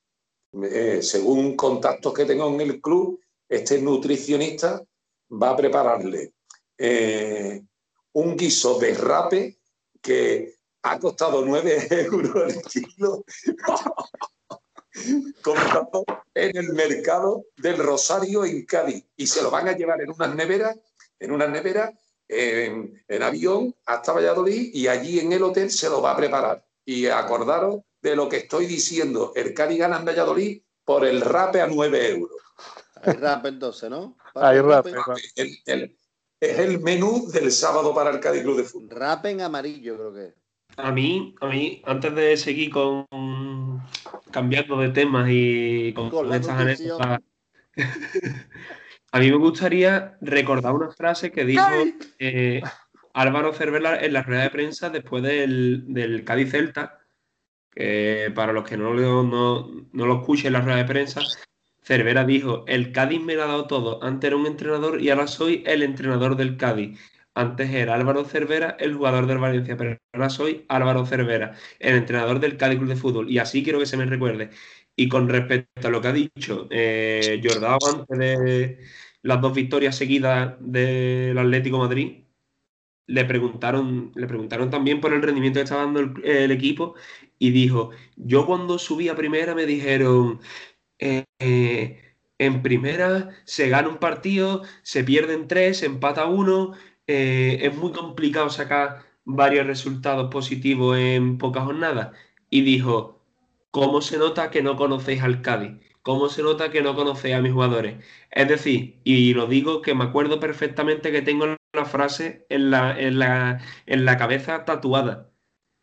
eh, 0.64 1.02
según 1.02 1.56
contactos 1.56 2.14
que 2.14 2.26
tengo 2.26 2.48
en 2.48 2.62
el 2.62 2.82
club, 2.82 3.20
este 3.48 3.82
nutricionista 3.82 4.84
va 5.32 5.52
a 5.52 5.58
prepararle 5.58 6.34
un 8.14 8.36
guiso 8.36 8.78
de 8.80 8.94
rape 8.94 9.60
que 10.02 10.55
ha 10.86 11.00
costado 11.00 11.44
9 11.44 11.88
euros 12.12 12.54
el 12.54 12.62
kilo, 12.62 13.26
comprado 15.42 16.06
en 16.34 16.56
el 16.56 16.74
mercado 16.74 17.46
del 17.58 17.78
Rosario 17.78 18.46
en 18.46 18.66
Cádiz. 18.66 19.04
Y 19.18 19.26
se 19.26 19.42
lo 19.42 19.50
van 19.50 19.68
a 19.68 19.72
llevar 19.76 20.02
en 20.02 20.12
unas 20.12 20.36
neveras, 20.36 20.78
en 21.20 21.32
unas 21.32 21.50
neveras, 21.50 21.92
en, 22.28 23.04
en 23.08 23.24
avión 23.24 23.76
hasta 23.86 24.14
Valladolid 24.14 24.74
y 24.74 24.88
allí 24.88 25.20
en 25.20 25.34
el 25.34 25.44
hotel 25.44 25.72
se 25.72 25.90
lo 25.90 26.02
va 26.02 26.12
a 26.12 26.18
preparar. 26.18 26.64
Y 26.86 27.08
acordaros 27.08 27.82
de 28.02 28.16
lo 28.16 28.30
que 28.30 28.38
estoy 28.38 28.68
diciendo, 28.68 29.34
el 29.36 29.56
Cádiz 29.56 29.80
gana 29.80 29.98
en 29.98 30.06
Valladolid 30.06 30.62
por 30.84 31.04
el 31.04 31.22
rape 31.22 31.62
a 31.62 31.68
9 31.68 32.10
euros. 32.12 32.38
Hay 33.02 33.14
rap 33.14 33.46
entonces, 33.48 33.90
¿no? 33.90 34.18
Hay 34.36 34.60
rap. 34.60 34.86
es 35.36 36.60
el 36.60 36.80
menú 36.82 37.28
del 37.32 37.52
sábado 37.52 37.94
para 37.94 38.12
el 38.12 38.20
Cádiz 38.20 38.44
Club 38.44 38.58
de 38.58 38.64
Fútbol. 38.64 38.90
Rap 38.92 39.26
en 39.26 39.42
amarillo, 39.42 39.98
creo 39.98 40.14
que. 40.14 40.45
A 40.78 40.92
mí, 40.92 41.36
a 41.42 41.48
mí, 41.48 41.82
antes 41.86 42.14
de 42.16 42.38
seguir 42.38 42.70
con 42.70 43.06
cambiando 44.32 44.78
de 44.80 44.90
temas 44.90 45.28
y 45.32 45.94
con, 45.94 46.34
estas 46.34 46.60
anécdotas, 46.60 47.20
a 49.12 49.20
mí 49.20 49.32
me 49.32 49.38
gustaría 49.38 50.18
recordar 50.22 50.74
una 50.74 50.92
frase 50.92 51.32
que 51.32 51.46
dijo 51.46 51.66
eh, 52.20 52.62
Álvaro 53.14 53.54
Cervela 53.54 53.98
en 53.98 54.14
la 54.14 54.24
rueda 54.24 54.44
de 54.44 54.50
prensa 54.50 54.90
después 54.90 55.24
del, 55.24 55.86
del 55.88 56.26
Cádiz 56.26 56.52
Celta, 56.52 57.00
que 57.72 58.32
para 58.36 58.52
los 58.52 58.68
que 58.68 58.76
no 58.76 58.94
lo, 58.94 59.24
no, 59.24 59.70
no 59.94 60.06
lo 60.06 60.20
escuchen 60.20 60.48
en 60.48 60.54
la 60.54 60.62
rueda 60.62 60.78
de 60.78 60.86
prensa, 60.86 61.22
Cervera 61.82 62.26
dijo, 62.26 62.66
el 62.68 62.92
Cádiz 62.92 63.22
me 63.22 63.36
lo 63.36 63.44
ha 63.44 63.48
dado 63.48 63.68
todo, 63.68 64.04
antes 64.04 64.28
era 64.28 64.36
un 64.36 64.48
entrenador 64.48 65.02
y 65.02 65.10
ahora 65.10 65.28
soy 65.28 65.64
el 65.66 65.84
entrenador 65.84 66.36
del 66.36 66.58
Cádiz. 66.58 67.00
Antes 67.36 67.70
era 67.70 67.96
Álvaro 67.96 68.24
Cervera, 68.26 68.78
el 68.80 68.94
jugador 68.96 69.28
del 69.28 69.40
Valencia, 69.40 69.76
pero 69.78 69.98
ahora 70.14 70.30
soy 70.30 70.66
Álvaro 70.70 71.06
Cervera, 71.06 71.54
el 71.80 71.96
entrenador 71.98 72.40
del 72.40 72.58
Cádiz 72.58 72.78
Club 72.80 72.90
de 72.90 72.96
Fútbol. 72.96 73.30
Y 73.30 73.40
así 73.40 73.64
quiero 73.64 73.80
que 73.80 73.86
se 73.86 73.98
me 73.98 74.06
recuerde. 74.06 74.52
Y 74.96 75.10
con 75.10 75.28
respecto 75.28 75.88
a 75.88 75.92
lo 75.92 76.02
que 76.02 76.08
ha 76.08 76.14
dicho 76.14 76.68
eh, 76.72 77.42
antes 77.86 78.18
de 78.18 78.80
las 79.22 79.42
dos 79.42 79.54
victorias 79.54 79.98
seguidas 79.98 80.56
del 80.60 81.38
Atlético 81.38 81.80
Madrid, 81.80 82.24
le 83.08 83.26
preguntaron, 83.26 84.12
le 84.16 84.28
preguntaron 84.28 84.70
también 84.70 85.02
por 85.02 85.14
el 85.14 85.22
rendimiento 85.22 85.60
que 85.60 85.64
estaba 85.64 85.84
dando 85.84 86.00
el 86.24 86.52
equipo 86.52 86.96
y 87.38 87.52
dijo, 87.52 87.92
yo 88.16 88.46
cuando 88.46 88.80
subí 88.80 89.10
a 89.10 89.16
primera 89.16 89.54
me 89.56 89.66
dijeron, 89.66 90.40
eh, 91.00 91.26
en 92.38 92.62
primera 92.62 93.30
se 93.46 93.70
gana 93.70 93.90
un 93.90 93.98
partido, 93.98 94.64
se 94.84 95.04
pierden 95.04 95.48
tres, 95.48 95.80
se 95.80 95.86
empata 95.88 96.26
uno, 96.26 96.74
eh, 97.08 97.60
es 97.62 97.76
muy 97.76 97.92
complicado 97.92 98.50
sacar 98.50 99.04
varios 99.26 99.68
resultados 99.68 100.32
positivos 100.32 100.98
en 100.98 101.38
pocas 101.38 101.64
jornadas. 101.66 102.16
Y 102.50 102.62
dijo, 102.62 103.22
¿cómo 103.72 104.02
se 104.02 104.18
nota 104.18 104.52
que 104.52 104.62
no 104.64 104.76
conocéis 104.78 105.22
al 105.24 105.42
Cádiz? 105.42 105.74
¿Cómo 106.02 106.30
se 106.30 106.44
nota 106.44 106.72
que 106.72 106.82
no 106.82 106.96
conocéis 106.96 107.36
a 107.36 107.42
mis 107.42 107.54
jugadores? 107.54 108.04
Es 108.32 108.48
decir, 108.48 109.02
y 109.04 109.34
lo 109.34 109.48
digo 109.48 109.82
que 109.82 109.96
me 109.96 110.04
acuerdo 110.06 110.40
perfectamente 110.40 111.12
que 111.12 111.22
tengo 111.22 111.48
la 111.74 111.86
frase 111.86 112.46
en 112.50 112.70
la, 112.72 112.98
en 113.00 113.20
la, 113.20 113.62
en 113.86 114.06
la 114.06 114.18
cabeza 114.18 114.66
tatuada. 114.66 115.32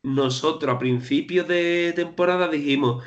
Nosotros 0.03 0.75
a 0.75 0.79
principios 0.79 1.49
de 1.49 1.93
temporada 1.95 2.49
dijimos, 2.49 3.05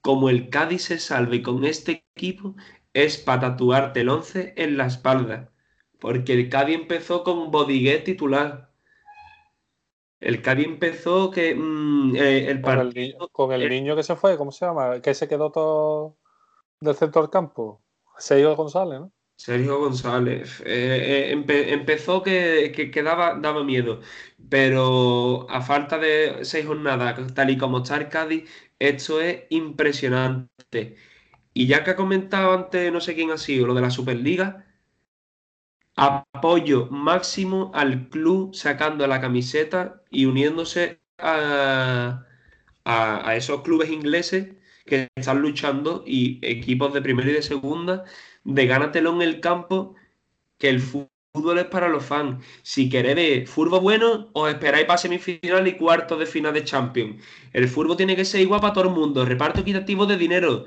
como 0.00 0.30
el 0.30 0.50
Cádiz 0.50 0.84
se 0.84 0.98
salve 0.98 1.42
con 1.42 1.64
este 1.64 2.04
equipo, 2.16 2.56
es 2.94 3.18
para 3.18 3.40
tatuarte 3.42 4.00
el 4.00 4.08
11 4.08 4.54
en 4.56 4.76
la 4.78 4.86
espalda. 4.86 5.52
Porque 6.06 6.34
el 6.34 6.48
Cádiz 6.48 6.76
empezó 6.76 7.24
con 7.24 7.50
Bodiguet 7.50 8.04
titular. 8.04 8.70
El 10.20 10.40
Cádiz 10.40 10.66
empezó 10.66 11.32
que 11.32 11.52
mm, 11.52 12.14
eh, 12.14 12.48
el 12.48 12.60
con, 12.60 12.78
el, 12.78 13.16
con 13.32 13.50
el 13.50 13.68
niño 13.68 13.96
que 13.96 14.04
se 14.04 14.14
fue, 14.14 14.36
¿cómo 14.38 14.52
se 14.52 14.64
llama? 14.64 15.00
Que 15.00 15.14
se 15.14 15.26
quedó 15.26 15.50
todo 15.50 16.16
del 16.78 16.94
centro 16.94 17.22
del 17.22 17.30
campo. 17.32 17.82
Sergio 18.18 18.54
González, 18.54 19.00
¿no? 19.00 19.12
Sergio 19.34 19.80
González. 19.80 20.60
Eh, 20.64 21.32
eh, 21.48 21.72
empezó 21.72 22.22
que, 22.22 22.70
que, 22.72 23.02
daba, 23.02 23.64
miedo, 23.64 24.00
pero 24.48 25.50
a 25.50 25.60
falta 25.60 25.98
de 25.98 26.44
seis 26.44 26.66
jornadas, 26.66 27.34
tal 27.34 27.50
y 27.50 27.58
como 27.58 27.78
está 27.78 27.96
el 27.96 28.08
Cádiz, 28.08 28.48
esto 28.78 29.20
es 29.20 29.42
impresionante. 29.50 30.94
Y 31.52 31.66
ya 31.66 31.82
que 31.82 31.90
ha 31.90 31.96
comentado 31.96 32.52
antes, 32.52 32.92
no 32.92 33.00
sé 33.00 33.16
quién 33.16 33.32
ha 33.32 33.38
sido, 33.38 33.66
lo 33.66 33.74
de 33.74 33.80
la 33.80 33.90
Superliga, 33.90 34.65
apoyo 35.96 36.88
máximo 36.90 37.70
al 37.74 38.08
club 38.10 38.54
sacando 38.54 39.06
la 39.06 39.20
camiseta 39.20 40.02
y 40.10 40.26
uniéndose 40.26 41.00
a, 41.18 42.22
esos 43.34 43.62
clubes 43.62 43.90
ingleses 43.90 44.54
que 44.86 45.08
están 45.16 45.40
luchando 45.42 46.04
y 46.06 46.38
equipos 46.42 46.92
de 46.94 47.02
primera 47.02 47.30
y 47.30 47.34
de 47.34 47.42
segunda 47.42 48.04
de 48.44 48.66
gánatelo 48.66 49.12
en 49.14 49.22
el 49.22 49.40
campo 49.40 49.94
que 50.58 50.68
el 50.68 50.80
fútbol 50.80 51.58
es 51.58 51.64
para 51.66 51.88
los 51.88 52.04
fans. 52.04 52.44
Si 52.62 52.88
queréis 52.88 53.50
fútbol 53.50 53.80
bueno, 53.80 54.30
os 54.32 54.48
esperáis 54.48 54.86
para 54.86 54.98
semifinal 54.98 55.66
y 55.66 55.76
cuartos 55.76 56.18
de 56.18 56.26
final 56.26 56.54
de 56.54 56.64
Champions. 56.64 57.22
El 57.52 57.68
fútbol 57.68 57.96
tiene 57.96 58.16
que 58.16 58.24
ser 58.24 58.40
igual 58.40 58.60
para 58.60 58.72
todo 58.72 58.84
el 58.84 58.90
mundo. 58.90 59.24
Reparto 59.24 59.60
equitativo 59.60 60.06
de 60.06 60.16
dinero. 60.16 60.66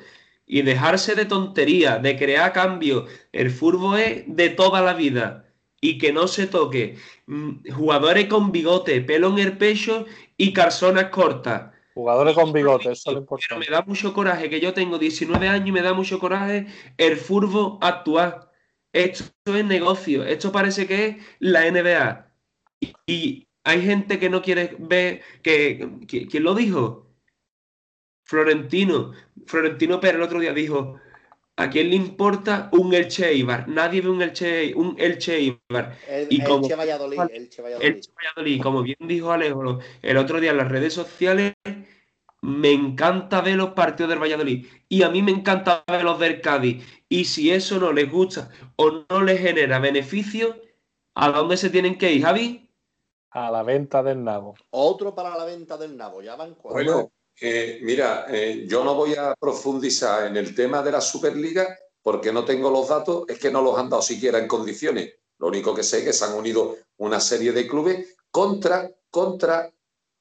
Y 0.50 0.64
dejarse 0.64 1.16
de 1.16 1.26
tontería, 1.26 2.00
de 2.00 2.18
crear 2.18 2.52
cambios. 2.52 3.10
El 3.32 3.52
fútbol 3.52 4.00
es 4.00 4.24
de 4.28 4.50
toda 4.50 4.82
la 4.82 4.94
vida. 4.94 5.46
Y 5.80 5.98
que 5.98 6.12
no 6.12 6.28
se 6.28 6.48
toque. 6.48 6.98
Mm, 7.28 7.72
jugadores 7.72 8.26
con 8.26 8.52
bigote, 8.52 9.00
pelo 9.00 9.30
en 9.30 9.40
el 9.40 9.58
pecho 9.58 10.06
y 10.36 10.52
calzones 10.52 11.06
cortas. 11.06 11.72
Jugadores 11.94 12.36
con 12.36 12.52
bigote, 12.52 12.92
eso 12.92 13.12
es 13.12 13.14
lo 13.14 13.20
importante. 13.22 13.48
Pero 13.48 13.60
me 13.60 13.78
da 13.78 13.84
mucho 13.84 14.14
coraje, 14.14 14.50
que 14.50 14.60
yo 14.60 14.74
tengo 14.74 14.98
19 14.98 15.48
años 15.48 15.70
y 15.70 15.72
me 15.72 15.82
da 15.82 15.94
mucho 15.94 16.20
coraje 16.20 16.68
el 16.98 17.16
fútbol 17.16 17.78
actual 17.80 18.50
esto 18.94 19.56
es 19.56 19.66
negocio, 19.66 20.24
esto 20.26 20.52
parece 20.52 20.88
que 20.88 21.08
es 21.08 21.18
la 21.40 21.70
NBA. 21.70 22.32
Y, 23.06 23.48
hay 23.66 23.82
gente 23.84 24.20
que 24.20 24.30
no 24.30 24.42
quiere 24.42 24.76
ver, 24.80 25.22
que, 25.44 25.88
¿quién 26.08 26.44
lo 26.44 26.56
dijo? 26.56 27.09
Florentino. 28.30 29.12
Florentino 29.48 30.00
Pérez 30.00 30.18
el 30.18 30.22
otro 30.22 30.40
día 30.40 30.54
dijo, 30.54 31.00
¿a 31.56 31.68
quién 31.68 31.90
le 31.90 31.96
importa 31.96 32.70
un 32.74 32.94
Elche 32.94 33.34
Ibar? 33.34 33.68
Nadie 33.68 34.02
ve 34.02 34.10
un 34.10 34.22
Elche, 34.22 34.72
un 34.76 34.96
Elche 35.00 35.42
Ibar. 35.42 35.98
y 36.30 36.44
como, 36.44 36.66
Elche 36.66 36.76
Valladolid, 36.76 37.20
Elche 37.32 37.64
Valladolid. 37.64 38.62
Como 38.62 38.84
bien 38.84 38.98
dijo 39.00 39.32
Alejo 39.32 39.80
el 40.04 40.18
otro 40.18 40.40
día 40.40 40.52
en 40.52 40.58
las 40.58 40.70
redes 40.70 40.94
sociales, 40.94 41.56
me 42.42 42.72
encanta 42.72 43.42
ver 43.42 43.56
los 43.56 43.72
partidos 43.72 44.12
del 44.12 44.22
Valladolid 44.22 44.68
y 44.88 45.02
a 45.02 45.10
mí 45.10 45.24
me 45.24 45.32
encanta 45.32 45.84
ver 45.88 46.04
los 46.04 46.20
del 46.20 46.40
Cádiz. 46.40 46.86
Y 47.10 47.26
si 47.26 47.50
eso 47.50 47.80
no 47.80 47.92
les 47.92 48.12
gusta 48.12 48.52
o 48.76 49.06
no 49.10 49.24
les 49.24 49.42
genera 49.42 49.80
beneficio, 49.80 50.56
¿a 51.16 51.32
dónde 51.32 51.58
se 51.58 51.72
tienen 51.72 51.98
que 51.98 52.14
ir, 52.14 52.22
Javi? 52.22 52.70
A 53.32 53.50
la 53.50 53.64
venta 53.64 54.04
del 54.04 54.24
nabo. 54.24 54.54
Otro 54.70 55.16
para 55.16 55.36
la 55.36 55.46
venta 55.46 55.78
del 55.78 55.98
nabo, 55.98 56.22
ya 56.22 56.36
van 56.36 56.54
cuatro. 56.54 56.74
Bueno, 56.74 57.12
eh, 57.42 57.80
mira, 57.82 58.26
eh, 58.30 58.66
yo 58.68 58.84
no 58.84 58.96
voy 58.96 59.16
a 59.16 59.34
profundizar 59.40 60.28
en 60.28 60.38
el 60.38 60.54
tema 60.54 60.82
de 60.82 60.92
la 60.92 61.02
Superliga 61.02 61.78
porque 62.02 62.32
no 62.32 62.46
tengo 62.46 62.70
los 62.70 62.88
datos, 62.88 63.26
es 63.28 63.40
que 63.40 63.52
no 63.52 63.62
los 63.62 63.78
han 63.78 63.90
dado 63.90 64.02
siquiera 64.02 64.40
en 64.40 64.48
condiciones. 64.48 65.14
Lo 65.38 65.48
único 65.48 65.74
que 65.74 65.84
sé 65.84 66.00
es 66.00 66.06
que 66.06 66.14
se 66.14 66.26
han 66.26 66.34
unido 66.34 66.78
una 66.98 67.20
serie 67.20 67.52
de 67.52 67.68
clubes 67.68 68.18
contra, 68.32 68.90
contra, 69.10 69.72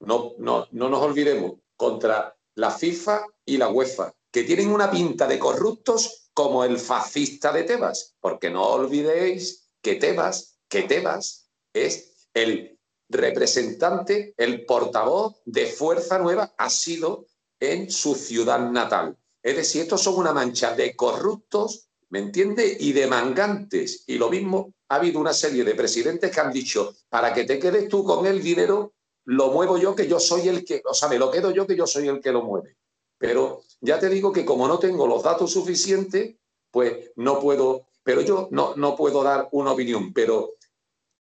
no, 0.01 0.35
no, 0.39 0.67
no 0.71 0.89
nos 0.89 1.03
olvidemos, 1.03 1.55
contra 1.77 2.37
la 2.55 2.71
FIFA 2.71 3.25
y 3.45 3.57
la 3.57 3.69
UEFA, 3.69 4.13
que 4.31 4.45
tienen 4.45 4.71
una 4.71 4.91
pinta 4.91 5.27
de 5.27 5.39
corruptos 5.39 6.31
como 6.35 6.65
el 6.65 6.79
fascista 6.79 7.53
de 7.53 7.65
Tebas, 7.65 8.15
porque 8.21 8.51
no 8.51 8.65
olvidéis 8.65 9.71
que 9.83 9.97
Tebas, 9.97 10.59
que 10.69 10.83
Tebas 10.83 11.51
es 11.73 12.29
el 12.35 12.78
representante, 13.09 14.35
el 14.37 14.65
portavoz 14.65 15.37
de 15.45 15.67
Fuerza 15.67 16.19
Nueva, 16.19 16.55
ha 16.57 16.71
sido 16.71 17.27
en 17.61 17.91
su 17.91 18.15
ciudad 18.15 18.71
natal. 18.71 19.17
Es 19.43 19.57
decir, 19.57 19.83
estos 19.83 20.03
son 20.03 20.17
una 20.17 20.33
mancha 20.33 20.75
de 20.75 20.95
corruptos, 20.95 21.89
¿me 22.11 22.19
entiende? 22.19 22.77
Y 22.79 22.93
de 22.93 23.07
mangantes. 23.07 24.05
Y 24.07 24.19
lo 24.19 24.29
mismo, 24.29 24.73
ha 24.89 24.97
habido 24.97 25.21
una 25.21 25.33
serie 25.33 25.65
de 25.65 25.75
presidentes 25.75 26.31
que 26.31 26.41
han 26.41 26.53
dicho, 26.53 26.95
para 27.09 27.33
que 27.33 27.45
te 27.45 27.59
quedes 27.59 27.89
tú 27.89 28.05
con 28.05 28.27
el 28.27 28.43
dinero, 28.43 28.93
lo 29.25 29.51
muevo 29.51 29.77
yo, 29.77 29.95
que 29.95 30.09
yo 30.09 30.19
soy 30.19 30.49
el 30.49 30.65
que, 30.65 30.83
o 30.85 30.95
sea, 30.95 31.09
me 31.09 31.19
lo 31.19 31.31
quedo 31.31 31.51
yo, 31.51 31.67
que 31.67 31.77
yo 31.77 31.87
soy 31.87 32.09
el 32.09 32.21
que 32.21 32.33
lo 32.33 32.43
mueve. 32.43 32.77
Pero 33.19 33.63
ya 33.81 33.99
te 33.99 34.09
digo 34.09 34.33
que 34.33 34.45
como 34.45 34.69
no 34.69 34.79
tengo 34.79 35.07
los 35.07 35.23
datos 35.23 35.53
suficientes, 35.53 36.37
pues 36.71 37.11
no 37.17 37.41
puedo, 37.41 37.89
pero 38.03 38.23
yo 38.23 38.49
no, 38.51 38.75
no 38.77 38.97
puedo 38.97 39.23
dar 39.23 39.49
una 39.53 39.73
opinión, 39.73 40.13
pero 40.13 40.55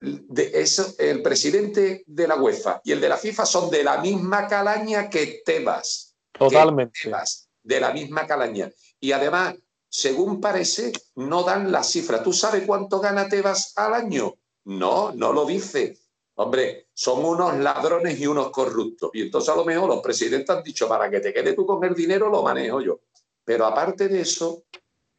de 0.00 0.50
eso, 0.54 0.94
el 0.98 1.22
presidente 1.22 2.04
de 2.06 2.28
la 2.28 2.36
UEFA 2.36 2.80
y 2.84 2.92
el 2.92 3.00
de 3.00 3.08
la 3.08 3.16
FIFA 3.16 3.46
son 3.46 3.70
de 3.70 3.82
la 3.82 3.98
misma 3.98 4.46
calaña 4.46 5.08
que 5.08 5.42
Tebas. 5.44 6.14
Totalmente. 6.32 7.10
de 7.62 7.80
la 7.80 7.92
misma 7.92 8.26
calaña. 8.26 8.70
Y 9.00 9.12
además, 9.12 9.54
según 9.88 10.40
parece, 10.40 10.92
no 11.14 11.42
dan 11.42 11.72
la 11.72 11.82
cifra. 11.82 12.22
¿Tú 12.22 12.32
sabes 12.32 12.64
cuánto 12.66 13.00
gana 13.00 13.28
Tebas 13.28 13.72
al 13.76 13.94
año? 13.94 14.34
No, 14.64 15.12
no 15.12 15.32
lo 15.32 15.46
dice. 15.46 15.98
Hombre, 16.34 16.88
son 16.92 17.24
unos 17.24 17.56
ladrones 17.58 18.20
y 18.20 18.26
unos 18.26 18.50
corruptos. 18.50 19.10
Y 19.14 19.22
entonces 19.22 19.48
a 19.48 19.56
lo 19.56 19.64
mejor 19.64 19.88
los 19.88 20.02
presidentes 20.02 20.54
han 20.54 20.62
dicho, 20.62 20.86
para 20.86 21.10
que 21.10 21.20
te 21.20 21.32
quede 21.32 21.54
tú 21.54 21.64
con 21.64 21.82
el 21.82 21.94
dinero, 21.94 22.28
lo 22.28 22.42
manejo 22.42 22.82
yo. 22.82 23.00
Pero 23.42 23.64
aparte 23.64 24.08
de 24.08 24.20
eso, 24.20 24.64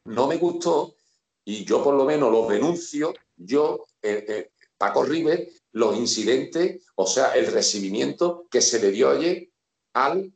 no 0.06 0.28
me 0.28 0.38
gustó, 0.38 0.96
y 1.44 1.66
yo 1.66 1.84
por 1.84 1.96
lo 1.96 2.06
menos 2.06 2.32
lo 2.32 2.48
denuncio, 2.48 3.14
yo, 3.36 3.86
eh, 4.02 4.26
eh, 4.28 4.52
Paco 4.78 5.04
River, 5.04 5.50
los 5.72 5.98
incidentes, 5.98 6.86
o 6.96 7.06
sea, 7.06 7.36
el 7.36 7.48
recibimiento 7.48 8.48
que 8.50 8.62
se 8.62 8.80
le 8.80 8.92
dio 8.92 9.10
ayer 9.10 9.50
al, 9.94 10.34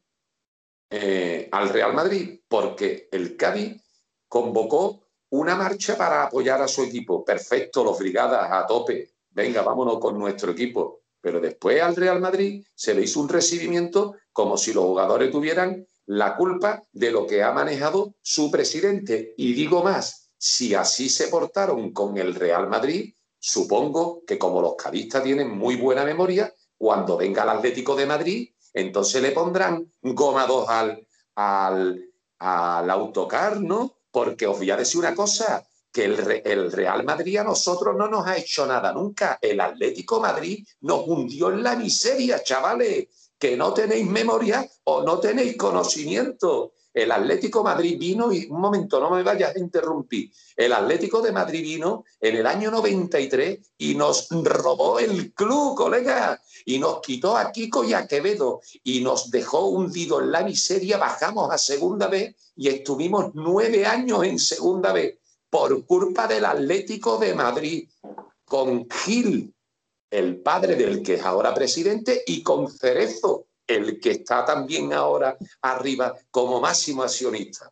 eh, 0.90 1.50
al 1.52 1.70
Real 1.70 1.94
Madrid, 1.94 2.40
porque 2.48 3.08
el 3.12 3.38
Cádiz 3.38 3.82
convocó 4.28 5.08
una 5.30 5.56
marcha 5.56 5.98
para 5.98 6.24
apoyar 6.24 6.62
a 6.62 6.68
su 6.68 6.84
equipo. 6.84 7.24
Perfecto, 7.24 7.84
los 7.84 7.98
brigadas 7.98 8.52
a 8.52 8.66
tope, 8.66 9.12
venga, 9.30 9.62
vámonos 9.62 10.00
con 10.00 10.18
nuestro 10.18 10.52
equipo. 10.52 11.02
Pero 11.22 11.40
después 11.40 11.82
al 11.82 11.96
Real 11.96 12.20
Madrid 12.20 12.66
se 12.74 12.94
le 12.94 13.04
hizo 13.04 13.20
un 13.20 13.30
recibimiento 13.30 14.16
como 14.34 14.58
si 14.58 14.74
los 14.74 14.86
jugadores 14.86 15.32
tuvieran 15.32 15.86
la 16.08 16.36
culpa 16.36 16.84
de 16.92 17.12
lo 17.12 17.28
que 17.28 17.44
ha 17.44 17.52
manejado 17.52 18.16
su 18.22 18.50
presidente. 18.50 19.34
Y 19.38 19.54
digo 19.54 19.84
más, 19.84 20.32
si 20.38 20.74
así 20.74 21.10
se 21.10 21.28
portaron 21.28 21.94
con 21.94 22.18
el 22.18 22.34
Real 22.34 22.68
Madrid, 22.68 23.14
supongo 23.42 24.24
que 24.26 24.38
como 24.38 24.62
los 24.62 24.76
cadistas 24.76 25.24
tienen 25.24 25.50
muy 25.50 25.76
buena 25.76 26.06
memoria, 26.06 26.54
cuando 26.78 27.18
venga 27.18 27.44
el 27.44 27.50
Atlético 27.50 27.96
de 27.96 28.06
Madrid, 28.06 28.50
entonces 28.74 29.22
le 29.22 29.32
pondrán 29.32 29.92
goma 30.02 30.48
al, 30.68 31.06
al, 31.36 32.06
al 32.38 32.90
autocar, 32.90 33.60
¿no? 33.60 33.98
Porque 34.12 34.46
os 34.46 34.58
voy 34.58 34.70
a 34.70 34.78
decir 34.78 35.00
una 35.00 35.16
cosa, 35.16 35.66
que 35.92 36.06
el, 36.06 36.72
Real 36.72 37.04
Madrid 37.04 37.38
a 37.38 37.44
nosotros 37.44 37.96
no 37.98 38.08
nos 38.08 38.26
ha 38.26 38.38
hecho 38.38 38.66
nada 38.66 38.94
nunca. 38.94 39.38
El 39.42 39.60
Atlético 39.60 40.20
Madrid 40.20 40.66
nos 40.82 41.06
hundió 41.08 41.52
en 41.52 41.64
la 41.64 41.76
miseria, 41.76 42.44
chavales, 42.44 43.08
que 43.38 43.58
no 43.58 43.74
tenéis 43.74 44.06
memoria 44.06 44.66
o 44.86 45.04
no 45.04 45.20
tenéis 45.20 45.58
conocimiento. 45.58 46.74
El 46.94 47.12
Atlético 47.12 47.64
Madrid 47.64 47.98
vino, 47.98 48.34
y 48.34 48.48
un 48.48 48.60
momento, 48.60 49.00
no 49.00 49.10
me 49.10 49.24
vayas 49.24 49.56
a 49.56 49.60
interrumpir. 49.60 50.32
El 50.56 50.74
Atlético 50.74 51.22
de 51.22 51.32
Madrid 51.32 51.62
vino 51.62 52.04
en 52.20 52.36
el 52.36 52.46
año 52.46 52.70
93 52.70 53.60
y 53.78 53.96
nos 53.96 54.28
robó 54.30 55.00
el 55.00 55.34
club, 55.34 55.76
colega, 55.76 56.42
y 56.66 56.80
nos 56.80 57.00
quitó 57.02 57.38
a 57.38 57.52
Kiko 57.52 57.84
y 57.84 57.94
a 57.94 58.08
Quevedo 58.08 58.62
y 58.84 59.02
nos 59.02 59.32
dejó 59.32 59.68
hundido 59.68 60.22
en 60.22 60.32
la 60.32 60.44
miseria. 60.44 60.98
Bajamos 60.98 61.52
a 61.52 61.58
segunda 61.58 62.08
vez 62.08 62.36
y 62.56 62.68
estuvimos 62.68 63.32
nueve 63.34 63.86
años 63.86 64.24
en 64.24 64.38
segunda 64.38 64.92
vez 64.92 65.18
por 65.50 65.86
culpa 65.86 66.28
del 66.28 66.46
Atlético 66.46 67.18
de 67.18 67.34
Madrid, 67.34 67.90
con 68.46 68.88
Gil, 68.90 69.54
el 70.10 70.42
padre 70.42 70.76
del 70.76 71.04
que 71.04 71.16
es 71.16 71.24
ahora 71.24 71.54
presidente, 71.54 72.24
y 72.26 72.44
con 72.44 72.70
Cerezo, 72.70 73.48
el 73.76 74.00
que 74.00 74.12
está 74.12 74.46
también 74.46 74.94
ahora 74.94 75.38
arriba 75.62 76.16
como 76.30 76.60
máximo 76.60 77.04
accionista. 77.04 77.72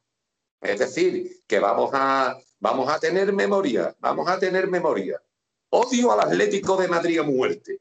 Es 0.62 0.80
decir, 0.80 1.44
que 1.48 1.60
vamos 1.60 1.92
a, 1.94 2.38
vamos 2.60 2.90
a 2.90 3.00
tener 3.00 3.32
memoria, 3.34 3.96
vamos 4.00 4.28
a 4.28 4.38
tener 4.38 4.68
memoria. 4.68 5.22
Odio 5.70 6.12
al 6.12 6.22
Atlético 6.22 6.78
de 6.78 6.88
Madrid 6.88 7.20
a 7.20 7.24
muerte. 7.24 7.80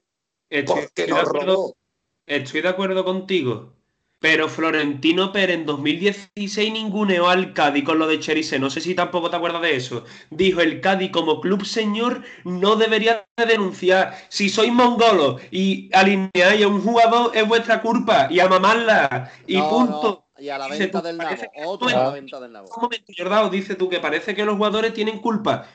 porque 0.66 1.06
nos 1.06 1.24
robó. 1.24 1.76
Estoy 2.26 2.60
de 2.60 2.68
acuerdo 2.68 3.04
contigo. 3.04 3.72
Pero 4.20 4.48
Florentino 4.48 5.30
Pérez 5.32 5.58
en 5.58 5.66
2016 5.66 6.72
ninguneó 6.72 7.28
al 7.28 7.52
Cádiz 7.52 7.84
con 7.84 8.00
lo 8.00 8.08
de 8.08 8.18
Cherise. 8.18 8.58
No 8.58 8.68
sé 8.68 8.80
si 8.80 8.94
tampoco 8.94 9.30
te 9.30 9.36
acuerdas 9.36 9.62
de 9.62 9.76
eso. 9.76 10.04
Dijo, 10.30 10.60
el 10.60 10.80
Cádiz 10.80 11.12
como 11.12 11.40
club 11.40 11.64
señor 11.64 12.22
no 12.44 12.74
debería 12.74 13.24
denunciar. 13.36 14.16
Si 14.28 14.48
sois 14.48 14.72
mongolos 14.72 15.40
y 15.52 15.88
alineáis 15.94 16.64
a 16.64 16.68
un 16.68 16.82
jugador 16.82 17.30
es 17.36 17.46
vuestra 17.46 17.80
culpa 17.80 18.26
y 18.28 18.40
a 18.40 18.48
mamarla. 18.48 19.30
Y 19.46 19.60
punto. 19.62 20.24
Y 20.36 20.48
a 20.48 20.58
la 20.58 20.68
venta 20.68 21.00
del 21.00 21.16
nabo. 21.16 21.36
Otra 21.66 22.04
la 22.04 22.10
venta 22.10 22.40
del 22.40 22.52
nabo. 22.52 22.68
Un 22.74 22.82
momento, 22.82 23.12
Jordao, 23.16 23.50
dice 23.50 23.76
tú 23.76 23.88
que 23.88 24.00
parece 24.00 24.34
que 24.34 24.44
los 24.44 24.56
jugadores 24.56 24.94
tienen 24.94 25.18
culpa. 25.18 25.68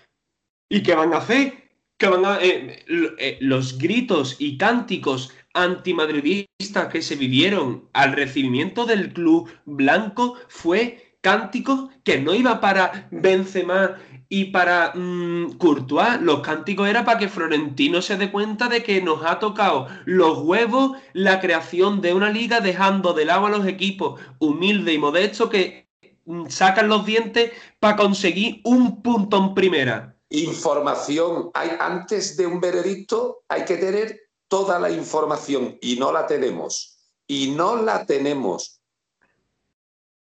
¿Y 0.69 0.83
qué 0.83 0.95
van 0.95 1.13
a 1.13 1.17
hacer? 1.17 1.69
Que 1.97 2.07
van 2.07 2.25
a, 2.25 2.39
eh, 2.41 2.83
eh, 2.87 3.37
los 3.39 3.77
gritos 3.77 4.35
y 4.39 4.57
cánticos 4.57 5.31
antimadridistas 5.53 6.87
que 6.91 7.01
se 7.01 7.15
vivieron 7.15 7.89
al 7.93 8.13
recibimiento 8.13 8.85
del 8.85 9.13
club 9.13 9.49
blanco 9.65 10.35
fue 10.47 11.17
cánticos 11.21 11.89
que 12.03 12.19
no 12.19 12.33
iba 12.33 12.59
para 12.59 13.07
Benzema 13.11 13.97
y 14.27 14.45
para 14.45 14.93
mm, 14.93 15.57
Courtois. 15.57 16.19
Los 16.21 16.41
cánticos 16.41 16.89
era 16.89 17.05
para 17.05 17.19
que 17.19 17.29
Florentino 17.29 18.01
se 18.01 18.17
dé 18.17 18.31
cuenta 18.31 18.67
de 18.67 18.83
que 18.83 19.01
nos 19.01 19.23
ha 19.25 19.39
tocado 19.39 19.87
los 20.05 20.39
huevos 20.39 20.97
la 21.13 21.39
creación 21.39 22.01
de 22.01 22.13
una 22.13 22.29
liga 22.29 22.59
dejando 22.59 23.13
del 23.13 23.29
agua 23.29 23.49
a 23.49 23.51
los 23.51 23.67
equipos 23.67 24.19
humildes 24.39 24.95
y 24.95 24.97
modestos 24.97 25.49
que 25.49 25.87
mm, 26.25 26.47
sacan 26.49 26.89
los 26.89 27.05
dientes 27.05 27.51
para 27.79 27.95
conseguir 27.95 28.59
un 28.65 29.01
punto 29.01 29.37
en 29.37 29.53
primera. 29.53 30.17
Información. 30.29 31.51
Hay, 31.53 31.69
antes 31.79 32.35
de 32.35 32.47
un 32.47 32.59
veredicto 32.59 33.43
hay 33.47 33.65
que 33.65 33.77
tener 33.77 34.19
toda 34.53 34.77
la 34.77 34.91
información 34.91 35.79
y 35.81 35.95
no 35.95 36.11
la 36.11 36.27
tenemos. 36.27 36.95
Y 37.25 37.49
no 37.49 37.75
la 37.75 38.05
tenemos. 38.05 38.79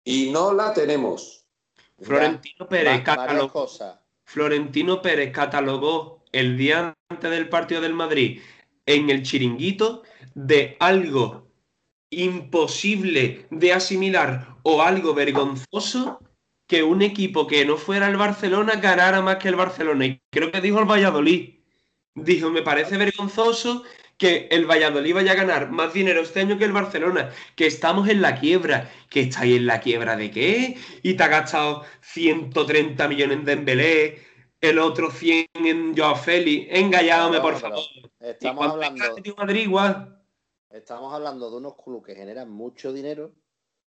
Y 0.05 0.31
no 0.31 0.53
la 0.53 0.73
tenemos. 0.73 1.45
Florentino 1.99 2.69
Pérez, 2.69 3.03
catalogó, 3.03 3.67
Florentino 4.23 5.01
Pérez 5.01 5.33
catalogó 5.33 6.23
el 6.31 6.57
día 6.57 6.93
antes 7.09 7.31
del 7.31 7.49
partido 7.49 7.81
del 7.81 7.95
Madrid 7.95 8.39
en 8.85 9.09
el 9.09 9.23
chiringuito 9.23 10.03
de 10.33 10.77
algo 10.79 11.49
imposible 12.09 13.45
de 13.49 13.73
asimilar 13.73 14.55
o 14.63 14.81
algo 14.81 15.13
vergonzoso 15.13 16.21
que 16.65 16.81
un 16.81 17.01
equipo 17.01 17.45
que 17.45 17.65
no 17.65 17.75
fuera 17.75 18.07
el 18.07 18.15
Barcelona 18.15 18.75
ganara 18.77 19.21
más 19.21 19.35
que 19.35 19.49
el 19.49 19.57
Barcelona. 19.57 20.05
Y 20.05 20.21
creo 20.31 20.49
que 20.49 20.61
dijo 20.61 20.79
el 20.79 20.89
Valladolid. 20.89 21.59
Dijo, 22.15 22.51
me 22.51 22.61
parece 22.61 22.95
vergonzoso 22.95 23.83
que 24.23 24.47
el 24.51 24.65
Valladolid 24.65 25.15
vaya 25.15 25.33
a 25.33 25.35
ganar 25.35 25.69
más 25.69 25.91
dinero 25.91 26.21
este 26.21 26.39
año 26.39 26.57
que 26.57 26.63
el 26.63 26.71
Barcelona, 26.71 27.29
que 27.57 27.67
estamos 27.67 28.07
en 28.07 28.21
la 28.21 28.39
quiebra, 28.39 28.89
que 29.09 29.19
estáis 29.19 29.57
en 29.57 29.65
la 29.65 29.81
quiebra 29.81 30.15
de 30.15 30.31
qué, 30.31 30.77
y 31.01 31.15
te 31.15 31.23
ha 31.23 31.27
gastado 31.27 31.83
130 31.99 33.05
millones 33.09 33.39
en 33.39 33.43
Dembélé, 33.43 34.19
el 34.61 34.79
otro 34.79 35.11
100 35.11 35.47
en 35.55 35.93
Joao 35.93 36.15
Félix, 36.15 36.67
engañadme 36.71 37.41
por 37.41 37.57
favor. 37.57 37.83
Estamos 38.21 38.65
hablando, 38.65 39.03
Madrid, 39.35 39.67
estamos 40.69 41.13
hablando 41.13 41.51
de 41.51 41.57
unos 41.57 41.75
clubes 41.75 42.05
que 42.05 42.15
generan 42.15 42.49
mucho 42.49 42.93
dinero, 42.93 43.33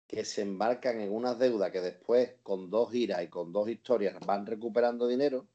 que 0.06 0.24
se 0.24 0.40
embarcan 0.40 0.98
en 1.02 1.12
unas 1.12 1.38
deudas 1.38 1.70
que 1.70 1.82
después, 1.82 2.36
con 2.42 2.70
dos 2.70 2.90
giras 2.90 3.22
y 3.22 3.28
con 3.28 3.52
dos 3.52 3.68
historias, 3.68 4.18
van 4.24 4.46
recuperando 4.46 5.06
dinero, 5.06 5.46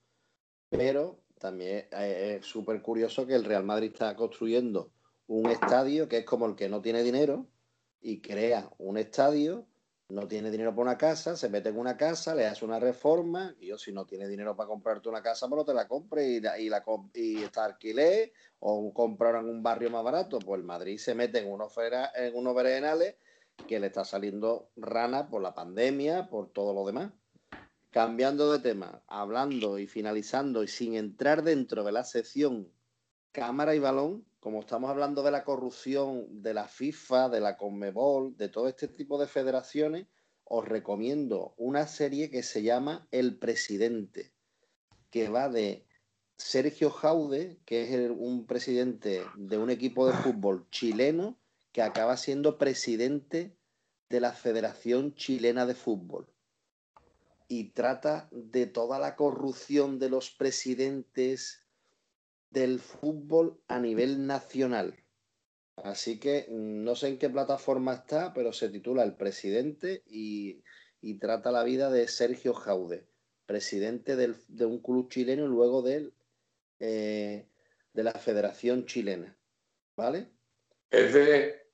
pero 0.69 1.19
también 1.39 1.87
es 1.91 2.45
súper 2.45 2.81
curioso 2.81 3.25
que 3.25 3.35
el 3.35 3.43
Real 3.43 3.63
Madrid 3.63 3.91
está 3.91 4.15
construyendo 4.15 4.91
un 5.27 5.49
estadio 5.49 6.07
que 6.07 6.19
es 6.19 6.25
como 6.25 6.45
el 6.45 6.55
que 6.55 6.69
no 6.69 6.81
tiene 6.81 7.03
dinero 7.03 7.47
y 8.01 8.21
crea 8.21 8.69
un 8.77 8.97
estadio 8.97 9.67
no 10.09 10.27
tiene 10.27 10.49
dinero 10.49 10.71
para 10.71 10.83
una 10.83 10.97
casa, 10.97 11.35
se 11.35 11.49
mete 11.49 11.69
en 11.69 11.77
una 11.77 11.97
casa, 11.97 12.33
le 12.33 12.45
hace 12.45 12.63
una 12.63 12.79
reforma, 12.79 13.53
y 13.59 13.67
yo 13.67 13.77
si 13.77 13.91
no 13.91 14.05
tiene 14.05 14.27
dinero 14.27 14.55
para 14.55 14.67
comprarte 14.67 15.09
una 15.09 15.21
casa, 15.21 15.47
pues 15.47 15.57
no 15.57 15.65
te 15.65 15.73
la 15.73 15.87
compre 15.87 16.27
y, 16.27 16.39
la, 16.39 16.57
y, 16.57 16.69
la, 16.69 16.83
y 17.13 17.43
está 17.43 17.65
alquiler 17.65 18.31
o 18.59 18.93
comprar 18.93 19.35
en 19.35 19.49
un 19.49 19.61
barrio 19.61 19.89
más 19.89 20.03
barato. 20.03 20.39
Pues 20.39 20.59
el 20.59 20.65
Madrid 20.65 20.97
se 20.97 21.13
mete 21.13 21.39
en 21.39 21.51
unos, 21.51 21.73
en 22.15 22.35
unos 22.35 22.55
berenjenales 22.55 23.15
que 23.67 23.79
le 23.79 23.87
está 23.87 24.05
saliendo 24.05 24.69
rana 24.77 25.29
por 25.29 25.41
la 25.41 25.53
pandemia, 25.53 26.29
por 26.29 26.51
todo 26.51 26.73
lo 26.73 26.85
demás. 26.85 27.11
Cambiando 27.91 28.51
de 28.51 28.59
tema, 28.59 29.01
hablando 29.07 29.79
y 29.79 29.87
finalizando 29.87 30.63
y 30.63 30.67
sin 30.67 30.95
entrar 30.95 31.43
dentro 31.43 31.83
de 31.83 31.91
la 31.91 32.03
sección 32.03 32.71
cámara 33.31 33.75
y 33.75 33.79
balón, 33.79 34.25
como 34.39 34.61
estamos 34.61 34.89
hablando 34.89 35.23
de 35.23 35.31
la 35.31 35.43
corrupción 35.43 36.41
de 36.41 36.53
la 36.53 36.67
FIFA, 36.67 37.29
de 37.29 37.39
la 37.39 37.57
Conmebol, 37.57 38.35
de 38.35 38.49
todo 38.49 38.67
este 38.67 38.87
tipo 38.87 39.19
de 39.19 39.27
federaciones, 39.27 40.07
os 40.43 40.65
recomiendo 40.65 41.53
una 41.57 41.87
serie 41.87 42.29
que 42.29 42.43
se 42.43 42.63
llama 42.63 43.07
El 43.11 43.37
Presidente, 43.37 44.33
que 45.09 45.29
va 45.29 45.49
de 45.49 45.85
Sergio 46.37 46.89
Jaude, 46.89 47.59
que 47.65 47.83
es 47.83 48.11
un 48.11 48.45
presidente 48.45 49.23
de 49.35 49.57
un 49.57 49.69
equipo 49.69 50.07
de 50.07 50.13
fútbol 50.13 50.69
chileno 50.69 51.39
que 51.71 51.81
acaba 51.81 52.15
siendo 52.15 52.57
presidente 52.57 53.57
de 54.09 54.19
la 54.19 54.31
Federación 54.31 55.15
Chilena 55.15 55.65
de 55.65 55.75
Fútbol. 55.75 56.31
Y 57.47 57.71
trata 57.71 58.27
de 58.31 58.65
toda 58.65 58.99
la 58.99 59.15
corrupción 59.15 59.99
de 59.99 60.09
los 60.09 60.31
presidentes 60.31 61.67
del 62.49 62.79
fútbol 62.79 63.61
a 63.67 63.79
nivel 63.79 64.25
nacional. 64.25 64.95
Así 65.83 66.19
que 66.19 66.47
no 66.49 66.95
sé 66.95 67.09
en 67.09 67.19
qué 67.19 67.29
plataforma 67.29 67.93
está, 67.93 68.33
pero 68.33 68.51
se 68.51 68.69
titula 68.69 69.03
El 69.03 69.15
Presidente 69.15 70.03
y, 70.07 70.63
trata 71.19 71.51
la 71.51 71.63
vida 71.63 71.89
de 71.89 72.07
Sergio 72.07 72.53
Jaude, 72.53 73.07
presidente 73.45 74.15
de 74.15 74.65
un 74.65 74.81
club 74.81 75.09
chileno 75.09 75.45
y 75.45 75.47
luego 75.47 75.83
eh, 75.87 77.47
de 77.93 78.03
la 78.03 78.13
Federación 78.13 78.85
Chilena. 78.85 79.37
¿Vale? 79.95 80.31
Es 80.89 81.13
de. 81.13 81.67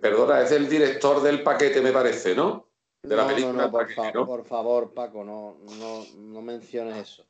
Perdona, 0.00 0.42
es 0.42 0.50
del 0.50 0.68
director 0.68 1.22
del 1.22 1.42
paquete, 1.42 1.80
me 1.80 1.92
parece, 1.92 2.34
¿no? 2.34 2.71
De 3.02 3.16
la 3.16 3.26
película. 3.26 3.70
por, 3.70 4.26
por 4.26 4.44
favor, 4.44 4.94
Paco, 4.94 5.24
no, 5.24 5.58
no, 5.78 6.04
no 6.16 6.42
menciones 6.42 6.96
eso. 6.96 7.26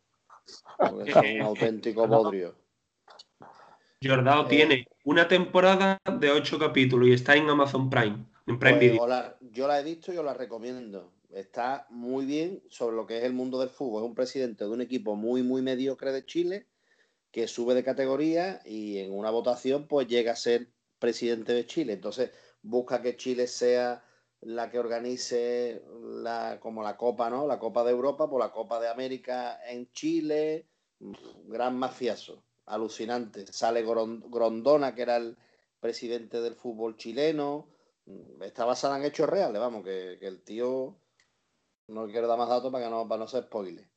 Porque 0.77 1.11
es 1.11 1.17
un 1.37 1.43
auténtico 1.43 2.07
bodrio. 2.07 2.55
Jordao 4.03 4.47
tiene 4.47 4.87
una 5.05 5.29
temporada 5.29 5.99
de 6.19 6.31
ocho 6.31 6.59
capítulos 6.59 7.09
y 7.09 7.13
está 7.13 7.37
en 7.37 7.49
Amazon 7.49 7.89
Prime. 7.89 8.27
En 8.47 8.59
Prime 8.59 8.77
pues, 8.77 8.93
Video. 8.93 9.37
yo 9.53 9.69
la 9.69 9.81
he 9.81 9.85
visto 9.85 10.13
y 10.13 10.17
os 10.17 10.25
la 10.25 10.35
recomiendo. 10.35 11.13
Está 11.31 11.87
muy 11.89 12.27
bien 12.27 12.63
sobre 12.69 12.97
lo 12.97 13.07
que 13.07 13.19
es 13.19 13.25
el 13.25 13.33
mundo 13.33 13.59
del 13.59 13.71
fútbol. 13.71 14.03
Es 14.03 14.09
un 14.09 14.15
presidente 14.15 14.65
de 14.65 14.71
un 14.71 14.83
equipo 14.83 15.17
muy, 15.17 15.43
muy 15.43 15.63
mediocre 15.63 16.13
de 16.13 16.27
Chile 16.27 16.67
que 17.31 17.49
sube 17.49 17.75
de 17.75 17.85
categoría 17.85 18.61
y 18.67 18.99
en 18.99 19.17
una 19.17 19.31
votación 19.31 19.87
pues 19.87 20.07
llega 20.07 20.33
a 20.33 20.37
ser 20.37 20.69
presidente 20.99 21.55
de 21.55 21.65
Chile. 21.65 21.95
Entonces 21.95 22.31
busca 22.61 23.01
que 23.01 23.17
Chile 23.17 23.47
sea 23.47 24.05
la 24.43 24.71
que 24.71 24.79
organice 24.79 25.85
la, 26.01 26.59
como 26.61 26.83
la 26.83 26.97
Copa, 26.97 27.31
¿no? 27.31 27.47
La 27.47 27.59
Copa 27.59 27.85
de 27.85 27.93
Europa, 27.93 28.29
por 28.29 28.41
la 28.41 28.51
Copa 28.51 28.81
de 28.81 28.89
América 28.89 29.61
en 29.67 29.91
Chile, 29.93 30.67
gran 31.47 31.79
mafioso, 31.79 32.43
alucinante. 32.67 33.47
Sale 33.47 33.85
Grondona, 33.85 34.95
que 34.95 35.03
era 35.03 35.17
el 35.17 35.37
presidente 35.79 36.41
del 36.41 36.57
fútbol 36.57 36.97
chileno. 36.97 37.69
Está 38.41 38.65
basada 38.65 38.99
en 38.99 39.05
hechos 39.05 39.29
reales, 39.29 39.61
vamos, 39.61 39.85
que, 39.85 40.19
el 40.21 40.43
tío 40.43 40.97
no 41.87 42.07
quiero 42.07 42.27
dar 42.27 42.39
más 42.39 42.49
datos 42.49 42.73
para 42.73 42.85
que 42.85 42.91
no, 42.91 43.07
para 43.07 43.21
no 43.21 43.29
ser 43.29 43.45
spoiler. 43.45 43.89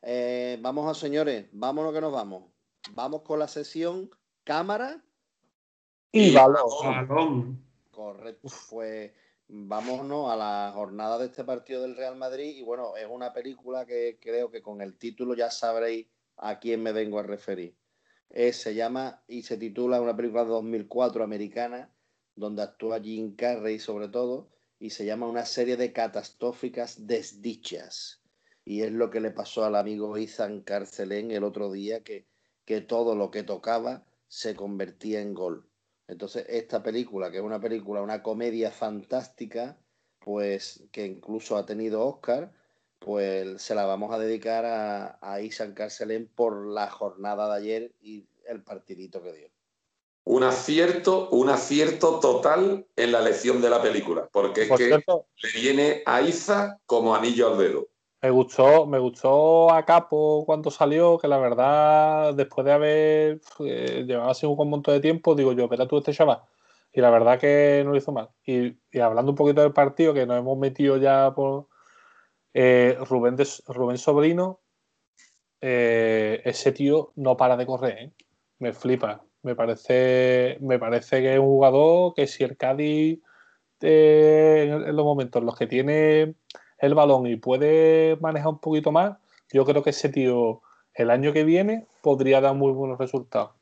Eh, 0.00 0.58
vamos 0.62 0.90
a 0.90 0.98
señores, 0.98 1.48
vámonos 1.52 1.92
que 1.92 2.00
nos 2.00 2.12
vamos. 2.12 2.50
Vamos 2.92 3.22
con 3.22 3.38
la 3.38 3.46
sesión 3.46 4.10
cámara 4.42 5.04
y, 6.10 6.32
balón. 6.34 7.62
Correcto, 7.90 8.48
pues 8.70 9.12
vámonos 9.54 10.30
a 10.30 10.36
la 10.36 10.72
jornada 10.74 11.18
de 11.18 11.26
este 11.26 11.44
partido 11.44 11.82
del 11.82 11.94
Real 11.94 12.16
Madrid 12.16 12.56
y 12.56 12.62
bueno, 12.62 12.96
es 12.96 13.06
una 13.08 13.34
película 13.34 13.84
que 13.84 14.18
creo 14.18 14.50
que 14.50 14.62
con 14.62 14.80
el 14.80 14.96
título 14.96 15.34
ya 15.34 15.50
sabréis 15.50 16.06
a 16.38 16.58
quién 16.58 16.82
me 16.82 16.92
vengo 16.92 17.18
a 17.18 17.22
referir. 17.22 17.76
se 18.30 18.74
llama 18.74 19.22
y 19.28 19.42
se 19.42 19.58
titula 19.58 20.00
una 20.00 20.16
película 20.16 20.44
de 20.44 20.50
2004 20.50 21.22
americana 21.22 21.94
donde 22.34 22.62
actúa 22.62 22.98
Jim 22.98 23.36
Carrey 23.36 23.78
sobre 23.78 24.08
todo 24.08 24.48
y 24.78 24.88
se 24.88 25.04
llama 25.04 25.28
una 25.28 25.44
serie 25.44 25.76
de 25.76 25.92
catastróficas 25.92 27.06
desdichas. 27.06 28.22
Y 28.64 28.82
es 28.82 28.92
lo 28.92 29.10
que 29.10 29.20
le 29.20 29.32
pasó 29.32 29.64
al 29.66 29.76
amigo 29.76 30.16
Ethan 30.16 30.62
Carcelén 30.62 31.30
el 31.30 31.44
otro 31.44 31.70
día 31.70 32.02
que, 32.02 32.26
que 32.64 32.80
todo 32.80 33.14
lo 33.14 33.30
que 33.30 33.42
tocaba 33.42 34.06
se 34.28 34.56
convertía 34.56 35.20
en 35.20 35.34
gol. 35.34 35.68
Entonces, 36.12 36.44
esta 36.48 36.82
película, 36.82 37.30
que 37.30 37.38
es 37.38 37.42
una 37.42 37.60
película, 37.60 38.02
una 38.02 38.22
comedia 38.22 38.70
fantástica, 38.70 39.78
pues 40.18 40.84
que 40.92 41.06
incluso 41.06 41.56
ha 41.56 41.66
tenido 41.66 42.06
Oscar, 42.06 42.52
pues 42.98 43.60
se 43.62 43.74
la 43.74 43.86
vamos 43.86 44.12
a 44.12 44.18
dedicar 44.18 44.64
a, 44.64 45.18
a 45.20 45.40
Isan 45.40 45.72
Carcelén 45.72 46.28
por 46.34 46.66
la 46.66 46.88
jornada 46.88 47.48
de 47.48 47.60
ayer 47.60 47.92
y 48.00 48.26
el 48.46 48.62
partidito 48.62 49.22
que 49.22 49.32
dio. 49.32 49.48
Un 50.24 50.44
acierto, 50.44 51.30
un 51.30 51.48
acierto 51.48 52.20
total 52.20 52.86
en 52.94 53.10
la 53.10 53.20
elección 53.20 53.60
de 53.60 53.70
la 53.70 53.82
película, 53.82 54.28
porque 54.30 54.62
es 54.62 54.70
que 54.70 54.88
le 54.88 55.60
viene 55.60 56.02
a 56.06 56.22
Isa 56.22 56.78
como 56.86 57.16
anillo 57.16 57.48
al 57.48 57.58
dedo. 57.58 57.88
Me 58.22 58.30
gustó, 58.30 58.86
me 58.86 59.00
gustó 59.00 59.72
a 59.72 59.84
Capo 59.84 60.44
cuando 60.46 60.70
salió, 60.70 61.18
que 61.18 61.26
la 61.26 61.38
verdad, 61.38 62.32
después 62.34 62.64
de 62.64 62.72
haber 62.72 63.40
eh, 63.66 64.04
llevado 64.06 64.30
así 64.30 64.46
un 64.46 64.70
montón 64.70 64.94
de 64.94 65.00
tiempo, 65.00 65.34
digo 65.34 65.52
yo, 65.52 65.64
espera 65.64 65.88
tú 65.88 65.98
este 65.98 66.12
chaval. 66.12 66.40
Y 66.92 67.00
la 67.00 67.10
verdad 67.10 67.40
que 67.40 67.82
no 67.84 67.90
lo 67.90 67.96
hizo 67.96 68.12
mal. 68.12 68.30
Y, 68.46 68.76
hablando 69.00 69.32
un 69.32 69.36
poquito 69.36 69.62
del 69.62 69.72
partido, 69.72 70.14
que 70.14 70.24
nos 70.24 70.38
hemos 70.38 70.56
metido 70.56 70.98
ya 70.98 71.34
por 71.34 71.66
eh, 72.54 72.96
Rubén, 73.08 73.36
Rubén 73.66 73.98
Sobrino, 73.98 74.60
eh, 75.60 76.42
ese 76.44 76.70
tío 76.70 77.12
no 77.16 77.36
para 77.36 77.56
de 77.56 77.66
correr, 77.66 78.12
me 78.60 78.72
flipa. 78.72 79.24
Me 79.42 79.56
parece, 79.56 80.58
me 80.60 80.78
parece 80.78 81.20
que 81.22 81.32
es 81.34 81.40
un 81.40 81.46
jugador 81.46 82.14
que 82.14 82.28
si 82.28 82.44
el 82.44 82.56
Cádiz 82.56 83.20
en 83.80 84.94
los 84.94 85.04
momentos 85.04 85.40
en 85.40 85.46
los 85.46 85.56
que 85.56 85.66
tiene 85.66 86.36
el 86.82 86.94
balón 86.94 87.26
y 87.28 87.36
puede 87.36 88.16
manejar 88.20 88.48
un 88.48 88.58
poquito 88.58 88.90
más, 88.90 89.16
yo 89.52 89.64
creo 89.64 89.82
que 89.82 89.90
ese 89.90 90.08
tío 90.08 90.60
el 90.94 91.10
año 91.10 91.32
que 91.32 91.44
viene 91.44 91.86
podría 92.02 92.40
dar 92.40 92.54
muy 92.54 92.72
buenos 92.72 92.98
resultados. 92.98 93.52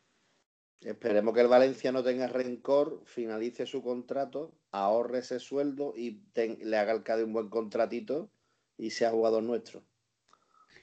Esperemos 0.80 1.34
que 1.34 1.42
el 1.42 1.48
Valencia 1.48 1.92
no 1.92 2.02
tenga 2.02 2.26
rencor, 2.26 3.02
finalice 3.04 3.66
su 3.66 3.82
contrato, 3.82 4.52
ahorre 4.72 5.18
ese 5.18 5.38
sueldo 5.38 5.92
y 5.94 6.22
le 6.34 6.78
haga 6.78 6.92
al 6.92 7.02
CADE 7.02 7.24
un 7.24 7.34
buen 7.34 7.50
contratito 7.50 8.30
y 8.78 8.90
sea 8.90 9.10
jugador 9.10 9.42
nuestro. 9.42 9.82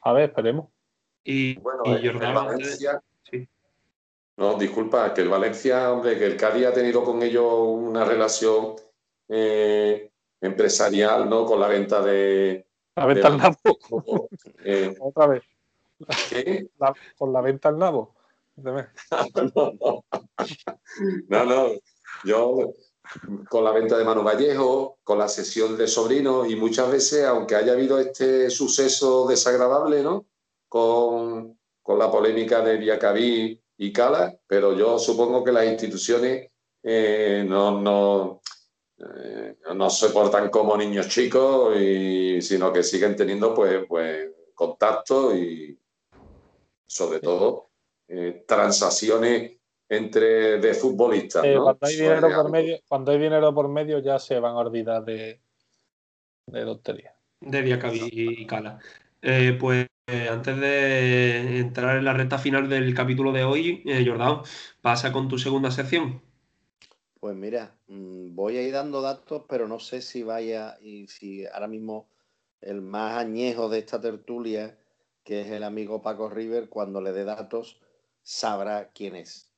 A 0.04 0.14
ver, 0.14 0.30
esperemos. 0.30 0.68
Y, 1.24 1.58
bueno, 1.60 1.84
el 1.86 2.18
Valencia. 2.20 3.02
No, 4.38 4.56
disculpa, 4.60 5.12
que 5.16 5.22
el 5.22 5.30
Valencia, 5.30 5.92
hombre, 5.92 6.20
que 6.20 6.28
el 6.28 6.38
Cádiz 6.38 6.68
ha 6.68 6.74
tenido 6.74 7.04
con 7.04 7.24
ellos 7.24 7.52
una 7.52 8.06
relación 8.06 8.76
eh, 9.28 10.12
empresarial, 10.42 11.30
¿no? 11.30 11.46
Con 11.46 11.60
la 11.60 11.68
venta 11.68 12.02
de. 12.02 12.66
La 12.96 13.06
venta 13.06 13.28
al 13.28 13.38
nabo. 13.38 14.30
Eh, 14.64 14.96
Otra 15.00 15.28
vez. 15.28 15.44
¿Qué? 16.30 16.70
con 17.18 17.34
la 17.34 17.42
venta 17.42 17.70
al 17.70 17.78
nabo. 17.78 18.16
no, 21.28 21.46
no. 21.46 21.68
Yo 22.24 22.74
con 23.50 23.64
la 23.64 23.72
venta 23.72 23.98
de 23.98 24.04
Manu 24.04 24.22
Vallejo, 24.24 25.00
con 25.04 25.18
la 25.18 25.28
sesión 25.28 25.78
de 25.78 25.88
sobrino 25.88 26.46
y 26.46 26.56
muchas 26.56 26.92
veces, 26.92 27.24
aunque 27.26 27.56
haya 27.56 27.74
habido 27.74 28.00
este 28.00 28.50
suceso 28.50 29.28
desagradable, 29.28 30.04
¿no? 30.04 30.26
Con, 30.68 31.58
con 31.82 32.00
la 32.00 32.12
polémica 32.12 32.62
de 32.62 32.78
Viacabí 32.78 33.64
y 33.78 33.94
Cala, 33.94 34.38
pero 34.46 34.74
yo 34.76 35.00
supongo 35.00 35.44
que 35.44 35.52
las 35.54 35.66
instituciones 35.66 36.52
eh, 36.84 37.46
no, 37.48 37.80
no, 37.80 38.42
eh, 39.00 39.58
no 39.76 39.90
se 39.90 40.10
portan 40.10 40.50
como 40.50 40.76
niños 40.76 41.08
chicos, 41.08 41.76
y, 41.80 42.42
sino 42.42 42.74
que 42.74 42.82
siguen 42.82 43.16
teniendo 43.16 43.54
pues, 43.54 43.86
pues 43.88 44.30
contacto 44.56 45.36
y 45.36 45.78
sobre 46.88 47.20
todo 47.20 47.70
eh, 48.08 48.44
transacciones 48.48 49.58
entre 49.88 50.60
de 50.60 50.74
futbolistas. 50.74 51.44
cuando, 51.44 51.78
hay 51.82 51.96
dinero 51.96 52.30
por 52.30 52.52
medio, 52.52 52.80
cuando 52.88 53.12
hay 53.12 53.20
dinero 53.20 53.54
por 53.54 53.68
medio 53.68 54.00
ya 54.00 54.18
se 54.18 54.40
van 54.40 54.56
a 54.56 54.60
olvidar 54.60 55.06
de, 55.06 55.40
de 56.48 56.66
lotería. 56.66 57.14
De 57.40 57.62
Diacabi 57.62 58.10
y 58.12 58.48
Cala. 58.48 58.80
Eh, 59.22 59.56
pues 59.60 59.88
antes 60.32 60.60
de 60.60 61.60
entrar 61.60 61.98
en 61.98 62.06
la 62.06 62.14
recta 62.14 62.40
final 62.40 62.68
del 62.68 62.96
capítulo 62.96 63.32
de 63.32 63.44
hoy, 63.44 63.84
Jordán, 64.06 64.42
pasa 64.82 65.12
con 65.12 65.28
tu 65.28 65.38
segunda 65.38 65.70
sección. 65.70 66.22
Pues 67.20 67.36
mira, 67.36 67.76
mm, 67.88 68.36
voy 68.36 68.58
a 68.58 68.62
ir 68.62 68.74
dando 68.74 69.02
datos, 69.02 69.46
pero 69.50 69.68
no 69.68 69.80
sé 69.80 70.02
si 70.02 70.24
vaya 70.24 70.78
y 70.82 71.08
si 71.08 71.46
ahora 71.48 71.68
mismo 71.68 72.10
el 72.62 72.82
más 72.82 73.18
añejo 73.18 73.70
de 73.70 73.80
esta 73.80 74.00
tertulia, 74.00 74.80
que 75.24 75.42
es 75.42 75.52
el 75.52 75.64
amigo 75.64 76.02
Paco 76.02 76.30
River, 76.30 76.70
cuando 76.70 77.02
le 77.02 77.12
dé 77.14 77.24
datos, 77.26 77.82
sabrá 78.22 78.92
quién 78.94 79.16
es. 79.16 79.52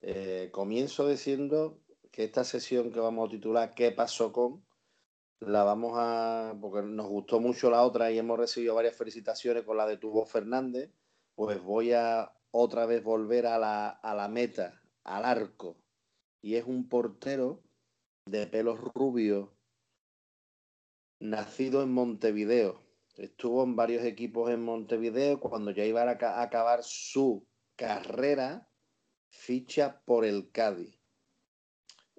Eh, 0.00 0.50
comienzo 0.52 1.08
diciendo 1.08 1.80
que 2.10 2.24
esta 2.24 2.44
sesión 2.44 2.92
que 2.92 3.00
vamos 3.00 3.28
a 3.28 3.30
titular 3.32 3.74
¿Qué 3.74 3.90
pasó 3.92 4.32
con? 4.32 4.64
La 5.40 5.62
vamos 5.64 5.92
a. 5.96 6.56
porque 6.60 6.82
nos 6.82 7.08
gustó 7.08 7.40
mucho 7.40 7.70
la 7.70 7.84
otra 7.84 8.10
y 8.10 8.18
hemos 8.18 8.38
recibido 8.38 8.74
varias 8.74 8.96
felicitaciones 8.96 9.64
con 9.64 9.76
la 9.76 9.86
de 9.86 9.98
Tubo 9.98 10.26
Fernández. 10.26 10.90
Pues 11.36 11.62
voy 11.62 11.92
a 11.92 12.32
otra 12.50 12.86
vez 12.86 13.04
volver 13.04 13.46
a 13.46 13.58
la, 13.58 13.88
a 13.88 14.14
la 14.16 14.28
meta, 14.28 14.82
al 15.04 15.24
arco. 15.24 15.76
Y 16.40 16.54
es 16.56 16.64
un 16.64 16.88
portero 16.88 17.62
de 18.26 18.46
pelos 18.46 18.78
rubios, 18.80 19.50
nacido 21.20 21.82
en 21.82 21.92
Montevideo. 21.92 22.82
Estuvo 23.16 23.64
en 23.64 23.74
varios 23.74 24.04
equipos 24.04 24.50
en 24.50 24.62
Montevideo. 24.62 25.40
Cuando 25.40 25.72
ya 25.72 25.84
iba 25.84 26.02
a 26.02 26.42
acabar 26.42 26.84
su 26.84 27.46
carrera, 27.76 28.68
ficha 29.30 30.00
por 30.04 30.24
el 30.24 30.50
Cádiz. 30.52 30.98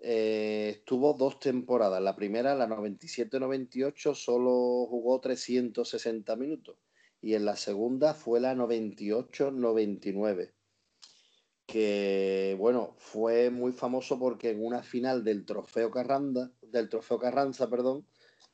Eh, 0.02 0.76
estuvo 0.78 1.14
dos 1.14 1.40
temporadas. 1.40 2.02
La 2.02 2.16
primera, 2.16 2.56
la 2.56 2.68
97-98, 2.68 4.16
solo 4.16 4.86
jugó 4.88 5.20
360 5.20 6.36
minutos. 6.36 6.78
Y 7.22 7.34
en 7.36 7.46
la 7.46 7.56
segunda 7.56 8.14
fue 8.14 8.40
la 8.40 8.56
98-99. 8.56 10.54
Que, 11.72 12.56
bueno, 12.58 12.96
fue 12.98 13.52
muy 13.52 13.72
famoso 13.72 14.18
porque 14.18 14.50
en 14.50 14.66
una 14.66 14.82
final 14.82 15.24
del 15.24 15.46
Trofeo 15.46 15.92
Carranza, 15.92 16.50
del 16.64 16.90
Trofeo 16.90 17.20
Carranza, 17.20 17.70
perdón, 17.70 18.08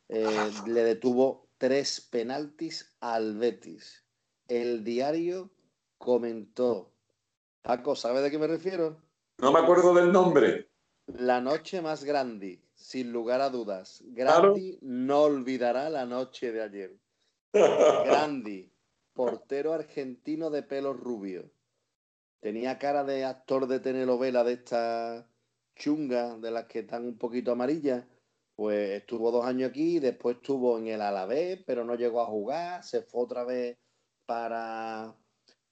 eh, 0.10 0.26
le 0.68 0.84
detuvo 0.84 1.48
tres 1.58 2.02
penaltis 2.02 2.94
al 3.00 3.38
Betis. 3.38 4.04
El 4.50 4.84
diario 4.84 5.50
comentó. 5.98 6.92
Paco, 7.62 7.96
¿sabe 7.96 8.22
de 8.22 8.30
qué 8.30 8.38
me 8.38 8.48
refiero? 8.48 9.02
No 9.38 9.54
me 9.54 9.60
acuerdo 9.60 9.94
del 9.94 10.12
nombre. 10.12 10.68
La 11.08 11.40
noche 11.40 11.82
más 11.82 12.04
grande, 12.04 12.62
sin 12.74 13.14
lugar 13.14 13.40
a 13.40 13.50
dudas. 13.50 14.04
Grandi 14.08 14.78
no 14.82 15.22
olvidará 15.22 15.90
la 15.90 16.06
noche 16.06 16.52
de 16.52 16.62
ayer. 16.62 17.00
Grandi, 17.54 18.72
portero 19.14 19.72
argentino 19.72 20.50
de 20.50 20.64
pelo 20.64 20.94
rubio. 20.94 21.50
Tenía 22.46 22.78
cara 22.78 23.04
de 23.04 23.26
actor 23.26 23.66
de 23.66 23.80
telenovela 23.80 24.44
de 24.44 24.54
esta 24.54 25.28
chunga, 25.76 26.38
de 26.38 26.52
las 26.52 26.66
que 26.66 26.82
están 26.82 27.04
un 27.04 27.18
poquito 27.18 27.52
amarillas. 27.52 28.06
Pues 28.56 28.92
estuvo 28.92 29.32
dos 29.32 29.48
años 29.48 29.72
aquí, 29.72 29.98
después 29.98 30.36
estuvo 30.36 30.78
en 30.78 30.86
el 30.86 31.02
Alavés, 31.02 31.64
pero 31.66 31.84
no 31.84 31.96
llegó 31.96 32.22
a 32.22 32.28
jugar, 32.28 32.84
se 32.84 33.02
fue 33.02 33.24
otra 33.24 33.46
vez 33.46 33.80
para, 34.28 35.16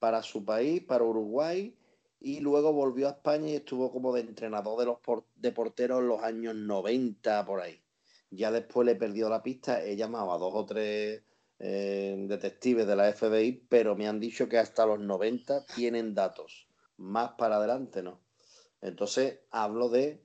para 0.00 0.20
su 0.24 0.44
país, 0.44 0.82
para 0.82 1.04
Uruguay, 1.04 1.78
y 2.18 2.40
luego 2.40 2.72
volvió 2.72 3.06
a 3.06 3.12
España 3.12 3.50
y 3.50 3.54
estuvo 3.54 3.92
como 3.92 4.12
de 4.12 4.22
entrenador 4.22 4.76
de 4.80 4.86
los 4.86 4.98
de 5.36 5.52
porteros 5.52 6.00
en 6.00 6.08
los 6.08 6.24
años 6.24 6.56
90 6.56 7.46
por 7.46 7.60
ahí. 7.60 7.80
Ya 8.30 8.50
después 8.50 8.84
le 8.84 8.96
perdió 8.96 9.28
la 9.28 9.44
pista, 9.44 9.84
he 9.84 9.94
llamado 9.94 10.32
a 10.32 10.38
dos 10.38 10.52
o 10.52 10.66
tres 10.66 11.22
detectives 11.68 12.86
de 12.86 12.96
la 12.96 13.12
FBI, 13.12 13.66
pero 13.68 13.96
me 13.96 14.06
han 14.06 14.20
dicho 14.20 14.48
que 14.48 14.58
hasta 14.58 14.86
los 14.86 15.00
90 15.00 15.66
tienen 15.66 16.14
datos. 16.14 16.68
Más 16.96 17.32
para 17.38 17.56
adelante 17.56 18.02
no. 18.02 18.20
Entonces 18.80 19.40
hablo 19.50 19.88
de 19.88 20.22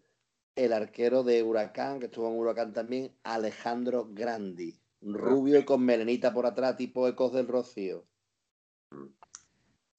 el 0.56 0.74
arquero 0.74 1.24
de 1.24 1.42
Huracán, 1.42 2.00
que 2.00 2.08
estuvo 2.08 2.28
en 2.28 2.38
Huracán 2.38 2.74
también, 2.74 3.16
Alejandro 3.24 4.10
Grandi. 4.12 4.80
Rubio 5.02 5.58
y 5.60 5.64
con 5.64 5.84
melenita 5.84 6.34
por 6.34 6.46
atrás, 6.46 6.76
tipo 6.76 7.08
Ecos 7.08 7.32
del 7.32 7.48
Rocío 7.48 8.06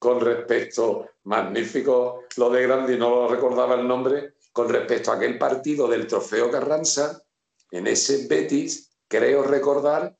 con 0.01 0.19
respecto, 0.19 1.09
magnífico 1.25 2.23
lo 2.37 2.49
de 2.49 2.63
Grandi, 2.63 2.97
no 2.97 3.11
lo 3.11 3.27
recordaba 3.27 3.75
el 3.75 3.87
nombre, 3.87 4.33
con 4.51 4.67
respecto 4.67 5.11
a 5.11 5.15
aquel 5.15 5.37
partido 5.37 5.87
del 5.87 6.07
Trofeo 6.07 6.49
Carranza, 6.49 7.21
en 7.69 7.85
ese 7.85 8.25
Betis, 8.27 8.97
creo 9.07 9.43
recordar 9.43 10.17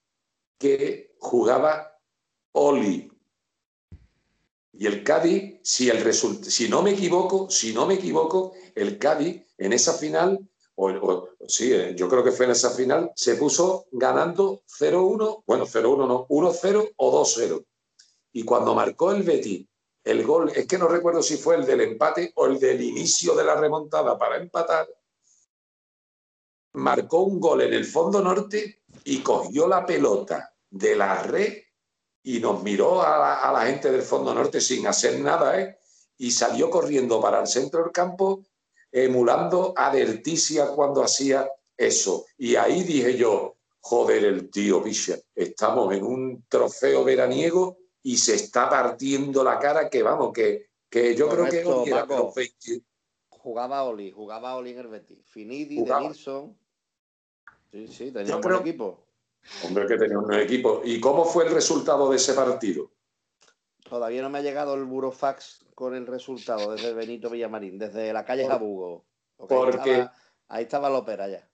que 0.62 1.16
jugaba 1.18 2.00
Oli. 2.52 3.12
Y 4.74 4.86
el 4.86 5.04
Cádiz, 5.04 5.60
si, 5.64 5.90
el 5.90 6.14
si 6.14 6.70
no 6.70 6.84
me 6.84 6.92
equivoco, 6.92 7.50
si 7.50 7.74
no 7.74 7.88
me 7.88 7.96
equivoco, 7.96 8.54
el 8.76 9.00
Cádiz 9.00 9.44
en 9.58 9.74
esa 9.74 9.94
final, 9.94 10.40
o, 10.76 11.28
sí, 11.48 11.74
eh, 11.74 11.96
yo 11.96 12.08
creo 12.08 12.24
que 12.24 12.32
fue 12.32 12.46
en 12.46 12.52
esa 12.52 12.70
final, 12.70 13.12
se 13.16 13.36
puso 13.36 13.88
ganando 13.92 14.62
0-1, 14.80 15.44
bueno, 15.46 15.66
0-1 15.66 16.08
no, 16.08 16.28
1-0 16.28 16.92
o 16.96 17.24
2-0. 17.24 17.66
Y 18.34 18.44
cuando 18.44 18.76
marcó 18.76 19.12
el 19.12 19.24
Betis 19.24 19.68
el 20.04 20.24
gol, 20.24 20.52
es 20.56 20.66
que 20.68 20.78
no 20.78 20.88
recuerdo 20.88 21.22
si 21.22 21.38
fue 21.38 21.56
el 21.56 21.66
del 21.66 21.82
empate 21.82 22.32
o 22.36 22.46
el 22.46 22.60
del 22.60 22.82
inicio 22.82 23.36
de 23.36 23.44
la 23.44 23.56
remontada 23.56 24.18
para 24.18 24.38
empatar, 24.38 24.88
marcó 26.74 27.22
un 27.22 27.40
gol 27.40 27.62
en 27.62 27.74
el 27.74 27.86
fondo 27.86 28.22
norte 28.22 28.84
y 29.04 29.20
cogió 29.20 29.68
la 29.68 29.86
pelota 29.86 30.51
de 30.72 30.96
la 30.96 31.22
red 31.22 31.54
y 32.24 32.40
nos 32.40 32.64
miró 32.64 33.02
a 33.02 33.52
la, 33.52 33.66
gente 33.66 33.92
del 33.92 34.02
fondo 34.02 34.34
norte 34.34 34.62
sin 34.62 34.88
hacer 34.88 35.20
nada, 35.20 35.60
¿eh? 35.60 35.78
Y 36.18 36.32
salió 36.32 36.70
corriendo 36.70 37.20
para 37.20 37.42
el 37.42 37.48
centro 37.48 37.84
del 37.84 37.92
campo, 37.92 38.44
emulando 38.92 39.74
a 39.76 39.92
Derticia 39.92 40.68
cuando 40.68 41.04
hacía 41.04 41.50
eso. 41.76 42.26
Y 42.38 42.56
ahí 42.56 42.84
dije 42.84 43.18
yo, 43.18 43.58
joder, 43.80 44.24
el 44.26 44.52
tío 44.52 44.84
Picha, 44.84 45.18
estamos 45.34 45.94
en 45.96 46.04
un 46.04 46.46
trofeo 46.48 47.04
veraniego 47.04 47.78
y 48.04 48.18
se 48.18 48.36
está 48.36 48.70
partiendo 48.70 49.44
la 49.44 49.58
cara 49.58 49.90
que 49.90 50.04
vamos, 50.04 50.32
que, 50.32 50.68
que 50.90 51.16
yo 51.16 51.28
creo 51.28 51.46
que 51.50 51.64
Jugaba 53.30 53.84
Oli, 53.84 54.12
jugaba 54.12 54.56
Oli 54.56 54.72
en 54.72 54.80
el 54.80 54.88
Betis. 54.88 55.26
Finidi, 55.26 55.84
de 55.84 56.00
Nilsson. 56.00 56.56
Sí, 57.72 57.88
sí, 57.88 58.12
tenía 58.12 58.36
un 58.36 58.42
buen 58.42 58.58
equipo. 58.58 59.04
Hombre, 59.66 59.88
que 59.88 59.98
tenía 59.98 60.18
un 60.18 60.34
equipo. 60.34 60.82
¿Y 60.84 61.00
cómo 61.00 61.26
fue 61.26 61.46
el 61.46 61.54
resultado 61.54 62.10
de 62.10 62.18
ese 62.18 62.34
partido? 62.34 62.92
Todavía 63.92 64.22
no 64.22 64.30
me 64.30 64.40
ha 64.40 64.42
llegado 64.42 64.76
el 64.76 64.86
burofax 64.86 65.66
con 65.76 65.96
el 65.96 66.08
resultado 66.08 66.72
desde 66.72 66.94
Benito 66.94 67.30
Villamarín, 67.30 67.78
desde 67.78 68.14
la 68.14 68.24
calle 68.24 68.48
Jabugo. 68.48 69.06
Porque 69.36 70.08
ahí 70.48 70.64
estaba, 70.64 70.90
la 70.90 71.00
ópera 71.00 71.28
ya. 71.28 71.50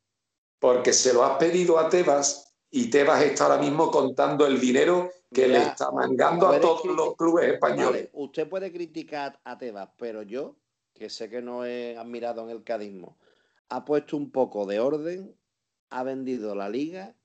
Porque 0.60 0.94
se 0.94 1.14
lo 1.14 1.24
has 1.24 1.38
pedido 1.38 1.80
a 1.80 1.90
Tebas 1.90 2.56
y 2.70 2.90
Tebas 2.90 3.24
está 3.24 3.46
ahora 3.46 3.58
mismo 3.58 3.90
contando 3.90 4.46
el 4.46 4.60
dinero 4.60 5.10
que 5.34 5.48
le 5.48 5.58
está 5.58 5.92
mangando 5.92 6.48
a 6.48 6.60
todos 6.60 6.86
los 6.86 7.16
clubes 7.16 7.54
españoles. 7.54 8.10
usted 8.14 8.48
puede 8.48 8.72
criticar 8.72 9.40
a 9.44 9.58
Tebas, 9.58 9.90
pero 9.98 10.22
yo, 10.22 10.56
que 10.94 11.10
sé 11.10 11.30
que 11.30 11.42
no 11.42 11.66
he 11.66 11.98
admirado 11.98 12.44
en 12.44 12.50
el 12.50 12.64
cadismo, 12.64 13.18
ha 13.70 13.84
puesto 13.84 14.16
un 14.16 14.32
poco 14.32 14.66
de 14.66 14.80
orden, 14.80 15.36
ha 15.90 16.04
vendido 16.04 16.56
la 16.56 16.70
liga, 16.70 17.16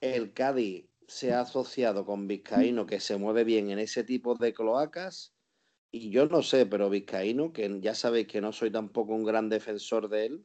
el 0.00 0.32
Cádiz 0.32 0.86
se 1.06 1.32
ha 1.32 1.40
asociado 1.40 2.06
con 2.06 2.28
Vizcaíno, 2.28 2.86
que 2.86 3.00
se 3.00 3.16
mueve 3.16 3.44
bien 3.44 3.70
en 3.70 3.78
ese 3.78 4.04
tipo 4.04 4.34
de 4.34 4.52
cloacas, 4.52 5.34
y 5.90 6.10
yo 6.10 6.26
no 6.26 6.42
sé, 6.42 6.66
pero 6.66 6.88
Vizcaíno, 6.88 7.52
que 7.52 7.80
ya 7.80 7.94
sabéis 7.94 8.28
que 8.28 8.40
no 8.40 8.52
soy 8.52 8.70
tampoco 8.70 9.14
un 9.14 9.24
gran 9.24 9.48
defensor 9.48 10.08
de 10.08 10.26
él, 10.26 10.44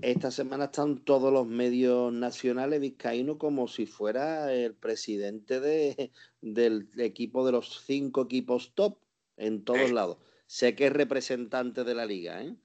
esta 0.00 0.30
semana 0.30 0.64
están 0.64 1.04
todos 1.04 1.32
los 1.32 1.46
medios 1.46 2.12
nacionales 2.12 2.80
vizcaínos 2.80 3.36
como 3.36 3.68
si 3.68 3.86
fuera 3.86 4.52
el 4.52 4.74
presidente 4.74 5.60
de, 5.60 6.10
del 6.40 6.88
equipo 6.98 7.44
de 7.44 7.52
los 7.52 7.84
cinco 7.86 8.22
equipos 8.22 8.72
top 8.74 8.98
en 9.36 9.64
todos 9.64 9.92
lados. 9.92 10.18
Sé 10.46 10.74
que 10.74 10.86
es 10.86 10.92
representante 10.92 11.84
de 11.84 11.94
la 11.94 12.06
liga, 12.06 12.42
¿eh? 12.42 12.56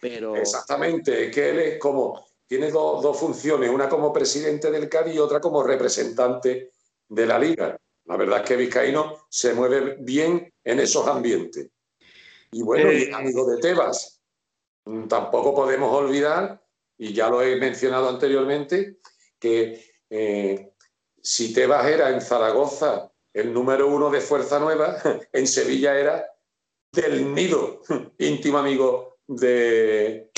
Pero... 0.00 0.36
Exactamente, 0.36 1.26
es 1.26 1.34
que 1.34 1.50
él 1.50 1.58
es 1.58 1.78
como, 1.78 2.26
tiene 2.46 2.70
dos, 2.70 3.18
funciones, 3.18 3.70
una 3.70 3.88
como 3.88 4.12
presidente 4.12 4.70
del 4.70 4.88
Cádiz 4.88 5.14
y 5.14 5.18
otra 5.18 5.40
como 5.40 5.62
representante 5.62 6.72
de 7.08 7.26
la 7.26 7.38
liga. 7.38 7.76
La 8.06 8.16
verdad 8.16 8.40
es 8.40 8.48
que 8.48 8.56
Vizcaíno 8.56 9.26
se 9.30 9.54
mueve 9.54 9.96
bien 10.00 10.52
en 10.62 10.80
esos 10.80 11.06
ambientes. 11.06 11.68
Y 12.52 12.62
bueno, 12.62 12.90
eh, 12.90 13.10
amigo 13.12 13.46
de 13.46 13.60
Tebas, 13.60 14.20
tampoco 15.08 15.54
podemos 15.54 15.92
olvidar 15.92 16.62
y 16.98 17.12
ya 17.12 17.28
lo 17.28 17.42
he 17.42 17.56
mencionado 17.56 18.08
anteriormente, 18.08 18.98
que 19.38 19.82
eh, 20.10 20.72
si 21.20 21.52
Tebas 21.52 21.86
era 21.86 22.10
en 22.10 22.20
Zaragoza 22.20 23.10
el 23.32 23.52
número 23.52 23.88
uno 23.88 24.10
de 24.10 24.20
Fuerza 24.20 24.58
Nueva, 24.60 24.96
en 25.32 25.46
Sevilla 25.46 25.98
era 25.98 26.24
del 26.92 27.34
Nido, 27.34 27.80
íntimo 28.18 28.58
amigo 28.58 29.16
de, 29.26 30.30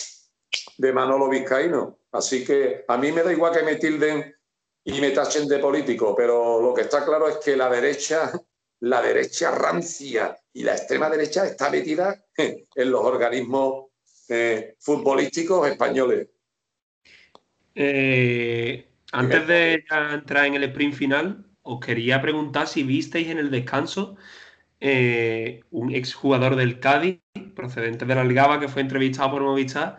de 0.78 0.92
Manolo 0.92 1.28
Vizcaíno. 1.28 1.98
Así 2.12 2.44
que 2.44 2.84
a 2.86 2.96
mí 2.96 3.12
me 3.12 3.22
da 3.22 3.32
igual 3.32 3.52
que 3.52 3.62
me 3.62 3.76
tilden 3.76 4.34
y 4.84 5.00
me 5.00 5.10
tachen 5.10 5.48
de 5.48 5.58
político, 5.58 6.14
pero 6.16 6.60
lo 6.60 6.72
que 6.72 6.82
está 6.82 7.04
claro 7.04 7.28
es 7.28 7.36
que 7.38 7.56
la 7.56 7.68
derecha, 7.68 8.32
la 8.80 9.02
derecha 9.02 9.50
rancia 9.50 10.36
y 10.52 10.62
la 10.62 10.72
extrema 10.72 11.10
derecha 11.10 11.46
está 11.46 11.70
metida 11.70 12.24
en 12.36 12.90
los 12.90 13.00
organismos 13.02 13.86
eh, 14.28 14.74
futbolísticos 14.80 15.68
españoles. 15.68 16.28
Eh, 17.74 18.88
antes 19.12 19.46
de 19.46 19.84
entrar 20.12 20.46
en 20.46 20.54
el 20.54 20.64
sprint 20.64 20.94
final, 20.94 21.46
os 21.62 21.80
quería 21.80 22.20
preguntar 22.20 22.66
si 22.66 22.82
visteis 22.82 23.28
en 23.28 23.38
el 23.38 23.50
descanso 23.50 24.16
eh, 24.80 25.60
un 25.70 25.94
exjugador 25.94 26.56
del 26.56 26.80
Cádiz, 26.80 27.20
procedente 27.54 28.04
de 28.04 28.14
la 28.14 28.22
Algaba, 28.22 28.60
que 28.60 28.68
fue 28.68 28.82
entrevistado 28.82 29.32
por 29.32 29.42
Movistar, 29.42 29.96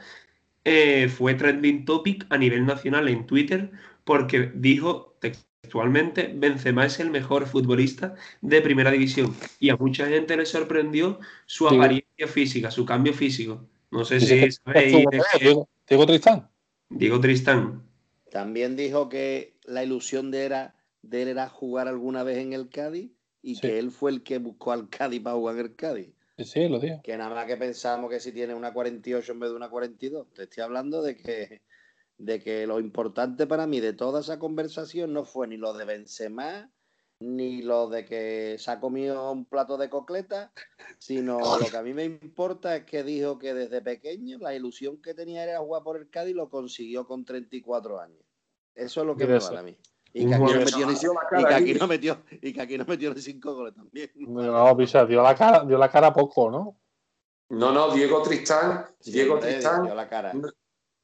fue 1.09 1.34
trending 1.36 1.86
topic 1.86 2.26
a 2.30 2.38
nivel 2.38 2.65
nacional 2.65 3.07
en 3.07 3.26
Twitter 3.26 3.72
porque 4.03 4.51
dijo 4.53 5.18
textualmente 5.20 6.32
Benzema 6.34 6.86
es 6.86 6.99
el 6.99 7.11
mejor 7.11 7.45
futbolista 7.45 8.15
de 8.41 8.61
primera 8.61 8.91
división 8.91 9.36
y 9.59 9.70
a 9.70 9.76
mucha 9.76 10.07
gente 10.07 10.38
le 10.38 10.45
sorprendió 10.45 11.20
su 11.45 11.68
apariencia 11.68 12.28
física, 12.28 12.72
su 12.72 12.86
cambio 12.86 13.13
físico. 13.13 13.68
No 13.91 14.05
sé 14.05 14.20
si 14.20 14.51
sabéis. 14.51 14.61
Diego, 15.89 16.05
Tristán. 16.05 16.49
Diego 16.89 17.20
Tristán. 17.20 17.84
También 18.32 18.76
dijo 18.76 19.09
que 19.09 19.55
la 19.65 19.84
ilusión 19.84 20.32
de, 20.32 20.45
era, 20.45 20.76
de 21.01 21.24
él 21.24 21.28
era 21.30 21.49
jugar 21.49 21.88
alguna 21.88 22.24
vez 22.24 22.38
en 22.38 22.53
el 22.53 22.70
Cádiz 22.70 23.11
y 23.41 23.59
que 23.59 23.80
él 23.80 23.91
fue 23.91 24.11
el 24.11 24.24
que 24.24 24.38
buscó 24.39 24.72
al 24.72 24.89
Cádiz 24.89 25.22
para 25.22 25.36
jugar 25.36 25.55
en 25.55 25.61
el 25.61 25.76
Cádiz. 25.76 26.09
Sí, 26.38 26.70
lo. 26.70 26.80
Que 26.80 27.18
nada 27.18 27.34
más 27.34 27.46
que 27.48 27.58
pensamos 27.58 28.12
que 28.12 28.20
si 28.20 28.32
tiene 28.32 28.54
una 28.54 28.72
48 28.72 29.32
en 29.32 29.40
vez 29.40 29.50
de 29.50 29.56
una 29.56 29.70
42. 29.70 30.34
Te 30.34 30.44
estoy 30.44 30.64
hablando 30.64 31.02
de 31.02 31.18
que, 31.18 31.64
de 32.18 32.40
que 32.40 32.68
lo 32.68 32.80
importante 32.80 33.48
para 33.48 33.66
mí 33.66 33.80
de 33.80 33.94
toda 33.94 34.22
esa 34.22 34.38
conversación 34.38 35.14
no 35.14 35.26
fue 35.26 35.48
ni 35.48 35.58
lo 35.58 35.74
de 35.74 35.86
Benzema, 35.86 36.72
ni 37.20 37.64
lo 37.64 37.90
de 37.90 38.06
que 38.06 38.58
se 38.60 38.70
ha 38.70 38.80
comido 38.80 39.32
un 39.32 39.46
plato 39.46 39.78
de 39.78 39.90
cocleta, 39.90 40.54
sino 41.00 41.40
lo 41.60 41.66
que 41.72 41.78
a 41.78 41.82
mí 41.82 41.94
me 41.94 42.04
importa 42.04 42.76
es 42.76 42.86
que 42.86 43.04
dijo 43.04 43.40
que 43.40 43.56
desde 43.56 43.82
pequeño 43.82 44.38
la 44.38 44.54
ilusión 44.54 45.02
que 45.02 45.16
tenía 45.16 45.44
era 45.44 45.60
jugar 45.60 45.82
por 45.84 45.98
el 45.98 46.10
Cádiz 46.10 46.32
y 46.32 46.36
lo 46.36 46.52
consiguió 46.52 47.08
con 47.08 47.26
34 47.26 48.00
años. 48.00 48.24
Eso 48.76 49.02
es 49.02 49.08
lo 49.08 49.18
que 49.18 49.26
me 49.26 49.40
vale 49.40 49.58
a 49.58 49.64
mí. 49.64 49.76
Y 50.14 50.28
que, 50.28 50.36
aquí 50.36 50.43
no 50.43 50.60
metió 50.60 50.88
ni, 50.88 50.93
y 50.93 51.45
que 51.45 51.53
aquí 51.53 51.74
no 51.74 51.88
metió 51.88 52.18
y 52.41 52.53
que 52.53 52.62
aquí 52.62 52.78
no 52.78 52.86
metió 52.86 53.14
ni 53.14 53.22
cinco 53.22 53.53
goles 53.53 53.76
también. 53.76 54.10
No, 54.16 54.78
Pisa, 54.78 55.05
dio 55.05 55.22
la 55.22 55.36
cara, 55.36 55.64
dio 55.66 55.78
la 55.78 55.89
cara 55.89 56.14
poco, 56.14 56.49
¿no? 56.49 56.80
No, 57.49 57.72
no, 57.72 57.91
Diego 57.91 58.22
Tristán, 58.22 58.86
Diego 59.03 59.39
Tristán 59.39 59.84
dio 59.84 59.95
la 59.95 60.08
cara. 60.08 60.34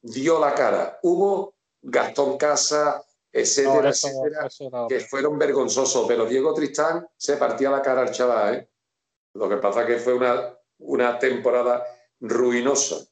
Dio 0.02 0.38
la 0.38 0.54
cara. 0.54 0.98
Hubo 1.02 1.54
Gastón 1.82 2.36
Casa, 2.36 3.04
etcétera, 3.32 3.90
etcétera, 3.90 4.48
que 4.88 5.00
fueron 5.00 5.38
vergonzosos, 5.38 6.06
pero 6.06 6.26
Diego 6.26 6.54
Tristán 6.54 7.06
se 7.16 7.36
partía 7.36 7.70
la 7.70 7.82
cara 7.82 8.02
al 8.02 8.10
chaval, 8.10 8.54
¿eh? 8.54 8.68
Lo 9.34 9.48
que 9.48 9.56
pasa 9.56 9.82
es 9.82 9.86
que 9.86 9.96
fue 9.96 10.14
una, 10.14 10.56
una 10.78 11.18
temporada 11.18 11.84
ruinosa. 12.20 13.04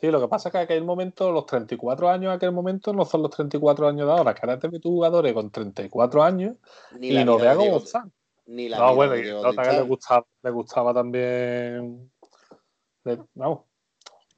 Sí, 0.00 0.10
lo 0.10 0.20
que 0.20 0.28
pasa 0.28 0.48
es 0.48 0.52
que 0.52 0.58
en 0.58 0.64
aquel 0.64 0.84
momento, 0.84 1.30
los 1.30 1.44
34 1.46 2.08
años 2.08 2.30
en 2.30 2.36
aquel 2.36 2.52
momento 2.52 2.92
no 2.92 3.04
son 3.04 3.22
los 3.22 3.30
34 3.32 3.86
años 3.88 4.06
de 4.06 4.12
ahora. 4.12 4.34
Que 4.34 4.40
ahora 4.42 4.58
te 4.58 4.68
ves 4.68 4.80
tus 4.80 4.90
jugadores 4.90 5.32
con 5.34 5.50
34 5.50 6.22
años 6.22 6.56
y 7.00 7.22
no 7.24 7.38
vea 7.38 7.54
cómo 7.54 7.76
están. 7.76 8.10
Ni 8.46 8.68
la 8.68 8.78
no, 8.78 8.94
bueno, 8.94 9.16
y 9.16 9.22
nota 9.30 9.62
que 9.62 9.72
le 9.72 9.82
gustaba, 9.82 10.26
le 10.42 10.50
gustaba 10.50 10.94
también. 10.94 12.10
Le, 13.04 13.18
vamos, 13.34 13.60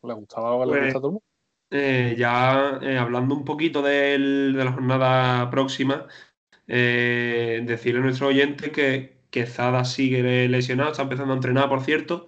le 0.03 0.15
gustaba, 0.15 0.65
le 0.67 0.71
Pues- 0.73 0.83
gusta 0.85 0.99
a 0.99 1.01
todo 1.01 1.07
el 1.09 1.13
mundo. 1.13 1.25
Eh, 1.71 2.15
ya 2.19 2.79
eh, 2.83 2.99
hablando 2.99 3.35
un 3.35 3.45
poquito 3.47 3.81
del- 3.81 4.53
de 4.55 4.65
la 4.65 4.73
jornada 4.73 5.49
próxima, 5.49 6.07
eh, 6.67 7.63
decirle 7.65 8.01
a 8.01 8.03
nuestro 8.03 8.27
oyente 8.27 8.71
que, 8.73 9.23
que 9.31 9.47
Zada 9.47 9.85
sigue 9.85 10.49
lesionado, 10.49 10.91
está 10.91 11.05
empezando 11.05 11.33
a 11.33 11.37
entrenar, 11.37 11.69
por 11.71 11.83
cierto. 11.83 12.27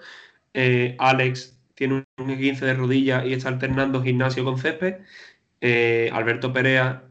Eh, 0.54 0.96
Alex 0.98 1.60
tiene 1.74 2.03
un 2.18 2.36
15 2.38 2.64
de 2.66 2.74
rodilla 2.74 3.24
y 3.24 3.32
está 3.32 3.48
alternando 3.48 4.02
gimnasio 4.02 4.44
con 4.44 4.58
césped. 4.58 4.96
Eh, 5.60 6.10
Alberto 6.12 6.52
Perea 6.52 7.04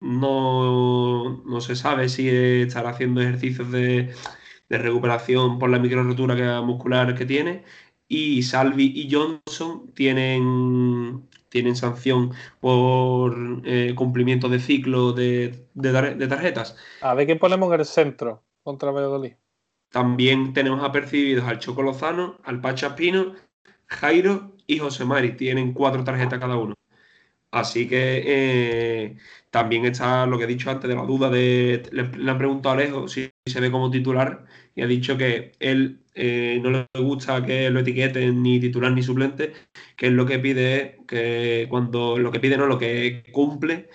no, 0.00 1.42
no 1.44 1.60
se 1.60 1.76
sabe 1.76 2.08
si 2.08 2.28
estará 2.28 2.90
haciendo 2.90 3.20
ejercicios 3.22 3.70
de, 3.72 4.14
de 4.68 4.78
recuperación 4.78 5.58
por 5.58 5.70
la 5.70 5.78
micro 5.78 6.02
rotura 6.02 6.36
que- 6.36 6.64
muscular 6.66 7.14
que 7.14 7.26
tiene. 7.26 7.64
Y 8.08 8.42
Salvi 8.42 8.92
y 8.94 9.10
Johnson 9.12 9.92
tienen, 9.94 11.28
tienen 11.48 11.74
sanción 11.74 12.32
por 12.60 13.62
eh, 13.64 13.94
cumplimiento 13.96 14.48
de 14.48 14.60
ciclo 14.60 15.12
de, 15.12 15.66
de 15.74 15.92
tar- 15.92 16.16
de 16.16 16.28
tarjetas. 16.28 16.76
A 17.00 17.14
ver 17.14 17.26
quién 17.26 17.38
ponemos 17.40 17.72
en 17.74 17.80
el 17.80 17.86
centro 17.86 18.44
contra 18.62 18.92
Valladolid. 18.92 19.32
También 19.90 20.52
tenemos 20.52 20.84
apercibidos 20.84 21.46
al 21.48 21.58
Choco 21.58 21.82
Lozano, 21.82 22.38
al 22.44 22.60
Pachapino, 22.60 23.34
Jairo 23.88 24.56
y 24.66 24.78
José 24.78 25.04
Mari. 25.04 25.36
Tienen 25.36 25.72
cuatro 25.72 26.04
tarjetas 26.04 26.38
cada 26.38 26.56
uno. 26.56 26.74
Así 27.50 27.88
que 27.88 28.22
eh, 28.26 29.16
también 29.50 29.86
está 29.86 30.26
lo 30.26 30.36
que 30.36 30.44
he 30.44 30.46
dicho 30.46 30.70
antes 30.70 30.88
de 30.88 30.94
la 30.96 31.04
duda 31.04 31.30
de. 31.30 31.88
Le, 31.90 32.30
han 32.30 32.38
preguntado 32.38 32.74
a 32.74 32.78
Alejo 32.78 33.08
si 33.08 33.30
se 33.46 33.60
ve 33.60 33.70
como 33.70 33.90
titular 33.90 34.44
y 34.74 34.82
ha 34.82 34.86
dicho 34.86 35.16
que 35.16 35.52
él 35.60 36.02
eh, 36.14 36.60
no 36.62 36.70
le 36.70 36.86
gusta 37.00 37.44
que 37.46 37.70
lo 37.70 37.80
etiqueten 37.80 38.42
ni 38.42 38.60
titular 38.60 38.92
ni 38.92 39.02
suplente, 39.02 39.54
que 39.96 40.08
él 40.08 40.14
lo 40.14 40.26
que 40.26 40.38
pide 40.38 40.76
es 40.76 41.06
que 41.06 41.66
cuando. 41.70 42.18
Lo 42.18 42.30
que 42.30 42.40
pide 42.40 42.58
no, 42.58 42.66
lo 42.66 42.78
que 42.78 43.24
cumple 43.32 43.88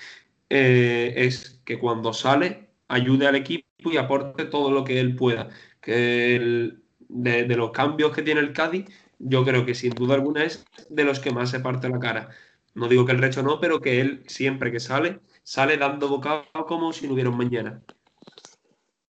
eh, 0.49 1.13
es 1.17 1.61
que 1.65 1.79
cuando 1.79 2.13
sale 2.13 2.69
ayude 2.87 3.27
al 3.27 3.35
equipo 3.35 3.91
y 3.91 3.97
aporte 3.97 4.45
todo 4.45 4.71
lo 4.71 4.83
que 4.83 4.99
él 4.99 5.15
pueda. 5.15 5.49
Que 5.81 6.71
de, 7.09 7.43
de 7.45 7.55
los 7.57 7.71
cambios 7.71 8.13
que 8.15 8.23
tiene 8.23 8.41
el 8.41 8.53
Cádiz, 8.53 8.85
yo 9.23 9.43
creo 9.43 9.65
que 9.65 9.75
sin 9.75 9.91
duda 9.93 10.15
alguna 10.15 10.43
es 10.43 10.65
de 10.89 11.03
los 11.03 11.19
que 11.19 11.31
más 11.31 11.51
se 11.51 11.59
parte 11.59 11.89
la 11.89 11.99
cara. 11.99 12.29
No 12.73 12.87
digo 12.87 13.05
que 13.05 13.11
el 13.11 13.19
resto 13.19 13.43
no, 13.43 13.59
pero 13.59 13.81
que 13.81 13.99
él 13.99 14.23
siempre 14.27 14.71
que 14.71 14.79
sale, 14.79 15.19
sale 15.43 15.77
dando 15.77 16.07
bocado 16.07 16.45
como 16.67 16.93
si 16.93 17.07
no 17.07 17.13
hubiera 17.13 17.29
un 17.29 17.37
mañana. 17.37 17.83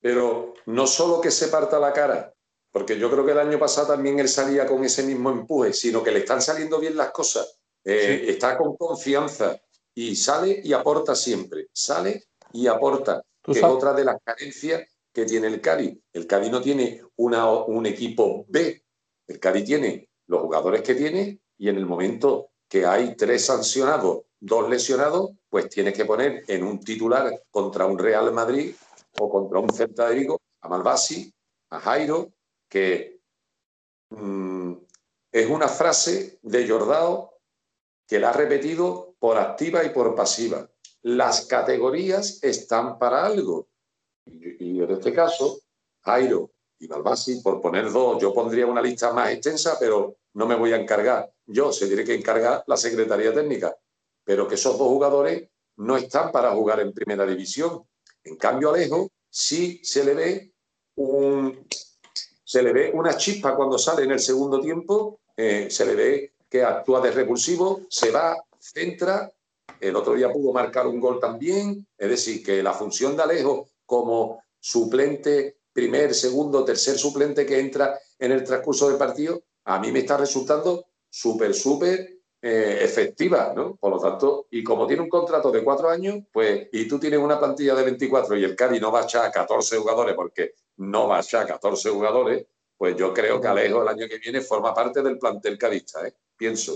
Pero 0.00 0.54
no 0.66 0.86
solo 0.86 1.20
que 1.20 1.30
se 1.30 1.48
parta 1.48 1.78
la 1.80 1.92
cara, 1.92 2.32
porque 2.70 2.98
yo 2.98 3.10
creo 3.10 3.26
que 3.26 3.32
el 3.32 3.38
año 3.38 3.58
pasado 3.58 3.88
también 3.88 4.18
él 4.20 4.28
salía 4.28 4.66
con 4.66 4.84
ese 4.84 5.02
mismo 5.02 5.30
empuje, 5.30 5.72
sino 5.72 6.02
que 6.02 6.12
le 6.12 6.20
están 6.20 6.40
saliendo 6.40 6.78
bien 6.78 6.96
las 6.96 7.10
cosas. 7.10 7.58
Eh, 7.84 8.26
Está 8.28 8.56
con 8.56 8.76
confianza 8.76 9.60
y 9.94 10.14
sale 10.14 10.60
y 10.62 10.72
aporta 10.72 11.14
siempre. 11.16 11.66
Sale 11.72 12.28
y 12.52 12.66
aporta, 12.68 13.22
es 13.46 13.62
otra 13.62 13.92
de 13.92 14.04
las 14.04 14.16
carencias 14.22 14.88
que 15.12 15.24
tiene 15.24 15.48
el 15.48 15.60
Cádiz. 15.60 15.98
El 16.12 16.26
Cádiz 16.26 16.50
no 16.50 16.60
tiene 16.60 17.02
una, 17.16 17.50
un 17.50 17.86
equipo 17.86 18.44
B. 18.48 18.84
El 19.28 19.38
Cádiz 19.38 19.66
tiene 19.66 20.08
los 20.26 20.40
jugadores 20.40 20.82
que 20.82 20.94
tiene 20.94 21.40
y 21.58 21.68
en 21.68 21.76
el 21.76 21.86
momento 21.86 22.50
que 22.66 22.86
hay 22.86 23.14
tres 23.14 23.44
sancionados, 23.44 24.22
dos 24.40 24.68
lesionados, 24.68 25.32
pues 25.48 25.68
tienes 25.68 25.94
que 25.94 26.06
poner 26.06 26.44
en 26.48 26.64
un 26.64 26.80
titular 26.80 27.42
contra 27.50 27.86
un 27.86 27.98
Real 27.98 28.32
Madrid 28.32 28.74
o 29.18 29.30
contra 29.30 29.58
un 29.58 29.70
Celta 29.70 30.08
de 30.08 30.16
Vigo 30.16 30.40
a 30.62 30.68
Malvasi, 30.68 31.32
a 31.70 31.80
Jairo, 31.80 32.32
que 32.68 33.20
mm, 34.10 34.72
es 35.32 35.48
una 35.48 35.68
frase 35.68 36.38
de 36.42 36.66
Jordao 36.66 37.34
que 38.06 38.18
la 38.18 38.30
ha 38.30 38.32
repetido 38.32 39.14
por 39.18 39.36
activa 39.36 39.84
y 39.84 39.90
por 39.90 40.14
pasiva. 40.14 40.68
Las 41.02 41.46
categorías 41.46 42.42
están 42.42 42.98
para 42.98 43.26
algo. 43.26 43.68
Y, 44.24 44.64
y 44.64 44.82
en 44.82 44.90
este 44.90 45.12
caso, 45.12 45.60
Jairo 46.00 46.50
y 46.80 46.88
Malvasi, 46.88 47.40
por 47.40 47.60
poner 47.60 47.90
dos, 47.90 48.20
yo 48.20 48.32
pondría 48.32 48.66
una 48.66 48.82
lista 48.82 49.12
más 49.12 49.30
extensa, 49.30 49.76
pero 49.78 50.16
no 50.34 50.46
me 50.46 50.54
voy 50.54 50.72
a 50.72 50.76
encargar. 50.76 51.32
Yo 51.46 51.72
se 51.72 51.86
tiene 51.86 52.04
que 52.04 52.14
encargar 52.14 52.62
la 52.66 52.76
Secretaría 52.76 53.34
Técnica. 53.34 53.76
Pero 54.24 54.46
que 54.46 54.54
esos 54.54 54.78
dos 54.78 54.88
jugadores 54.88 55.48
no 55.76 55.96
están 55.96 56.30
para 56.30 56.52
jugar 56.52 56.80
en 56.80 56.92
primera 56.92 57.26
división. 57.26 57.82
En 58.22 58.36
cambio, 58.36 58.70
Alejo 58.70 59.10
sí 59.28 59.80
se 59.82 60.04
le 60.04 60.14
ve 60.14 60.52
un, 60.96 61.66
se 62.44 62.62
le 62.62 62.72
ve 62.72 62.90
una 62.94 63.16
chispa 63.16 63.56
cuando 63.56 63.78
sale 63.78 64.04
en 64.04 64.12
el 64.12 64.20
segundo 64.20 64.60
tiempo, 64.60 65.20
eh, 65.36 65.68
se 65.70 65.84
le 65.86 65.94
ve 65.94 66.32
que 66.48 66.62
actúa 66.62 67.00
de 67.00 67.10
repulsivo, 67.10 67.82
se 67.88 68.10
va, 68.10 68.36
centra, 68.58 69.30
el 69.80 69.94
otro 69.94 70.14
día 70.14 70.32
pudo 70.32 70.52
marcar 70.52 70.86
un 70.86 70.98
gol 70.98 71.20
también, 71.20 71.86
es 71.96 72.08
decir, 72.08 72.42
que 72.42 72.62
la 72.62 72.72
función 72.72 73.16
de 73.16 73.22
Alejo 73.22 73.68
como 73.84 74.42
suplente, 74.58 75.57
primer, 75.78 76.12
segundo, 76.12 76.64
tercer 76.64 76.98
suplente 76.98 77.46
que 77.46 77.60
entra 77.60 77.96
en 78.18 78.32
el 78.32 78.42
transcurso 78.42 78.88
del 78.88 78.98
partido, 78.98 79.44
a 79.64 79.78
mí 79.78 79.92
me 79.92 80.00
está 80.00 80.16
resultando 80.16 80.86
súper, 81.08 81.54
súper 81.54 82.18
eh, 82.42 82.80
efectiva, 82.82 83.52
¿no? 83.54 83.76
Por 83.76 83.92
lo 83.92 84.00
tanto, 84.00 84.48
y 84.50 84.64
como 84.64 84.88
tiene 84.88 85.02
un 85.02 85.08
contrato 85.08 85.52
de 85.52 85.62
cuatro 85.62 85.88
años, 85.88 86.16
pues, 86.32 86.68
y 86.72 86.88
tú 86.88 86.98
tienes 86.98 87.20
una 87.20 87.38
plantilla 87.38 87.76
de 87.76 87.84
24 87.84 88.36
y 88.36 88.42
el 88.42 88.56
Cádiz 88.56 88.80
no 88.80 88.90
va 88.90 89.02
a 89.02 89.04
echar 89.04 89.26
a 89.26 89.30
14 89.30 89.78
jugadores 89.78 90.16
porque 90.16 90.54
no 90.78 91.06
va 91.06 91.18
a 91.18 91.20
echar 91.20 91.46
14 91.46 91.90
jugadores, 91.90 92.44
pues 92.76 92.96
yo 92.96 93.14
creo 93.14 93.40
que 93.40 93.46
Alejo 93.46 93.80
el 93.82 93.88
año 93.88 94.08
que 94.08 94.18
viene 94.18 94.40
forma 94.40 94.74
parte 94.74 95.00
del 95.00 95.16
plantel 95.16 95.56
cadista, 95.56 96.04
¿eh? 96.08 96.12
Pienso. 96.36 96.74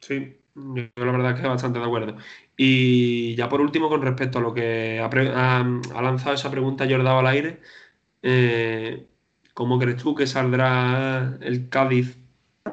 Sí, 0.00 0.40
yo 0.56 0.90
la 0.96 1.12
verdad 1.12 1.36
es 1.36 1.40
que 1.40 1.46
bastante 1.46 1.78
de 1.78 1.84
acuerdo. 1.84 2.16
Y 2.56 3.36
ya 3.36 3.48
por 3.48 3.60
último, 3.60 3.88
con 3.88 4.02
respecto 4.02 4.38
a 4.38 4.42
lo 4.42 4.52
que 4.52 4.98
ha 5.00 6.02
lanzado 6.02 6.34
esa 6.34 6.50
pregunta 6.50 6.86
Jordao 6.88 7.20
al 7.20 7.28
aire, 7.28 7.60
eh, 8.22 9.06
¿cómo 9.54 9.78
crees 9.78 10.02
tú 10.02 10.14
que 10.14 10.26
saldrá 10.26 11.38
el 11.40 11.68
Cádiz 11.68 12.16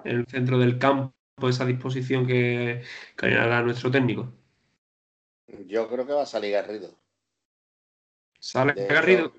en 0.03 0.19
el 0.19 0.27
centro 0.27 0.59
del 0.59 0.77
campo 0.77 1.13
esa 1.47 1.65
disposición 1.65 2.27
que, 2.27 2.81
que 3.15 3.27
hará 3.27 3.61
nuestro 3.61 3.89
técnico. 3.89 4.33
Yo 5.65 5.87
creo 5.87 6.05
que 6.05 6.13
va 6.13 6.23
a 6.23 6.27
salir 6.27 6.51
Garrido. 6.51 6.93
¿Sale 8.39 8.73
Garrido? 8.87 9.33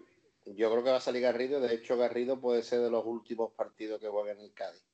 Yo 0.46 0.70
creo 0.70 0.82
que 0.82 0.90
va 0.90 0.96
a 0.96 1.00
salir 1.00 1.22
Garrido. 1.22 1.60
De 1.60 1.74
hecho, 1.74 1.96
Garrido 1.96 2.40
puede 2.40 2.62
ser 2.62 2.80
de 2.80 2.90
los 2.90 3.04
últimos 3.04 3.52
partidos 3.52 4.00
que 4.00 4.08
juegue 4.08 4.32
en 4.32 4.40
el 4.40 4.52
Cádiz. 4.52 4.84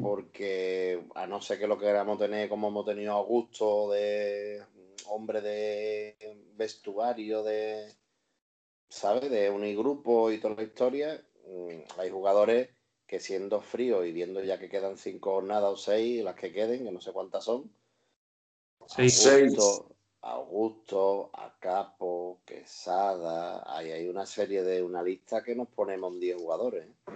Porque 0.00 1.06
a 1.14 1.26
no 1.26 1.40
ser 1.40 1.58
que 1.58 1.66
lo 1.66 1.78
queramos 1.78 2.18
tener 2.18 2.48
como 2.48 2.68
hemos 2.68 2.86
tenido 2.86 3.12
a 3.12 3.16
Augusto, 3.16 3.90
de 3.90 4.64
hombre 5.06 5.42
de 5.42 6.16
vestuario, 6.54 7.42
de, 7.42 7.92
¿sabes? 8.94 9.30
De 9.30 9.50
unigrupo 9.50 10.30
y 10.30 10.38
toda 10.38 10.54
la 10.54 10.62
historia, 10.62 11.20
mm, 11.46 12.00
hay 12.00 12.10
jugadores 12.10 12.70
que 13.06 13.20
siendo 13.20 13.60
frío 13.60 14.04
y 14.04 14.12
viendo 14.12 14.42
ya 14.42 14.58
que 14.58 14.68
quedan 14.68 14.96
cinco 14.96 15.32
jornadas 15.32 15.70
o 15.72 15.76
seis, 15.76 16.22
las 16.22 16.36
que 16.36 16.52
queden, 16.52 16.84
que 16.84 16.92
no 16.92 17.00
sé 17.00 17.12
cuántas 17.12 17.44
son, 17.44 17.70
Seis. 18.86 19.26
Augusto, 19.26 19.96
Augusto, 20.20 21.30
Acapo, 21.32 22.40
Quesada, 22.44 23.62
ahí 23.66 23.90
hay 23.90 24.08
una 24.08 24.26
serie 24.26 24.62
de 24.62 24.82
una 24.82 25.02
lista 25.02 25.42
que 25.42 25.54
nos 25.54 25.68
ponemos 25.68 26.18
10 26.20 26.36
jugadores. 26.36 26.86
¿eh? 26.86 27.12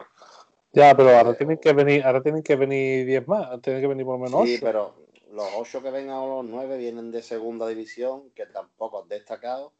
Ya, 0.73 0.97
pero 0.97 1.11
ahora 1.11 1.37
tienen 1.37 1.59
que 1.59 1.73
venir, 1.73 2.03
ahora 2.05 2.23
tienen 2.23 2.43
que 2.43 2.57
venir 2.57 3.07
10 3.07 3.29
más, 3.29 3.61
tienen 3.61 3.83
que 3.83 3.89
venir 3.89 4.07
por 4.07 4.19
lo 4.19 4.25
menos 4.25 4.41
8. 4.41 4.47
Sí, 4.47 4.59
pero 4.63 4.95
los 5.31 5.47
8 5.57 5.83
que 5.83 5.91
vengan 5.91 6.17
o 6.17 6.43
los 6.43 6.51
9 6.51 6.79
vienen 6.79 7.11
de 7.11 7.23
segunda 7.23 7.69
división, 7.69 8.31
que 8.31 8.47
tampoco 8.47 9.03
han 9.03 9.09
destacado, 9.09 9.73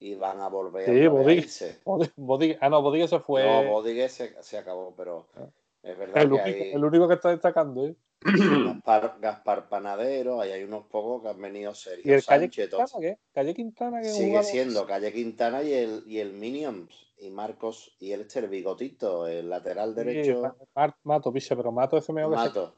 y 0.00 0.14
van 0.14 0.40
a 0.40 0.48
volver 0.48 0.84
Sí, 0.84 0.90
a 1.06 1.32
irse. 1.32 1.78
Ah, 2.60 2.68
no, 2.68 2.82
Bodigues 2.82 3.10
se 3.10 3.18
fue. 3.20 3.44
No, 3.44 3.70
Bodigues 3.70 4.12
se, 4.12 4.42
se 4.42 4.58
acabó, 4.58 4.94
pero 4.96 5.26
Ah. 5.36 5.46
es 5.82 5.98
verdad 5.98 6.22
el, 6.22 6.30
que 6.30 6.40
hay 6.40 6.72
el 6.72 6.84
único 6.84 7.08
que 7.08 7.14
está 7.14 7.30
destacando, 7.30 7.86
¿eh? 7.86 7.94
Gaspar, 8.22 9.16
Gaspar 9.20 9.68
Panadero, 9.68 10.40
ahí 10.40 10.50
hay 10.50 10.64
unos 10.64 10.86
pocos 10.86 11.22
que 11.22 11.28
han 11.28 11.40
venido 11.40 11.70
¿Y 11.70 11.74
Sergio 11.76 12.14
el 12.16 12.24
Calle 12.24 12.48
Quintana 12.50 12.86
qué? 13.00 13.18
Calle 13.32 13.54
Quintana 13.54 14.00
que 14.02 14.08
Sigue 14.08 14.42
siendo 14.42 14.86
Calle 14.86 15.12
Quintana 15.12 15.62
y 15.62 15.72
el, 15.72 16.02
y 16.06 16.18
el 16.18 16.32
Minions 16.32 17.12
y 17.18 17.30
Marcos 17.30 17.94
y 18.00 18.10
el 18.12 18.22
este, 18.22 18.40
el 18.40 18.48
bigotito, 18.48 19.26
el 19.28 19.48
lateral 19.48 19.90
Sí, 19.90 19.94
derecho, 20.04 20.40
Ma- 20.40 20.56
Mar- 20.74 20.96
Mato, 21.04 21.32
piche, 21.32 21.54
pero 21.56 21.70
Mato 21.70 21.96
ese 21.96 22.12
medio 22.12 22.30
que 22.30 22.36
se 22.38 22.42
Mato. 22.42 22.74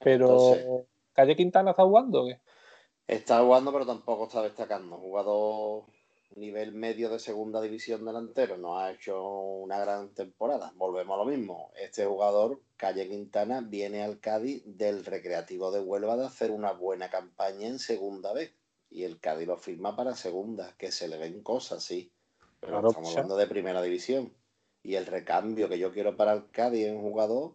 Pero 0.00 0.26
Entonces- 0.26 0.66
Calle 1.12 1.36
Quintana 1.36 1.70
está 1.70 1.84
jugando, 1.84 2.22
¿o 2.24 2.26
¿qué? 2.26 2.40
Está 3.06 3.40
jugando, 3.42 3.72
pero 3.72 3.86
tampoco 3.86 4.24
está 4.24 4.42
destacando. 4.42 4.96
Jugador 4.96 5.84
nivel 6.34 6.72
medio 6.72 7.08
de 7.10 7.18
segunda 7.18 7.60
división 7.60 8.04
delantero, 8.04 8.56
no 8.56 8.78
ha 8.78 8.92
hecho 8.92 9.22
una 9.22 9.78
gran 9.78 10.14
temporada. 10.14 10.72
Volvemos 10.76 11.14
a 11.14 11.24
lo 11.24 11.30
mismo. 11.30 11.72
Este 11.76 12.04
jugador, 12.04 12.60
Calle 12.76 13.08
Quintana, 13.08 13.60
viene 13.60 14.02
al 14.02 14.20
Cádiz 14.20 14.62
del 14.64 15.04
Recreativo 15.04 15.70
de 15.70 15.80
Huelva 15.80 16.16
de 16.16 16.26
hacer 16.26 16.50
una 16.50 16.72
buena 16.72 17.10
campaña 17.10 17.66
en 17.66 17.78
segunda 17.78 18.32
vez. 18.32 18.54
Y 18.90 19.04
el 19.04 19.20
Cádiz 19.20 19.48
lo 19.48 19.56
firma 19.56 19.96
para 19.96 20.14
segunda, 20.14 20.74
que 20.78 20.92
se 20.92 21.08
le 21.08 21.18
ven 21.18 21.42
cosas, 21.42 21.84
sí. 21.84 22.12
Pero 22.60 22.72
Claro, 22.72 22.88
estamos 22.88 23.10
hablando 23.10 23.36
de 23.36 23.46
primera 23.46 23.82
división. 23.82 24.34
Y 24.82 24.94
el 24.94 25.06
recambio 25.06 25.68
que 25.68 25.78
yo 25.78 25.92
quiero 25.92 26.16
para 26.16 26.32
el 26.32 26.50
Cádiz 26.50 26.86
es 26.86 26.92
un 26.92 27.02
jugador 27.02 27.54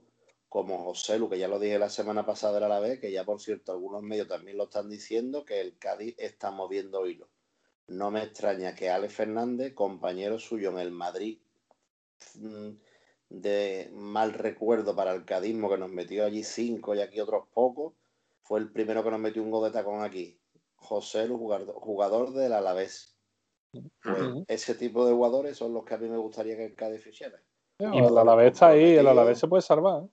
como 0.53 0.83
José 0.83 1.17
Lu, 1.17 1.29
que 1.29 1.39
ya 1.39 1.47
lo 1.47 1.57
dije 1.57 1.79
la 1.79 1.89
semana 1.89 2.27
pasada 2.27 2.57
era 2.57 2.67
la 2.67 2.79
vez, 2.79 2.99
que 2.99 3.11
ya 3.11 3.25
por 3.25 3.41
cierto 3.41 3.71
algunos 3.71 4.03
medios 4.03 4.27
también 4.27 4.57
lo 4.57 4.65
están 4.65 4.87
diciendo, 4.87 5.45
que 5.45 5.59
el 5.59 5.79
Cádiz 5.79 6.13
está 6.19 6.51
moviendo 6.51 7.07
hilos. 7.07 7.27
No 7.87 8.11
me 8.11 8.23
extraña 8.23 8.75
que 8.75 8.89
Alex 8.89 9.13
Fernández, 9.13 9.73
compañero 9.73 10.39
suyo 10.39 10.69
en 10.71 10.79
el 10.79 10.91
Madrid, 10.91 11.39
mm, 12.35 12.69
de 13.29 13.89
mal 13.93 14.33
recuerdo 14.33 14.95
para 14.95 15.13
el 15.13 15.25
cadismo, 15.25 15.69
que 15.69 15.77
nos 15.77 15.89
metió 15.89 16.25
allí 16.25 16.43
cinco 16.43 16.95
y 16.95 17.01
aquí 17.01 17.19
otros 17.19 17.47
pocos, 17.53 17.93
fue 18.41 18.59
el 18.59 18.71
primero 18.71 19.03
que 19.03 19.11
nos 19.11 19.19
metió 19.19 19.41
un 19.41 19.51
gol 19.51 19.65
de 19.65 19.71
tacón 19.71 20.03
aquí. 20.03 20.39
José 20.75 21.27
Lu, 21.27 21.37
jugador, 21.37 21.73
jugador 21.75 22.33
del 22.33 22.53
Alavés. 22.53 23.15
Pues 23.71 24.43
ese 24.47 24.75
tipo 24.75 25.05
de 25.05 25.13
jugadores 25.13 25.57
son 25.57 25.73
los 25.73 25.83
que 25.83 25.95
a 25.95 25.97
mí 25.97 26.07
me 26.07 26.17
gustaría 26.17 26.55
que 26.55 26.65
el 26.65 26.75
Cádiz 26.75 27.01
fichara. 27.03 27.41
el 27.79 28.17
Alavés 28.17 28.53
está 28.53 28.69
ahí, 28.69 28.95
el. 28.95 29.07
Alavés 29.07 29.39
se 29.39 29.47
puede 29.47 29.61
salvar. 29.61 30.03
¿eh? 30.03 30.07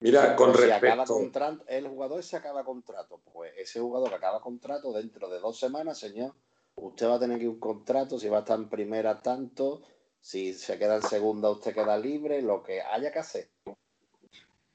Mira, 0.00 0.34
con 0.36 0.52
Pues 0.52 0.64
si 0.64 0.70
acaba 0.70 1.04
respecto. 1.04 1.14
contrato, 1.14 1.64
el 1.68 1.88
jugador 1.88 2.22
se 2.22 2.36
acaba 2.36 2.64
contrato. 2.64 3.20
Pues 3.32 3.52
ese 3.56 3.80
jugador 3.80 4.08
que 4.08 4.16
acaba 4.16 4.40
contrato 4.40 4.92
dentro 4.92 5.28
de 5.28 5.38
dos 5.38 5.58
semanas, 5.58 5.98
señor, 5.98 6.34
usted 6.76 7.08
va 7.08 7.14
a 7.16 7.20
tener 7.20 7.38
que 7.38 7.48
un 7.48 7.58
contrato, 7.58 8.18
si 8.18 8.28
va 8.28 8.38
a 8.38 8.40
estar 8.40 8.58
en 8.58 8.68
primera 8.68 9.20
tanto, 9.20 9.82
si 10.20 10.54
se 10.54 10.78
queda 10.78 10.96
en 10.96 11.02
segunda 11.02 11.50
usted 11.50 11.74
queda 11.74 11.98
libre, 11.98 12.42
lo 12.42 12.62
que 12.62 12.80
haya 12.82 13.10
que 13.10 13.18
hacer. 13.18 13.50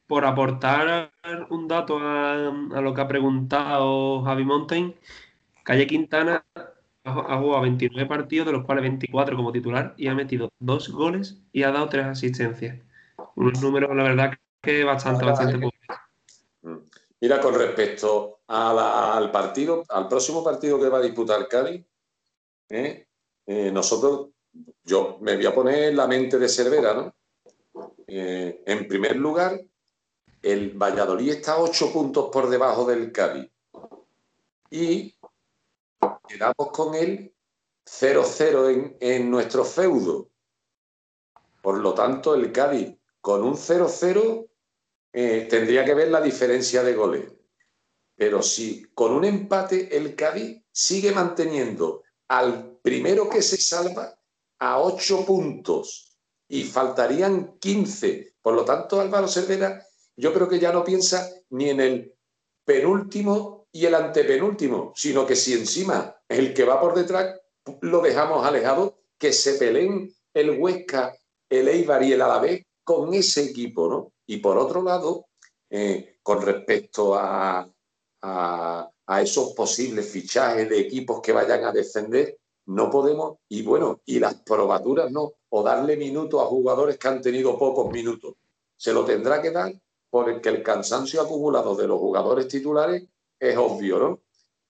Por 0.07 0.25
aportar 0.25 1.13
un 1.49 1.67
dato 1.67 1.97
a, 1.99 2.33
a 2.33 2.81
lo 2.81 2.93
que 2.93 3.01
ha 3.01 3.07
preguntado 3.07 4.23
Javi 4.23 4.43
Mountain, 4.43 4.95
Calle 5.63 5.87
Quintana 5.87 6.45
ha 7.03 7.37
jugado 7.39 7.61
29 7.61 8.07
partidos, 8.07 8.47
de 8.47 8.53
los 8.53 8.65
cuales 8.65 8.83
24 8.83 9.35
como 9.35 9.51
titular, 9.51 9.93
y 9.97 10.07
ha 10.07 10.15
metido 10.15 10.49
dos 10.59 10.89
goles 10.89 11.41
y 11.51 11.63
ha 11.63 11.71
dado 11.71 11.87
tres 11.89 12.05
asistencias. 12.05 12.79
Unos 13.35 13.61
números, 13.61 13.95
la 13.95 14.03
verdad, 14.03 14.33
que 14.61 14.83
bastante, 14.83 15.25
bastante 15.25 15.57
buenos. 15.57 16.81
Mira, 17.19 17.39
con 17.39 17.53
respecto 17.55 18.41
a 18.47 18.73
la- 18.73 19.15
al 19.15 19.31
partido, 19.31 19.83
al 19.89 20.07
próximo 20.07 20.43
partido 20.43 20.79
que 20.79 20.89
va 20.89 20.97
a 20.97 21.01
disputar 21.01 21.47
Cádiz, 21.47 21.85
¿eh? 22.71 23.07
Eh, 23.45 23.71
nosotros, 23.71 24.29
yo 24.83 25.17
me 25.21 25.35
voy 25.35 25.45
a 25.45 25.53
poner 25.55 25.93
la 25.93 26.07
mente 26.07 26.37
de 26.37 26.49
Cervera, 26.49 26.93
¿no? 26.93 27.15
Eh, 28.07 28.63
en 28.65 28.87
primer 28.87 29.15
lugar, 29.15 29.61
el 30.41 30.71
Valladolid 30.71 31.31
está 31.31 31.59
ocho 31.59 31.91
puntos 31.91 32.29
por 32.31 32.49
debajo 32.49 32.85
del 32.85 33.11
Cádiz. 33.11 33.49
Y 34.69 35.15
quedamos 36.27 36.71
con 36.71 36.95
él 36.95 37.33
0-0 37.85 38.69
en, 38.71 38.97
en 38.99 39.29
nuestro 39.29 39.63
feudo. 39.63 40.29
Por 41.61 41.77
lo 41.77 41.93
tanto, 41.93 42.33
el 42.35 42.51
Cádiz 42.51 42.97
con 43.21 43.43
un 43.43 43.53
0-0 43.53 44.47
eh, 45.13 45.47
tendría 45.49 45.85
que 45.85 45.93
ver 45.93 46.09
la 46.09 46.21
diferencia 46.21 46.83
de 46.83 46.93
goles. 46.93 47.31
Pero 48.15 48.41
si 48.41 48.83
con 48.93 49.11
un 49.13 49.25
empate 49.25 49.95
el 49.95 50.15
Cádiz 50.15 50.63
sigue 50.71 51.11
manteniendo 51.11 52.03
al 52.31 52.79
primero 52.81 53.29
que 53.29 53.41
se 53.41 53.57
salva 53.57 54.17
a 54.59 54.79
8 54.79 55.25
puntos 55.25 56.17
y 56.47 56.63
faltarían 56.63 57.57
15. 57.59 58.35
Por 58.41 58.53
lo 58.53 58.63
tanto, 58.63 59.01
Álvaro 59.01 59.27
Cervera, 59.27 59.85
yo 60.15 60.33
creo 60.33 60.47
que 60.47 60.57
ya 60.57 60.71
no 60.71 60.81
piensa 60.81 61.29
ni 61.49 61.69
en 61.69 61.81
el 61.81 62.15
penúltimo 62.63 63.67
y 63.73 63.85
el 63.85 63.95
antepenúltimo, 63.95 64.93
sino 64.95 65.27
que 65.27 65.35
si 65.35 65.53
encima 65.53 66.15
el 66.29 66.53
que 66.53 66.63
va 66.63 66.79
por 66.79 66.95
detrás 66.95 67.37
lo 67.81 67.99
dejamos 67.99 68.45
alejado, 68.45 69.01
que 69.17 69.33
se 69.33 69.55
peleen 69.55 70.09
el 70.33 70.57
Huesca, 70.57 71.13
el 71.49 71.67
Eibar 71.67 72.01
y 72.01 72.13
el 72.13 72.21
Alavés 72.21 72.65
con 72.81 73.13
ese 73.13 73.43
equipo, 73.43 73.89
¿no? 73.89 74.13
Y 74.25 74.37
por 74.37 74.57
otro 74.57 74.81
lado, 74.81 75.27
eh, 75.69 76.17
con 76.23 76.41
respecto 76.41 77.13
a, 77.13 77.69
a 79.07 79.21
esos 79.21 79.53
posibles 79.53 80.09
fichajes 80.09 80.69
de 80.69 80.79
equipos 80.79 81.21
que 81.21 81.31
vayan 81.31 81.65
a 81.65 81.71
defender, 81.71 82.37
no 82.67 82.89
podemos, 82.89 83.37
y 83.49 83.63
bueno, 83.63 84.01
y 84.05 84.19
las 84.19 84.35
probaturas 84.35 85.11
no, 85.11 85.33
o 85.49 85.63
darle 85.63 85.97
minutos 85.97 86.41
a 86.41 86.45
jugadores 86.45 86.97
que 86.97 87.07
han 87.07 87.21
tenido 87.21 87.57
pocos 87.57 87.91
minutos. 87.91 88.35
Se 88.77 88.93
lo 88.93 89.03
tendrá 89.03 89.41
que 89.41 89.51
dar 89.51 89.73
porque 90.09 90.49
el 90.49 90.61
cansancio 90.63 91.21
acumulado 91.21 91.75
de 91.75 91.87
los 91.87 91.99
jugadores 91.99 92.47
titulares 92.47 93.03
es 93.39 93.57
obvio, 93.57 93.99
¿no? 93.99 94.19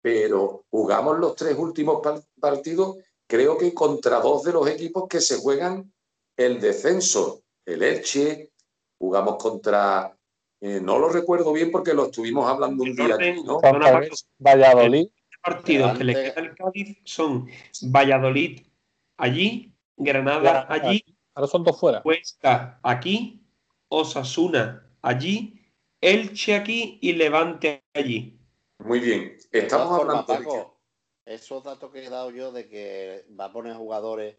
Pero 0.00 0.64
jugamos 0.70 1.18
los 1.18 1.34
tres 1.34 1.56
últimos 1.58 2.00
par- 2.00 2.22
partidos, 2.40 2.96
creo 3.26 3.56
que 3.56 3.72
contra 3.72 4.20
dos 4.20 4.42
de 4.44 4.52
los 4.52 4.68
equipos 4.68 5.08
que 5.08 5.20
se 5.20 5.38
juegan 5.38 5.92
el 6.36 6.60
descenso, 6.60 7.42
el 7.64 7.82
Elche, 7.82 8.52
jugamos 8.98 9.36
contra, 9.36 10.16
eh, 10.60 10.80
no 10.82 10.98
lo 10.98 11.08
recuerdo 11.08 11.52
bien 11.52 11.70
porque 11.70 11.94
lo 11.94 12.06
estuvimos 12.06 12.48
hablando 12.48 12.82
un 12.82 12.94
día 12.94 13.14
aquí, 13.14 13.42
¿no? 13.44 13.60
Valladolid, 14.38 15.06
partidos 15.42 15.96
que 15.96 16.04
le 16.04 16.14
queda 16.14 16.34
al 16.36 16.54
Cádiz 16.54 16.98
son 17.04 17.48
Valladolid 17.82 18.60
allí, 19.16 19.72
Granada 19.96 20.66
allí, 20.68 21.04
ahora 21.34 21.48
son 21.48 21.62
dos 21.62 21.78
fuera. 21.78 22.02
Huesca 22.04 22.80
aquí, 22.82 23.46
Osasuna 23.88 24.90
allí, 25.00 25.64
Elche 26.00 26.56
aquí 26.56 26.98
y 27.00 27.12
Levante 27.12 27.84
allí. 27.94 28.40
Muy 28.78 28.98
bien, 28.98 29.36
estamos 29.52 30.00
hablando 30.00 30.26
Paco, 30.26 30.80
esos 31.24 31.62
datos 31.62 31.92
que 31.92 32.04
he 32.04 32.10
dado 32.10 32.30
yo 32.30 32.50
de 32.50 32.68
que 32.68 33.26
va 33.38 33.46
a 33.46 33.52
poner 33.52 33.76
jugadores 33.76 34.36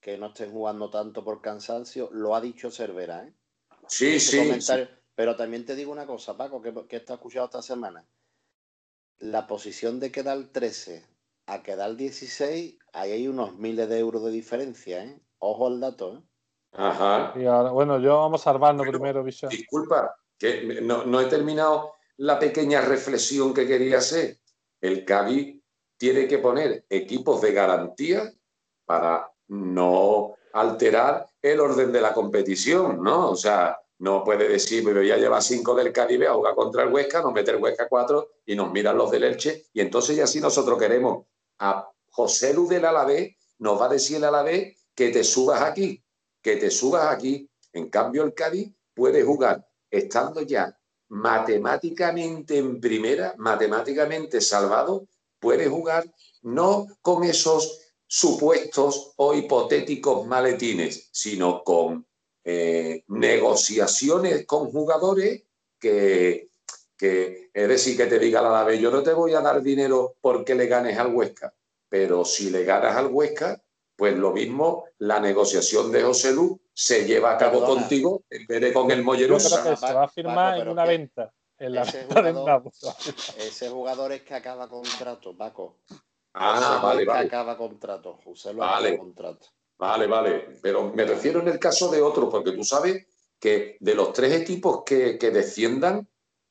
que 0.00 0.18
no 0.18 0.26
estén 0.26 0.50
jugando 0.50 0.90
tanto 0.90 1.24
por 1.24 1.40
cansancio, 1.40 2.10
lo 2.12 2.34
ha 2.34 2.40
dicho 2.40 2.70
Cervera, 2.70 3.24
¿eh? 3.24 3.32
Sí, 3.86 4.16
Ese 4.16 4.44
sí, 4.44 4.60
sí. 4.60 4.88
Pero 5.14 5.36
también 5.36 5.64
te 5.64 5.74
digo 5.74 5.92
una 5.92 6.06
cosa, 6.06 6.36
Paco, 6.36 6.60
que, 6.62 6.72
que 6.88 6.96
está 6.96 7.14
escuchado 7.14 7.46
esta 7.46 7.62
semana. 7.62 8.04
La 9.18 9.46
posición 9.46 10.00
de 10.00 10.10
quedar 10.10 10.42
13 10.52 11.06
a 11.46 11.62
quedar 11.62 11.96
16, 11.96 12.78
ahí 12.92 13.12
hay 13.12 13.28
unos 13.28 13.56
miles 13.56 13.88
de 13.88 13.98
euros 13.98 14.24
de 14.24 14.30
diferencia, 14.30 15.04
¿eh? 15.04 15.20
Ojo 15.38 15.66
al 15.66 15.80
dato, 15.80 16.16
¿eh? 16.16 16.22
Ajá. 16.72 17.32
Y 17.36 17.44
ahora, 17.44 17.70
bueno, 17.70 17.98
yo 18.00 18.16
vamos 18.16 18.40
a 18.42 18.44
salvarnos 18.44 18.86
Bueno, 18.86 18.98
primero, 18.98 19.22
bicho. 19.22 19.48
Disculpa, 19.48 20.16
que 20.38 20.80
no, 20.80 21.04
no 21.04 21.20
he 21.20 21.26
terminado 21.26 21.94
la 22.16 22.38
pequeña 22.38 22.80
reflexión 22.80 23.52
que 23.52 23.66
quería 23.66 23.98
hacer. 23.98 24.38
El 24.80 25.04
Cádiz 25.04 25.60
tiene 25.96 26.26
que 26.26 26.38
poner 26.38 26.84
equipos 26.88 27.40
de 27.42 27.52
garantía 27.52 28.32
para 28.84 29.30
no 29.48 30.34
alterar 30.52 31.26
el 31.40 31.60
orden 31.60 31.92
de 31.92 32.00
la 32.00 32.12
competición, 32.14 33.02
¿no? 33.02 33.30
O 33.30 33.36
sea, 33.36 33.78
no 34.02 34.24
puede 34.24 34.48
decir, 34.48 34.84
me 34.84 34.92
voy 34.92 35.12
a 35.12 35.16
llevar 35.16 35.40
cinco 35.44 35.76
del 35.76 35.92
Caribe 35.92 36.26
a 36.26 36.34
jugar 36.34 36.56
contra 36.56 36.82
el 36.82 36.92
Huesca, 36.92 37.22
nos 37.22 37.32
mete 37.32 37.52
el 37.52 37.62
Huesca 37.62 37.88
cuatro 37.88 38.30
y 38.44 38.56
nos 38.56 38.72
miran 38.72 38.98
los 38.98 39.12
del 39.12 39.22
Elche. 39.22 39.66
Y 39.72 39.80
entonces 39.80 40.16
ya 40.16 40.26
si 40.26 40.40
nosotros 40.40 40.76
queremos 40.76 41.24
a 41.60 41.88
José 42.10 42.52
Luz 42.52 42.68
del 42.68 42.84
Alavés, 42.84 43.36
nos 43.58 43.80
va 43.80 43.86
a 43.86 43.90
decir 43.90 44.16
el 44.16 44.24
Alavés 44.24 44.76
que 44.92 45.10
te 45.10 45.22
subas 45.22 45.62
aquí, 45.62 46.02
que 46.42 46.56
te 46.56 46.68
subas 46.68 47.14
aquí. 47.14 47.48
En 47.72 47.90
cambio, 47.90 48.24
el 48.24 48.34
Cádiz 48.34 48.74
puede 48.92 49.22
jugar 49.22 49.64
estando 49.88 50.40
ya 50.40 50.76
matemáticamente 51.10 52.58
en 52.58 52.80
primera, 52.80 53.36
matemáticamente 53.38 54.40
salvado, 54.40 55.06
puede 55.38 55.68
jugar 55.68 56.12
no 56.40 56.88
con 57.02 57.22
esos 57.22 57.78
supuestos 58.08 59.12
o 59.14 59.32
hipotéticos 59.32 60.26
maletines, 60.26 61.08
sino 61.12 61.62
con 61.62 62.04
eh, 62.44 63.04
negociaciones 63.08 64.46
con 64.46 64.70
jugadores 64.70 65.44
que, 65.78 66.48
que, 66.96 67.50
es 67.52 67.68
decir, 67.68 67.96
que 67.96 68.06
te 68.06 68.18
diga 68.18 68.42
la 68.42 68.64
vez, 68.64 68.80
yo 68.80 68.90
no 68.90 69.02
te 69.02 69.12
voy 69.12 69.34
a 69.34 69.40
dar 69.40 69.62
dinero 69.62 70.16
porque 70.20 70.54
le 70.54 70.66
ganes 70.66 70.98
al 70.98 71.14
Huesca, 71.14 71.54
pero 71.88 72.24
si 72.24 72.50
le 72.50 72.64
ganas 72.64 72.96
al 72.96 73.08
Huesca, 73.08 73.62
pues 73.96 74.16
lo 74.16 74.32
mismo, 74.32 74.86
la 74.98 75.20
negociación 75.20 75.92
de 75.92 76.02
José 76.02 76.32
Luz 76.32 76.58
se 76.72 77.04
lleva 77.04 77.32
a 77.32 77.38
cabo 77.38 77.64
contigo 77.64 78.24
en 78.30 78.46
vez 78.46 78.60
de 78.60 78.72
con 78.72 78.90
el 78.90 79.02
Mollero. 79.02 79.38
se 79.38 79.94
va 79.94 80.04
a 80.04 80.08
firmar 80.08 80.58
en 80.58 80.68
una 80.68 80.84
venta. 80.84 81.32
En 81.58 81.74
la 81.74 81.82
ese, 81.82 82.06
jugador, 82.06 82.72
ese 83.38 83.68
jugador 83.68 84.12
es 84.12 84.22
que 84.22 84.34
acaba 84.34 84.68
contrato, 84.68 85.36
Paco. 85.36 85.78
Ah, 86.34 86.80
vale, 86.82 87.04
vale. 87.04 87.26
acaba 87.26 87.56
contrato. 87.56 88.18
José 88.24 88.52
lo 88.52 88.60
vale. 88.60 88.98
contrato. 88.98 89.46
Vale, 89.82 90.06
vale. 90.06 90.58
Pero 90.62 90.92
me 90.94 91.04
refiero 91.04 91.40
en 91.40 91.48
el 91.48 91.58
caso 91.58 91.90
de 91.90 92.00
otro, 92.00 92.30
porque 92.30 92.52
tú 92.52 92.62
sabes 92.62 93.04
que 93.40 93.78
de 93.80 93.96
los 93.96 94.12
tres 94.12 94.32
equipos 94.40 94.84
que, 94.86 95.18
que 95.18 95.32
desciendan, 95.32 96.08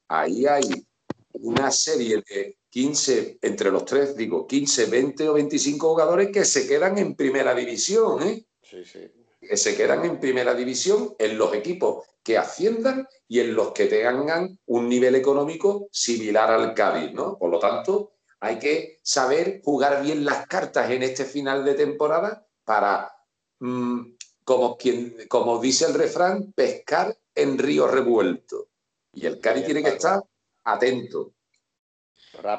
ahí 0.10 0.46
hay 0.46 0.86
una 1.32 1.72
serie 1.72 2.22
de 2.28 2.58
15, 2.70 3.40
entre 3.42 3.72
los 3.72 3.86
tres, 3.86 4.18
digo, 4.18 4.46
15, 4.46 4.88
20 4.88 5.30
o 5.30 5.34
25 5.36 5.92
jugadores 5.92 6.30
que 6.30 6.44
se 6.44 6.68
quedan 6.68 6.98
en 6.98 7.16
primera 7.16 7.56
división, 7.56 8.22
¿eh? 8.22 8.46
Sí, 8.62 8.84
sí. 8.84 9.10
Que 9.40 9.56
se 9.56 9.78
quedan 9.78 10.04
en 10.04 10.20
primera 10.20 10.54
división 10.54 11.16
en 11.18 11.38
los 11.38 11.54
equipos 11.54 12.06
que 12.22 12.38
asciendan 12.38 13.08
y 13.30 13.40
en 13.40 13.56
los 13.56 13.72
que 13.72 13.86
tengan 13.86 14.60
un 14.66 14.90
nivel 14.90 15.16
económico 15.16 15.88
similar 15.90 16.52
al 16.52 16.74
Cádiz, 16.74 17.14
¿no? 17.14 17.38
Por 17.38 17.50
lo 17.50 17.60
tanto, 17.60 18.12
hay 18.42 18.60
que 18.60 19.00
saber 19.04 19.62
jugar 19.64 20.04
bien 20.04 20.26
las 20.26 20.48
cartas 20.48 20.92
en 20.92 21.04
este 21.04 21.24
final 21.24 21.64
de 21.64 21.76
temporada 21.76 22.46
para, 22.66 23.12
mm, 23.62 24.16
como, 24.44 24.78
quien, 24.78 25.16
como 25.30 25.60
dice 25.60 25.86
el 25.86 25.94
refrán, 25.94 26.52
pescar 26.54 27.18
en 27.34 27.58
río 27.58 27.88
revuelto. 27.88 28.68
Y 29.14 29.26
el 29.26 29.40
Cádiz 29.40 29.66
tiene 29.66 29.84
que 29.84 29.90
estar 29.90 30.24
atento. 30.64 31.34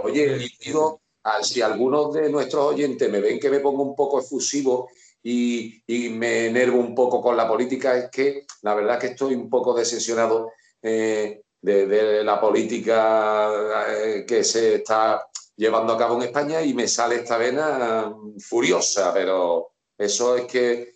Oye, 0.03 0.49
digo, 0.65 1.01
si 1.43 1.63
algunos 1.63 2.13
de 2.13 2.31
nuestros 2.31 2.67
oyentes 2.67 3.11
me 3.11 3.21
ven 3.21 3.39
que 3.39 3.51
me 3.51 3.61
pongo 3.61 3.83
un 3.83 3.95
poco 3.95 4.21
efusivo 4.21 4.91
y, 5.23 5.83
me 6.11 6.47
enervo 6.47 6.79
un 6.79 6.95
poco 6.95 7.21
con 7.21 7.37
la 7.37 7.49
política, 7.49 7.97
es 7.97 8.11
que 8.11 8.47
la 8.63 8.75
verdad 8.75 8.99
que 8.99 9.09
estoy 9.09 9.35
un 9.35 9.49
poco 9.49 9.75
decepcionado 9.75 10.53
eh, 10.83 11.43
de, 11.61 12.25
la 12.25 12.41
política 12.41 13.51
eh, 13.89 14.25
que 14.27 14.43
se 14.45 14.77
está 14.77 15.27
llevando 15.57 15.93
a 15.93 15.99
cabo 15.99 16.17
en 16.17 16.29
España 16.29 16.63
y 16.63 16.75
me 16.75 16.89
sale 16.89 17.17
esta 17.17 17.39
vena 17.39 18.13
furiosa, 18.41 19.13
pero 19.15 19.73
eso 19.97 20.37
es 20.37 20.47
que 20.47 20.92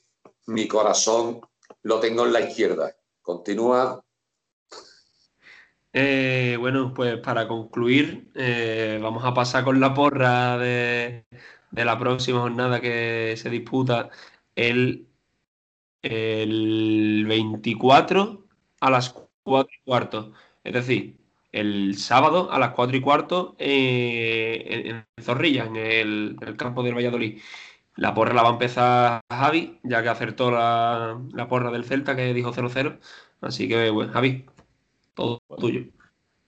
mi 0.46 0.68
corazón 0.68 1.40
lo 1.82 2.00
tengo 2.00 2.26
en 2.26 2.32
la 2.32 2.40
izquierda. 2.40 2.94
Continúa 3.22 4.02
eh, 5.98 6.58
bueno, 6.60 6.92
pues 6.92 7.16
para 7.20 7.48
concluir, 7.48 8.30
eh, 8.34 8.98
vamos 9.00 9.24
a 9.24 9.32
pasar 9.32 9.64
con 9.64 9.80
la 9.80 9.94
porra 9.94 10.58
de, 10.58 11.24
la 11.72 11.98
próxima 11.98 12.40
jornada 12.40 12.82
que 12.82 13.34
se 13.38 13.48
disputa 13.48 14.10
el, 14.54 15.08
el 16.02 17.24
24 17.26 18.46
a 18.80 18.90
las 18.90 19.14
4 19.42 19.72
y 19.74 19.84
cuarto. 19.84 20.32
Es 20.64 20.74
decir, 20.74 21.16
el 21.52 21.96
sábado 21.96 22.52
a 22.52 22.58
las 22.58 22.72
4 22.72 22.96
y 22.98 23.00
cuarto 23.00 23.56
eh, 23.58 25.04
en, 25.16 25.24
Zorrilla, 25.24 25.64
en 25.64 25.76
el, 25.76 26.56
campo 26.58 26.82
del 26.82 26.94
Valladolid. 26.94 27.40
La 27.96 28.14
porra 28.14 28.34
la 28.34 28.42
va 28.42 28.50
a 28.50 28.52
empezar 28.52 29.20
Javi, 29.30 29.80
ya 29.82 30.02
que 30.02 30.08
acertó 30.10 30.50
la, 30.50 31.18
la 31.32 31.48
porra 31.48 31.70
del 31.70 31.84
Celta 31.84 32.14
que 32.14 32.34
dijo 32.34 32.52
0-0. 32.52 32.98
Así 33.40 33.68
que, 33.68 33.90
bueno, 33.90 34.12
Javi, 34.12 34.44
todo 35.14 35.40
tuyo. 35.58 35.84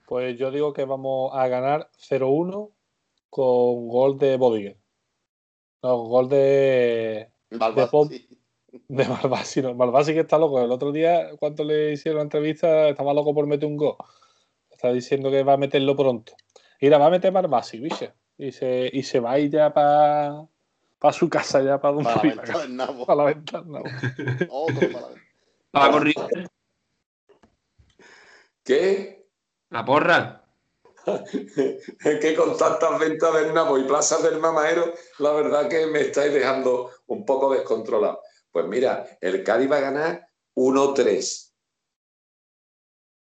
Pues 0.07 0.39
yo 0.39 0.51
digo 0.51 0.73
que 0.73 0.85
vamos 0.85 1.33
a 1.35 1.49
ganar 1.49 1.91
0-1 1.99 2.71
con 3.31 3.89
gol 3.89 4.19
de 4.19 4.37
Bodiger. 4.37 4.79
No, 5.83 5.99
gol 5.99 6.29
de. 6.29 7.31
Malvasi. 7.51 8.29
De, 8.89 9.09
Malvasi, 9.09 9.63
no. 9.63 9.75
Malvasi 9.75 10.13
que 10.13 10.21
está 10.21 10.39
loco. 10.39 10.63
El 10.63 10.71
otro 10.71 10.93
día, 10.93 11.31
cuando 11.39 11.65
le 11.65 11.93
hicieron 11.93 12.19
la 12.19 12.23
entrevista, 12.25 12.89
estaba 12.89 13.15
loco 13.15 13.35
por 13.35 13.47
meter 13.47 13.69
un 13.69 13.77
gol. 13.77 13.97
Está 14.71 14.93
diciendo 14.93 15.31
que 15.31 15.43
va 15.43 15.55
a 15.55 15.59
meterlo 15.59 15.97
pronto. 15.97 16.35
Mira, 16.81 16.99
va 16.99 17.07
a 17.07 17.11
meter 17.11 17.33
Malvasi, 17.33 17.79
¿viste? 17.81 18.13
Y 18.37 18.53
se, 18.53 18.91
y 18.93 19.03
se 19.03 19.21
va 19.21 19.33
a 19.33 19.39
ir 19.39 19.51
ya 19.51 19.73
para 19.73 20.47
para 20.99 21.13
su 21.13 21.29
casa, 21.29 21.63
ya 21.63 21.81
para 21.81 21.95
donde 21.95 22.11
Para 22.11 22.23
la 22.25 22.35
ventana 22.35 22.59
del 22.61 22.77
nabo. 22.77 23.07
Para 23.07 23.17
la 23.17 23.25
ventana. 23.25 23.79
Otro 24.51 24.91
para 24.91 25.01
la 25.01 25.09
ventana. 25.09 25.93
Correr. 25.93 26.15
¿Qué? 28.65 29.29
La 29.71 29.85
porra. 29.85 30.45
es 31.07 32.21
que 32.21 32.35
con 32.35 32.57
tantas 32.57 32.99
ventas 32.99 33.33
del 33.35 33.55
Nabo 33.55 33.79
y 33.79 33.85
plazas 33.85 34.23
del 34.23 34.41
Mamadero, 34.41 34.93
la 35.19 35.33
verdad 35.33 35.69
que 35.69 35.87
me 35.87 36.01
estáis 36.01 36.33
dejando 36.33 36.91
un 37.07 37.25
poco 37.25 37.53
descontrolado. 37.53 38.21
Pues 38.51 38.67
mira, 38.67 39.07
el 39.21 39.43
Cádiz 39.43 39.71
va 39.71 39.77
a 39.79 39.81
ganar 39.81 40.29
1-3. 40.55 41.53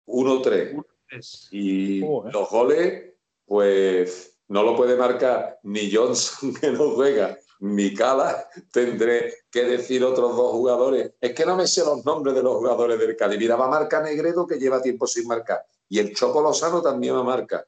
1-3. 0.08 0.84
Y 1.52 2.00
los 2.00 2.50
goles, 2.50 3.14
pues 3.46 4.38
no 4.48 4.64
lo 4.64 4.76
puede 4.76 4.98
marcar 4.98 5.60
ni 5.64 5.94
Johnson, 5.94 6.54
que 6.60 6.72
no 6.72 6.92
juega, 6.92 7.38
ni 7.62 7.94
Cala. 7.94 8.48
Tendré 8.72 9.46
que 9.52 9.64
decir 9.64 10.04
otros 10.04 10.36
dos 10.36 10.52
jugadores. 10.52 11.14
Es 11.20 11.34
que 11.34 11.46
no 11.46 11.56
me 11.56 11.68
sé 11.68 11.82
los 11.82 12.06
nombres 12.06 12.36
de 12.36 12.44
los 12.44 12.56
jugadores 12.58 13.00
del 13.00 13.16
Cádiz. 13.16 13.40
Mira, 13.40 13.56
va 13.56 13.66
a 13.66 13.70
marcar 13.70 14.04
Negredo, 14.04 14.46
que 14.46 14.60
lleva 14.60 14.82
tiempo 14.82 15.08
sin 15.08 15.28
marcar. 15.28 15.66
Y 15.90 16.00
el 16.00 16.16
Choco 16.16 16.42
Lozano 16.42 16.82
también 16.82 17.16
me 17.16 17.24
marca. 17.24 17.66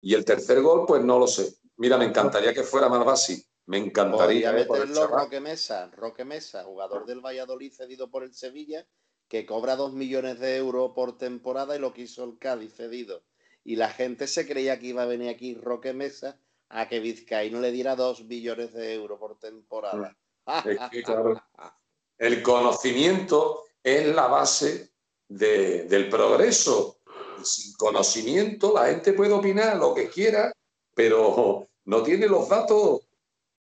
Y 0.00 0.14
el 0.14 0.24
tercer 0.24 0.60
gol, 0.60 0.84
pues 0.86 1.04
no 1.04 1.18
lo 1.18 1.26
sé. 1.26 1.56
Mira, 1.76 1.96
me 1.96 2.06
encantaría 2.06 2.54
que 2.54 2.62
fuera 2.62 2.88
Malvasi. 2.88 3.44
Me 3.66 3.78
encantaría. 3.78 4.52
meterlo 4.52 5.06
Roque 5.06 5.40
Mesa, 5.40 5.90
Roque 5.94 6.24
Mesa, 6.24 6.64
jugador 6.64 7.06
del 7.06 7.20
Valladolid 7.20 7.72
cedido 7.72 8.10
por 8.10 8.24
el 8.24 8.34
Sevilla, 8.34 8.86
que 9.28 9.46
cobra 9.46 9.76
dos 9.76 9.92
millones 9.92 10.40
de 10.40 10.56
euros 10.56 10.92
por 10.94 11.16
temporada 11.16 11.76
y 11.76 11.78
lo 11.78 11.92
quiso 11.92 12.24
el 12.24 12.38
Cádiz 12.38 12.74
cedido. 12.74 13.22
Y 13.62 13.76
la 13.76 13.90
gente 13.90 14.26
se 14.26 14.46
creía 14.46 14.78
que 14.78 14.88
iba 14.88 15.02
a 15.02 15.06
venir 15.06 15.28
aquí 15.28 15.54
Roque 15.54 15.92
Mesa 15.92 16.40
a 16.72 16.88
que 16.88 17.00
Vizcaíno 17.00 17.60
le 17.60 17.70
diera 17.70 17.96
dos 17.96 18.24
millones 18.24 18.72
de 18.72 18.94
euros 18.94 19.18
por 19.18 19.38
temporada. 19.38 20.16
el 22.18 22.42
conocimiento 22.42 23.64
es 23.82 24.06
la 24.14 24.26
base 24.26 24.90
del 25.28 26.08
progreso 26.08 27.02
sin 27.44 27.72
conocimiento 27.74 28.72
la 28.74 28.86
gente 28.86 29.12
puede 29.12 29.32
opinar 29.32 29.76
lo 29.76 29.94
que 29.94 30.08
quiera, 30.08 30.52
pero 30.94 31.68
no 31.84 32.02
tiene 32.02 32.28
los 32.28 32.48
datos. 32.48 33.00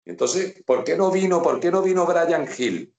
Entonces, 0.06 0.62
¿por 0.66 0.84
qué 0.84 0.95
no 0.95 1.12
vino, 1.12 1.41
por 1.41 1.60
qué 1.60 1.72
no 1.72 1.82
vino 1.82 2.06
Brian 2.06 2.47
Hill? 2.58 2.93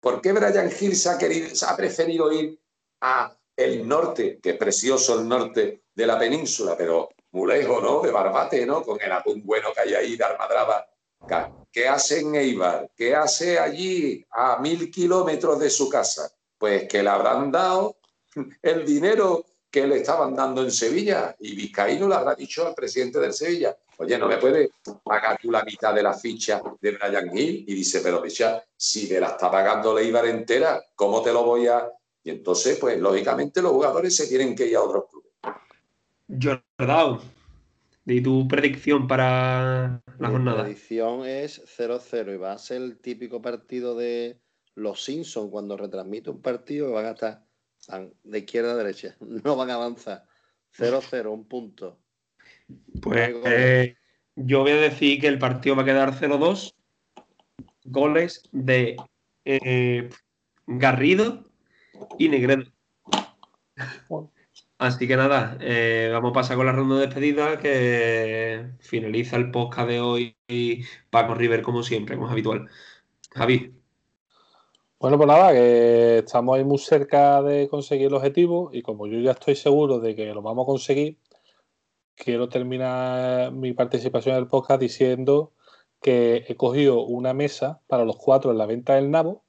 ¿Por 0.00 0.20
qué 0.20 0.32
Brian 0.32 0.70
Hill 0.78 0.96
se 0.96 1.10
ha, 1.10 1.18
querido, 1.18 1.54
se 1.54 1.66
ha 1.66 1.76
preferido 1.76 2.32
ir 2.32 2.58
a 3.00 3.36
el 3.56 3.86
norte, 3.86 4.38
que 4.42 4.50
es 4.50 4.56
precioso 4.56 5.18
el 5.18 5.28
norte 5.28 5.82
de 5.94 6.06
la 6.06 6.18
península, 6.18 6.76
pero 6.76 7.08
muy 7.36 7.54
lejos, 7.54 7.82
¿no? 7.82 8.00
De 8.00 8.10
Barbate, 8.10 8.64
¿no? 8.64 8.82
Con 8.82 8.98
el 9.00 9.12
atún 9.12 9.42
bueno 9.44 9.68
que 9.74 9.82
hay 9.82 9.94
ahí 9.94 10.16
de 10.16 10.24
Armadraba. 10.24 10.88
¿Qué 11.70 11.86
hace 11.86 12.20
en 12.20 12.34
Eibar? 12.34 12.90
¿Qué 12.96 13.14
hace 13.14 13.58
allí 13.58 14.24
a 14.30 14.58
mil 14.58 14.90
kilómetros 14.90 15.58
de 15.58 15.68
su 15.68 15.90
casa? 15.90 16.32
Pues 16.56 16.88
que 16.88 17.02
le 17.02 17.10
habrán 17.10 17.52
dado 17.52 17.96
el 18.62 18.86
dinero 18.86 19.44
que 19.70 19.86
le 19.86 19.96
estaban 19.98 20.34
dando 20.34 20.62
en 20.62 20.70
Sevilla 20.70 21.36
y 21.38 21.54
Vizcaíno 21.54 22.08
le 22.08 22.14
habrá 22.14 22.34
dicho 22.34 22.66
al 22.66 22.74
presidente 22.74 23.20
del 23.20 23.34
Sevilla, 23.34 23.76
oye, 23.98 24.16
no 24.16 24.26
me 24.26 24.38
puede 24.38 24.70
pagar 25.04 25.38
tú 25.42 25.50
la 25.50 25.62
mitad 25.64 25.92
de 25.92 26.02
la 26.02 26.14
ficha 26.14 26.62
de 26.80 26.92
Brian 26.92 27.36
Hill 27.36 27.64
y 27.68 27.74
dice, 27.74 28.00
pero 28.00 28.22
dicha, 28.22 28.64
si 28.74 29.06
me 29.08 29.20
la 29.20 29.28
está 29.28 29.50
pagando 29.50 29.94
Leibar 29.94 30.24
entera, 30.26 30.82
¿cómo 30.94 31.20
te 31.20 31.32
lo 31.32 31.44
voy 31.44 31.66
a 31.66 31.90
Y 32.24 32.30
entonces, 32.30 32.78
pues 32.78 32.98
lógicamente 32.98 33.60
los 33.60 33.72
jugadores 33.72 34.16
se 34.16 34.26
tienen 34.26 34.54
que 34.54 34.66
ir 34.66 34.76
a 34.76 34.82
otros 34.82 35.04
clubes. 35.10 35.15
Jordao, 36.28 37.22
di 38.04 38.20
tu 38.20 38.46
predicción 38.48 39.06
para 39.06 40.02
la 40.18 40.28
Mi 40.28 40.34
jornada. 40.34 40.62
predicción 40.62 41.24
es 41.24 41.62
0-0 41.78 42.34
y 42.34 42.36
va 42.36 42.52
a 42.52 42.58
ser 42.58 42.82
el 42.82 42.98
típico 42.98 43.40
partido 43.40 43.94
de 43.96 44.40
los 44.74 45.04
Simpsons 45.04 45.50
cuando 45.50 45.76
retransmite 45.76 46.30
un 46.30 46.42
partido 46.42 46.88
que 46.88 46.94
van 46.94 47.06
a 47.06 47.10
estar 47.12 47.46
de 48.24 48.38
izquierda 48.38 48.72
a 48.72 48.76
derecha. 48.76 49.16
No 49.44 49.56
van 49.56 49.70
a 49.70 49.74
avanzar. 49.74 50.24
0-0, 50.76 51.32
un 51.32 51.46
punto. 51.46 51.98
Pues 53.00 53.34
eh, 53.46 53.96
yo 54.34 54.60
voy 54.60 54.72
a 54.72 54.76
decir 54.76 55.20
que 55.20 55.28
el 55.28 55.38
partido 55.38 55.76
va 55.76 55.82
a 55.82 55.86
quedar 55.86 56.12
0-2. 56.12 56.74
Goles 57.84 58.42
de 58.52 58.96
eh, 59.44 60.10
Garrido 60.66 61.44
y 62.18 62.28
Negredo. 62.28 62.64
Así 64.78 65.08
que 65.08 65.16
nada, 65.16 65.56
eh, 65.60 66.10
vamos 66.12 66.30
a 66.30 66.34
pasar 66.34 66.56
con 66.56 66.66
la 66.66 66.72
ronda 66.72 66.96
de 66.96 67.06
despedida 67.06 67.58
que 67.58 68.72
finaliza 68.80 69.36
el 69.36 69.50
podcast 69.50 69.88
de 69.88 70.00
hoy 70.00 70.36
y 70.48 70.84
Paco 71.08 71.34
River 71.34 71.62
como 71.62 71.82
siempre, 71.82 72.16
como 72.16 72.26
es 72.26 72.32
habitual. 72.32 72.68
Javi, 73.34 73.74
Bueno, 74.98 75.16
pues 75.16 75.26
nada, 75.28 75.52
que 75.52 76.18
estamos 76.18 76.56
ahí 76.56 76.64
muy 76.64 76.78
cerca 76.78 77.42
de 77.42 77.68
conseguir 77.68 78.08
el 78.08 78.14
objetivo 78.14 78.70
y 78.70 78.82
como 78.82 79.06
yo 79.06 79.18
ya 79.20 79.30
estoy 79.30 79.56
seguro 79.56 79.98
de 79.98 80.14
que 80.14 80.26
lo 80.34 80.42
vamos 80.42 80.64
a 80.64 80.66
conseguir, 80.66 81.18
quiero 82.14 82.50
terminar 82.50 83.52
mi 83.52 83.72
participación 83.72 84.36
en 84.36 84.42
el 84.42 84.48
podcast 84.48 84.80
diciendo 84.80 85.52
que 86.02 86.44
he 86.48 86.56
cogido 86.56 87.02
una 87.04 87.32
mesa 87.32 87.80
para 87.86 88.04
los 88.04 88.16
cuatro 88.16 88.50
en 88.50 88.58
la 88.58 88.66
venta 88.66 88.96
del 88.96 89.10
nabo 89.10 89.44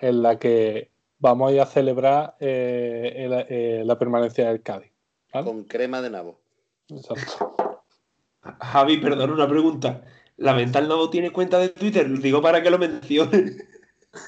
en 0.00 0.22
la 0.22 0.38
que 0.38 0.90
vamos 1.18 1.50
a 1.50 1.54
ir 1.54 1.60
a 1.60 1.66
celebrar 1.66 2.36
eh, 2.40 3.12
el- 3.16 3.46
eh, 3.48 3.82
la 3.84 3.98
permanencia 3.98 4.48
del 4.48 4.62
Cádiz. 4.62 4.92
¿vale? 5.32 5.46
Con 5.46 5.64
crema 5.64 6.00
de 6.00 6.10
nabo. 6.10 6.40
Exacto. 6.88 7.54
Javi, 8.60 8.96
perdón, 8.98 9.32
una 9.32 9.48
pregunta. 9.48 10.02
¿La 10.36 10.52
venta 10.54 10.78
del 10.80 10.88
Nabo 10.88 11.10
tiene 11.10 11.30
cuenta 11.32 11.58
de 11.58 11.70
Twitter? 11.70 12.08
Digo 12.20 12.40
para 12.40 12.62
que 12.62 12.70
lo 12.70 12.78
mencione. 12.78 13.56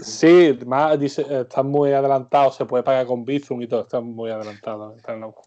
Sí, 0.02 0.58
más 0.66 0.98
dice, 0.98 1.24
están 1.30 1.68
muy 1.68 1.92
adelantados, 1.92 2.56
se 2.56 2.64
puede 2.66 2.82
pagar 2.82 3.06
con 3.06 3.24
Bizum 3.24 3.62
y 3.62 3.66
todo, 3.68 3.82
están 3.82 4.04
muy 4.04 4.30
adelantados. 4.30 4.96
está 4.96 5.16
nabo. 5.16 5.40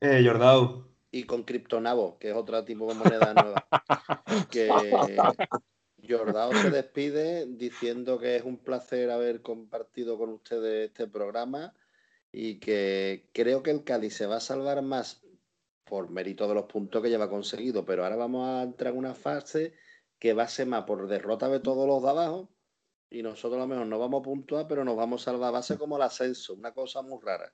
Eh, 0.00 0.22
Jordao. 0.26 0.88
Y 1.12 1.24
con 1.24 1.42
criptonabo, 1.44 2.18
que 2.18 2.30
es 2.30 2.34
otro 2.36 2.64
tipo 2.64 2.86
de 2.88 2.94
moneda 2.94 3.34
nueva. 3.34 3.66
que 4.50 4.70
Jordao 6.08 6.52
se 6.54 6.70
despide 6.70 7.46
diciendo 7.46 8.18
que 8.18 8.36
es 8.36 8.44
un 8.44 8.58
placer 8.58 9.10
haber 9.10 9.42
compartido 9.42 10.18
con 10.18 10.30
ustedes 10.30 10.88
este 10.88 11.06
programa 11.06 11.74
y 12.30 12.58
que 12.58 13.28
creo 13.32 13.62
que 13.62 13.70
el 13.70 13.84
Cali 13.84 14.10
se 14.10 14.26
va 14.26 14.36
a 14.36 14.40
salvar 14.40 14.82
más 14.82 15.22
por 15.84 16.10
mérito 16.10 16.48
de 16.48 16.54
los 16.54 16.64
puntos 16.64 17.02
que 17.02 17.10
lleva 17.10 17.28
conseguido, 17.28 17.84
pero 17.84 18.04
ahora 18.04 18.16
vamos 18.16 18.48
a 18.48 18.62
entrar 18.62 18.92
en 18.92 18.98
una 18.98 19.14
fase 19.14 19.74
que 20.18 20.32
va 20.32 20.44
a 20.44 20.48
ser 20.48 20.66
más 20.66 20.84
por 20.84 21.06
derrota 21.06 21.48
de 21.48 21.60
todos 21.60 21.86
los 21.86 22.02
de 22.02 22.08
abajo 22.08 22.48
y 23.12 23.22
nosotros 23.22 23.58
a 23.58 23.62
lo 23.62 23.66
mejor 23.66 23.86
no 23.86 23.98
vamos 23.98 24.20
a 24.20 24.24
puntuar, 24.24 24.66
pero 24.66 24.84
nos 24.84 24.96
vamos 24.96 25.20
a 25.22 25.24
salvar. 25.26 25.52
Va 25.52 25.58
a 25.58 25.62
ser 25.62 25.76
como 25.76 25.96
el 25.96 26.02
ascenso, 26.02 26.54
una 26.54 26.72
cosa 26.72 27.02
muy 27.02 27.18
rara. 27.22 27.52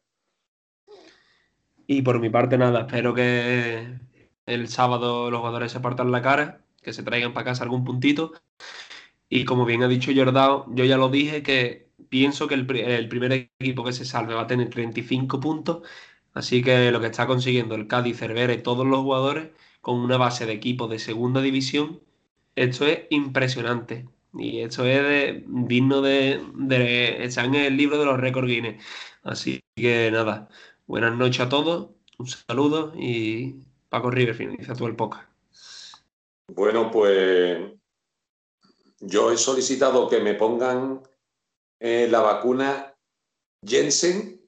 Y 1.87 2.03
por 2.03 2.21
mi 2.21 2.31
parte, 2.31 2.57
nada, 2.57 2.83
espero 2.83 3.13
que 3.13 3.99
el 4.47 4.69
sábado 4.69 5.31
los 5.31 5.41
jugadores 5.41 5.73
se 5.73 5.81
partan 5.81 6.13
la 6.13 6.23
cara, 6.23 6.65
que 6.83 6.93
se 6.93 7.03
traigan 7.03 7.33
para 7.35 7.47
casa 7.47 7.65
algún 7.65 7.85
puntito. 7.85 8.33
Y 9.29 9.45
como 9.45 9.65
bien 9.67 9.83
ha 9.83 9.89
dicho 9.89 10.13
Jordao, 10.15 10.67
yo 10.75 10.85
ya 10.85 10.97
lo 10.97 11.09
dije 11.11 11.43
que 11.43 11.91
pienso 12.09 12.49
que 12.49 12.55
el, 12.55 12.71
el 12.77 13.09
primer 13.09 13.33
equipo 13.61 13.85
que 13.85 13.93
se 13.93 14.05
salve 14.05 14.35
va 14.35 14.43
a 14.43 14.47
tener 14.47 14.71
35 14.71 15.41
puntos. 15.41 15.83
Así 16.35 16.63
que 16.63 16.91
lo 16.93 17.01
que 17.01 17.07
está 17.09 17.27
consiguiendo 17.27 17.75
el 17.75 17.89
Cádiz, 17.89 18.19
Cervera 18.19 18.53
y 18.55 18.63
todos 18.63 18.87
los 18.87 19.01
jugadores 19.01 19.51
con 19.81 19.99
una 20.01 20.17
base 20.17 20.47
de 20.47 20.53
equipo 20.55 20.89
de 20.89 20.99
segunda 20.99 21.41
división, 21.43 22.01
esto 22.57 22.87
es 22.87 23.01
impresionante. 23.11 24.09
Y 24.35 24.61
esto 24.61 24.85
es 24.87 25.03
de- 25.03 25.45
digno 25.49 26.01
de, 26.03 26.43
de 26.55 27.25
en 27.25 27.55
el 27.55 27.77
libro 27.77 27.99
de 27.99 28.05
los 28.07 28.21
récords 28.21 28.49
Guinness. 28.49 28.85
Así 29.23 29.61
que 29.75 30.11
nada, 30.11 30.49
buenas 30.87 31.17
noches 31.17 31.41
a 31.41 31.49
todos, 31.49 31.91
un 32.19 32.27
saludo 32.29 32.93
y 32.97 33.57
Paco 33.89 34.11
River 34.11 34.35
finaliza 34.35 34.75
todo 34.75 34.89
el 34.89 34.97
podcast. 34.97 35.28
Bueno, 36.49 36.91
pues 36.91 37.59
yo 39.01 39.31
he 39.31 39.37
solicitado 39.37 40.09
que 40.09 40.21
me 40.21 40.35
pongan 40.35 41.03
eh, 41.79 42.09
la 42.11 42.21
vacuna 42.21 42.95
Jensen, 43.65 44.41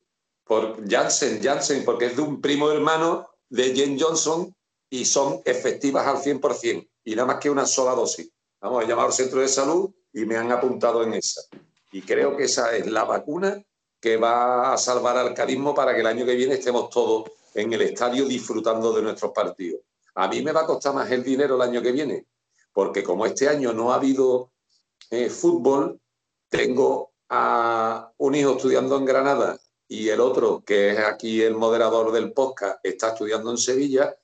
por 0.44 0.88
Janssen, 0.88 1.42
Janssen, 1.42 1.84
porque 1.84 2.07
es 2.07 2.16
de 2.16 2.22
un 2.22 2.40
primo 2.40 2.70
hermano 2.70 3.28
de 3.48 3.74
Jen 3.74 3.98
Johnson 4.01 4.55
y 4.88 5.05
son 5.05 5.40
efectivas 5.44 6.07
al 6.07 6.16
100% 6.16 6.88
y 7.05 7.14
nada 7.14 7.26
más 7.26 7.36
que 7.38 7.51
una 7.51 7.66
sola 7.66 7.94
dosis. 7.94 8.30
Vamos, 8.61 8.82
he 8.82 8.88
llamado 8.88 9.09
al 9.09 9.14
centro 9.14 9.40
de 9.40 9.48
salud 9.48 9.90
y 10.12 10.24
me 10.24 10.36
han 10.36 10.51
apuntado 10.51 11.03
en 11.03 11.14
esa. 11.14 11.42
Y 11.92 12.03
creo 12.03 12.36
que 12.36 12.44
esa 12.44 12.76
es 12.76 12.86
la 12.86 13.05
vacuna 13.05 13.62
que 14.01 14.16
va 14.16 14.72
a 14.72 14.76
salvar 14.78 15.16
al 15.18 15.34
carismo 15.34 15.74
para 15.74 15.94
que 15.94 16.01
el 16.01 16.07
año 16.07 16.24
que 16.24 16.34
viene 16.34 16.55
estemos 16.55 16.88
todos 16.90 17.30
en 17.55 17.72
el 17.72 17.82
estadio 17.82 18.24
disfrutando 18.24 18.92
de 18.92 19.03
nuestros 19.03 19.32
partidos. 19.32 19.82
A 20.15 20.29
mí 20.29 20.43
me 20.43 20.53
va 20.53 20.63
a 20.63 20.67
costar 20.67 20.95
más 20.95 21.11
el 21.11 21.23
dinero 21.23 21.57
el 21.57 21.63
año 21.63 21.83
que 21.83 21.93
viene, 21.93 22.27
porque 22.73 23.03
como 23.03 23.27
este 23.27 23.49
año 23.49 23.73
no 23.73 23.93
ha 23.93 23.97
habido 23.97 24.53
eh, 25.11 25.31
fútbol, 25.31 26.01
tengo 26.49 27.13
a 27.29 28.13
un 28.19 28.35
hijo 28.35 28.53
estudiando 28.53 28.97
en 28.97 29.05
Granada 29.05 29.59
y 29.87 30.09
el 30.09 30.21
otro, 30.21 30.63
que 30.65 30.91
es 30.91 30.99
aquí 30.99 31.43
el 31.43 31.57
moderador 31.57 32.13
del 32.13 32.33
podcast, 32.33 32.79
está 32.85 33.09
estudiando 33.09 33.51
en 33.51 33.59
Sevilla, 33.59 34.17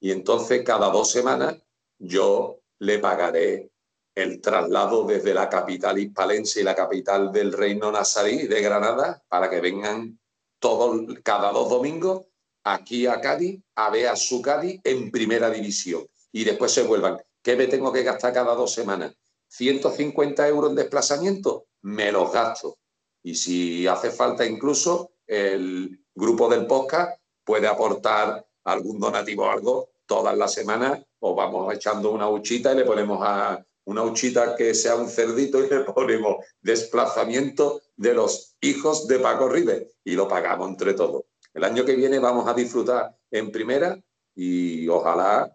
y 0.00 0.10
entonces 0.10 0.64
cada 0.64 0.90
dos 0.90 1.10
semanas 1.10 1.56
yo 1.98 2.60
le 2.80 2.98
pagaré 2.98 3.70
el 4.14 4.40
traslado 4.40 5.04
desde 5.04 5.32
la 5.32 5.48
capital 5.48 5.98
hispalense 5.98 6.60
y 6.60 6.64
la 6.64 6.74
capital 6.74 7.32
del 7.32 7.52
reino 7.52 7.90
nazarí 7.90 8.46
de 8.46 8.60
Granada 8.60 9.22
para 9.28 9.48
que 9.48 9.60
vengan 9.60 10.18
todos, 10.58 11.00
cada 11.22 11.52
dos 11.52 11.70
domingos 11.70 12.26
aquí 12.64 13.06
a 13.06 13.20
Cádiz 13.20 13.60
a 13.74 13.90
ver 13.90 14.08
a 14.08 14.16
su 14.16 14.40
Cádiz 14.40 14.80
en 14.84 15.10
primera 15.10 15.50
división 15.50 16.06
y 16.32 16.44
después 16.44 16.72
se 16.72 16.82
vuelvan. 16.82 17.18
¿Qué 17.42 17.56
me 17.56 17.66
tengo 17.66 17.92
que 17.92 18.02
gastar 18.02 18.32
cada 18.32 18.54
dos 18.54 18.72
semanas? 18.72 19.14
¿150 19.50 20.48
euros 20.48 20.70
en 20.70 20.76
desplazamiento? 20.76 21.66
Me 21.82 22.12
los 22.12 22.32
gasto. 22.32 22.78
Y 23.22 23.34
si 23.34 23.86
hace 23.86 24.10
falta 24.10 24.46
incluso, 24.46 25.12
el 25.26 26.04
grupo 26.14 26.48
del 26.48 26.66
podcast 26.66 27.20
puede 27.44 27.66
aportar 27.66 28.46
algún 28.64 29.00
donativo 29.00 29.44
o 29.44 29.50
algo 29.50 29.90
todas 30.06 30.36
las 30.36 30.52
semanas 30.52 31.00
o 31.20 31.34
vamos 31.34 31.72
echando 31.74 32.10
una 32.10 32.28
huchita 32.28 32.72
y 32.72 32.76
le 32.76 32.84
ponemos 32.84 33.18
a 33.22 33.64
una 33.84 34.02
huchita 34.02 34.54
que 34.56 34.74
sea 34.74 34.96
un 34.96 35.08
cerdito 35.08 35.64
y 35.64 35.68
le 35.68 35.80
ponemos 35.80 36.44
desplazamiento 36.60 37.82
de 37.96 38.14
los 38.14 38.56
hijos 38.60 39.08
de 39.08 39.18
Paco 39.18 39.48
River 39.48 39.88
y 40.04 40.12
lo 40.12 40.28
pagamos 40.28 40.68
entre 40.68 40.94
todos. 40.94 41.24
El 41.54 41.64
año 41.64 41.84
que 41.84 41.96
viene 41.96 42.18
vamos 42.18 42.48
a 42.48 42.54
disfrutar 42.54 43.14
en 43.30 43.52
primera 43.52 43.98
y 44.34 44.88
ojalá 44.88 45.54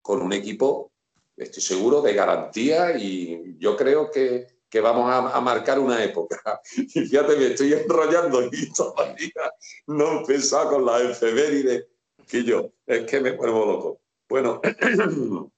con 0.00 0.22
un 0.22 0.32
equipo, 0.32 0.92
estoy 1.36 1.62
seguro, 1.62 2.00
de 2.00 2.14
garantía 2.14 2.96
y 2.96 3.56
yo 3.58 3.76
creo 3.76 4.10
que, 4.10 4.46
que 4.68 4.80
vamos 4.80 5.10
a, 5.12 5.40
marcar 5.40 5.78
una 5.78 6.02
época. 6.02 6.60
Y 6.76 6.86
fíjate, 6.86 7.36
me 7.36 7.46
estoy 7.48 7.74
enrollando 7.74 8.42
y 8.50 8.72
todavía 8.72 9.52
no 9.86 10.12
he 10.12 10.16
empezado 10.18 10.70
con 10.70 10.86
la 10.86 11.00
efeméride 11.02 11.88
que 12.26 12.44
yo, 12.44 12.72
es 12.86 13.04
que 13.06 13.20
me 13.20 13.32
vuelvo 13.32 13.66
loco. 13.66 14.00
Bueno, 14.28 14.60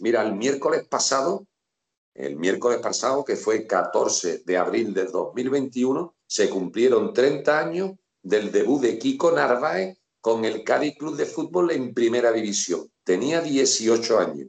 mira, 0.00 0.22
el 0.22 0.34
miércoles 0.34 0.86
pasado, 0.86 1.46
el 2.14 2.36
miércoles 2.36 2.78
pasado, 2.78 3.24
que 3.24 3.36
fue 3.36 3.66
14 3.66 4.42
de 4.44 4.56
abril 4.56 4.94
del 4.94 5.10
2021, 5.10 6.14
se 6.26 6.48
cumplieron 6.48 7.12
30 7.12 7.58
años 7.58 7.92
del 8.24 8.50
debut 8.50 8.80
de 8.80 8.98
Kiko 8.98 9.30
Narváez 9.30 9.98
con 10.20 10.44
el 10.46 10.64
Cádiz 10.64 10.96
Club 10.96 11.16
de 11.16 11.26
Fútbol 11.26 11.70
en 11.70 11.92
Primera 11.92 12.32
División. 12.32 12.90
Tenía 13.04 13.42
18 13.42 14.18
años. 14.18 14.48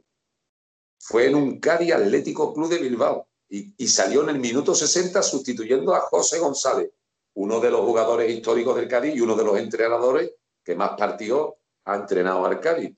Fue 0.98 1.26
en 1.26 1.34
un 1.34 1.60
Cádiz 1.60 1.92
Atlético 1.92 2.54
Club 2.54 2.70
de 2.70 2.78
Bilbao 2.78 3.28
y, 3.48 3.86
salió 3.86 4.22
en 4.22 4.30
el 4.30 4.38
minuto 4.40 4.74
60 4.74 5.22
sustituyendo 5.22 5.94
a 5.94 6.00
José 6.00 6.38
González, 6.38 6.90
uno 7.34 7.60
de 7.60 7.70
los 7.70 7.82
jugadores 7.82 8.32
históricos 8.32 8.74
del 8.76 8.88
Cádiz 8.88 9.14
y 9.14 9.20
uno 9.20 9.36
de 9.36 9.44
los 9.44 9.58
entrenadores 9.58 10.32
que 10.64 10.74
más 10.74 10.96
partidos 10.96 11.54
ha 11.84 11.96
entrenado 11.96 12.46
al 12.46 12.58
Cádiz. 12.58 12.96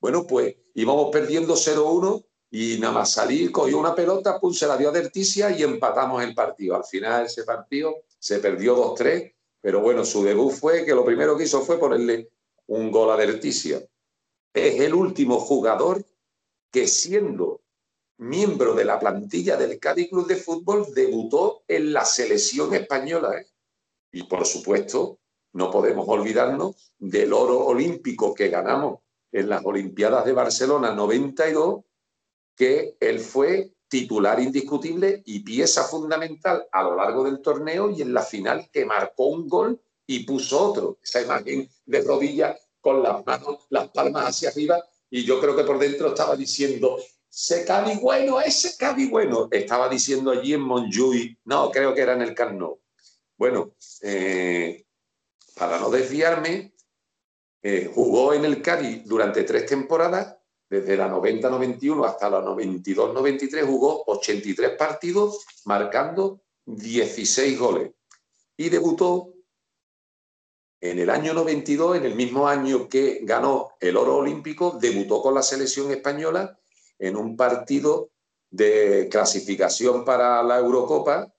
Bueno, 0.00 0.26
pues 0.26 0.56
íbamos 0.74 1.10
perdiendo 1.12 1.54
0-1 1.54 2.24
y 2.50 2.78
nada 2.78 2.94
más 2.94 3.12
salir, 3.12 3.52
cogió 3.52 3.78
una 3.78 3.94
pelota, 3.94 4.40
pum, 4.40 4.54
se 4.54 4.66
la 4.66 4.78
dio 4.78 4.88
a 4.88 4.92
Derticia 4.92 5.50
y 5.50 5.62
empatamos 5.62 6.22
el 6.22 6.34
partido. 6.34 6.74
Al 6.74 6.84
final 6.84 7.26
ese 7.26 7.44
partido 7.44 7.94
se 8.18 8.38
perdió 8.38 8.74
2-3, 8.96 9.34
pero 9.60 9.80
bueno, 9.80 10.04
su 10.04 10.22
debut 10.22 10.52
fue 10.52 10.84
que 10.84 10.94
lo 10.94 11.04
primero 11.04 11.36
que 11.36 11.44
hizo 11.44 11.62
fue 11.62 11.78
ponerle 11.78 12.30
un 12.66 12.90
gol 12.90 13.10
a 13.10 13.16
Derticia. 13.16 13.82
Es 14.52 14.80
el 14.80 14.94
último 14.94 15.40
jugador 15.40 16.04
que 16.70 16.86
siendo 16.86 17.62
miembro 18.18 18.74
de 18.74 18.84
la 18.84 18.98
plantilla 18.98 19.56
del 19.56 19.78
Cádiz 19.78 20.08
Club 20.08 20.26
de 20.26 20.36
Fútbol, 20.36 20.86
debutó 20.94 21.62
en 21.68 21.92
la 21.92 22.04
selección 22.04 22.74
española. 22.74 23.40
¿eh? 23.40 23.46
Y 24.12 24.24
por 24.24 24.44
supuesto, 24.44 25.18
no 25.52 25.70
podemos 25.70 26.06
olvidarnos 26.08 26.92
del 26.98 27.32
oro 27.32 27.64
olímpico 27.64 28.34
que 28.34 28.48
ganamos 28.48 29.00
en 29.32 29.48
las 29.48 29.64
Olimpiadas 29.64 30.24
de 30.24 30.32
Barcelona 30.32 30.94
92, 30.94 31.84
que 32.56 32.96
él 33.00 33.20
fue 33.20 33.72
titular 33.88 34.40
indiscutible 34.40 35.22
y 35.24 35.40
pieza 35.40 35.84
fundamental 35.84 36.66
a 36.70 36.82
lo 36.82 36.96
largo 36.96 37.24
del 37.24 37.40
torneo 37.40 37.90
y 37.90 38.02
en 38.02 38.12
la 38.12 38.22
final 38.22 38.68
que 38.72 38.84
marcó 38.84 39.26
un 39.26 39.48
gol 39.48 39.80
y 40.06 40.24
puso 40.24 40.60
otro. 40.60 40.98
Esa 41.02 41.22
imagen 41.22 41.68
de 41.86 42.02
rodillas 42.02 42.60
con 42.80 43.02
las 43.02 43.24
manos, 43.24 43.66
las 43.70 43.88
palmas 43.88 44.26
hacia 44.26 44.50
arriba 44.50 44.82
y 45.10 45.24
yo 45.24 45.40
creo 45.40 45.56
que 45.56 45.64
por 45.64 45.78
dentro 45.78 46.08
estaba 46.08 46.36
diciendo, 46.36 46.98
ese 47.30 47.64
Cádiz 47.64 48.00
bueno, 48.00 48.40
ese 48.40 48.76
Cádiz 48.76 49.10
bueno. 49.10 49.48
Estaba 49.50 49.88
diciendo 49.88 50.30
allí 50.30 50.54
en 50.54 50.60
Montjuic, 50.60 51.38
no, 51.44 51.70
creo 51.70 51.94
que 51.94 52.02
era 52.02 52.14
en 52.14 52.22
el 52.22 52.34
Carnot. 52.34 52.80
Bueno, 53.36 53.74
eh, 54.02 54.84
para 55.54 55.78
no 55.78 55.90
desviarme, 55.90 56.74
eh, 57.62 57.90
jugó 57.94 58.34
en 58.34 58.44
el 58.44 58.62
Cádiz 58.62 59.04
durante 59.04 59.44
tres 59.44 59.66
temporadas, 59.66 60.37
desde 60.68 60.96
la 60.96 61.10
90-91 61.10 62.06
hasta 62.06 62.30
la 62.30 62.42
92-93, 62.42 63.66
jugó 63.66 64.04
83 64.06 64.70
partidos, 64.76 65.46
marcando 65.64 66.42
16 66.66 67.58
goles. 67.58 67.92
Y 68.56 68.68
debutó 68.68 69.32
en 70.80 70.98
el 70.98 71.10
año 71.10 71.34
92, 71.34 71.96
en 71.96 72.04
el 72.04 72.14
mismo 72.14 72.46
año 72.46 72.88
que 72.88 73.20
ganó 73.22 73.70
el 73.80 73.96
oro 73.96 74.18
olímpico, 74.18 74.78
debutó 74.80 75.20
con 75.20 75.34
la 75.34 75.42
selección 75.42 75.90
española 75.90 76.58
en 76.98 77.16
un 77.16 77.36
partido 77.36 78.10
de 78.50 79.08
clasificación 79.10 80.04
para 80.04 80.42
la 80.42 80.58
Eurocopa 80.58 81.32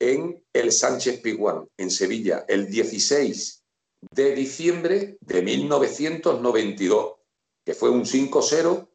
en 0.00 0.44
el 0.52 0.72
Sánchez 0.72 1.20
Piguán, 1.20 1.68
en 1.76 1.90
Sevilla, 1.90 2.44
el 2.48 2.68
16 2.68 3.64
de 4.10 4.34
diciembre 4.34 5.18
de 5.20 5.42
1992, 5.42 7.14
que 7.68 7.74
fue 7.74 7.90
un 7.90 8.06
5-0 8.06 8.88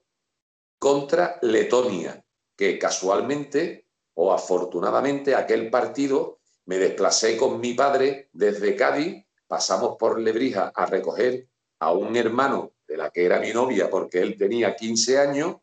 contra 0.79 1.37
Letonia, 1.43 2.25
que 2.57 2.79
casualmente 2.79 3.85
o 4.15 4.33
afortunadamente 4.33 5.35
aquel 5.35 5.69
partido 5.69 6.39
me 6.65 6.79
desplacé 6.79 7.37
con 7.37 7.59
mi 7.59 7.75
padre 7.75 8.29
desde 8.33 8.75
Cádiz, 8.75 9.27
pasamos 9.45 9.95
por 9.99 10.19
Lebrija 10.19 10.71
a 10.73 10.87
recoger 10.87 11.47
a 11.81 11.91
un 11.91 12.15
hermano 12.15 12.71
de 12.87 12.97
la 12.97 13.11
que 13.11 13.25
era 13.25 13.39
mi 13.39 13.53
novia 13.53 13.91
porque 13.91 14.21
él 14.21 14.35
tenía 14.35 14.75
15 14.75 15.19
años 15.19 15.57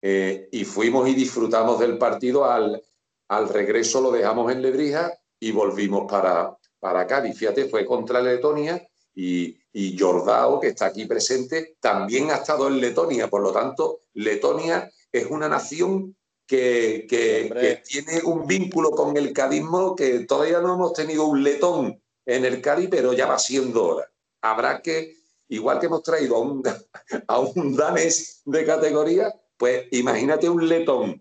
eh, 0.00 0.48
y 0.50 0.64
fuimos 0.64 1.06
y 1.06 1.12
disfrutamos 1.12 1.78
del 1.78 1.98
partido 1.98 2.46
al, 2.46 2.82
al 3.28 3.50
regreso 3.50 4.00
lo 4.00 4.10
dejamos 4.10 4.50
en 4.50 4.62
Lebrija 4.62 5.12
y 5.38 5.50
volvimos 5.50 6.10
para, 6.10 6.56
para 6.78 7.06
Cádiz. 7.06 7.36
Fíjate, 7.36 7.68
fue 7.68 7.84
contra 7.84 8.22
Letonia 8.22 8.88
y, 9.20 9.58
y 9.72 9.98
Jordao, 9.98 10.60
que 10.60 10.68
está 10.68 10.86
aquí 10.86 11.04
presente, 11.04 11.76
también 11.80 12.30
ha 12.30 12.36
estado 12.36 12.68
en 12.68 12.80
Letonia. 12.80 13.28
Por 13.28 13.42
lo 13.42 13.50
tanto, 13.50 14.02
Letonia 14.14 14.88
es 15.10 15.26
una 15.26 15.48
nación 15.48 16.16
que, 16.46 17.04
que, 17.10 17.82
tiene 17.84 18.22
un 18.22 18.46
vínculo 18.46 18.92
con 18.92 19.16
el 19.16 19.32
cadismo 19.32 19.96
que 19.96 20.20
todavía 20.20 20.60
no 20.60 20.74
hemos 20.74 20.92
tenido 20.92 21.26
un 21.26 21.42
letón 21.42 22.00
en 22.26 22.44
el 22.44 22.62
Cádiz, 22.62 22.88
pero 22.88 23.12
ya 23.12 23.26
va 23.26 23.40
siendo 23.40 23.86
hora. 23.86 24.08
Habrá 24.40 24.80
que, 24.82 25.16
igual 25.48 25.80
que 25.80 25.86
hemos 25.86 26.04
traído 26.04 26.36
a 26.36 26.38
un, 26.38 26.62
a 27.26 27.40
un 27.40 27.74
danés 27.74 28.42
de 28.44 28.64
categoría, 28.64 29.34
pues 29.56 29.88
imagínate 29.90 30.48
un 30.48 30.68
letón. 30.68 31.20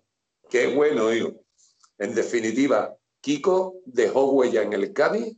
Qué 0.51 0.67
bueno, 0.67 1.11
hijo. 1.11 1.33
En 1.97 2.13
definitiva, 2.13 2.95
Kiko 3.21 3.77
dejó 3.85 4.33
huella 4.33 4.61
en 4.61 4.73
el 4.73 4.93
Cádiz 4.93 5.35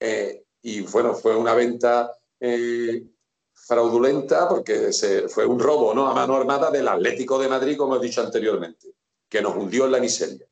eh, 0.00 0.43
y 0.64 0.80
bueno, 0.80 1.14
fue 1.14 1.36
una 1.36 1.54
venta 1.54 2.10
eh, 2.40 3.04
fraudulenta 3.52 4.48
porque 4.48 4.94
se, 4.94 5.28
fue 5.28 5.44
un 5.44 5.60
robo 5.60 5.92
¿no? 5.92 6.08
a 6.08 6.14
mano 6.14 6.36
armada 6.36 6.70
del 6.70 6.88
Atlético 6.88 7.38
de 7.38 7.48
Madrid, 7.48 7.76
como 7.76 7.96
he 7.96 8.00
dicho 8.00 8.22
anteriormente, 8.22 8.94
que 9.28 9.42
nos 9.42 9.54
hundió 9.54 9.84
en 9.84 9.92
la 9.92 10.00
miseria. 10.00 10.46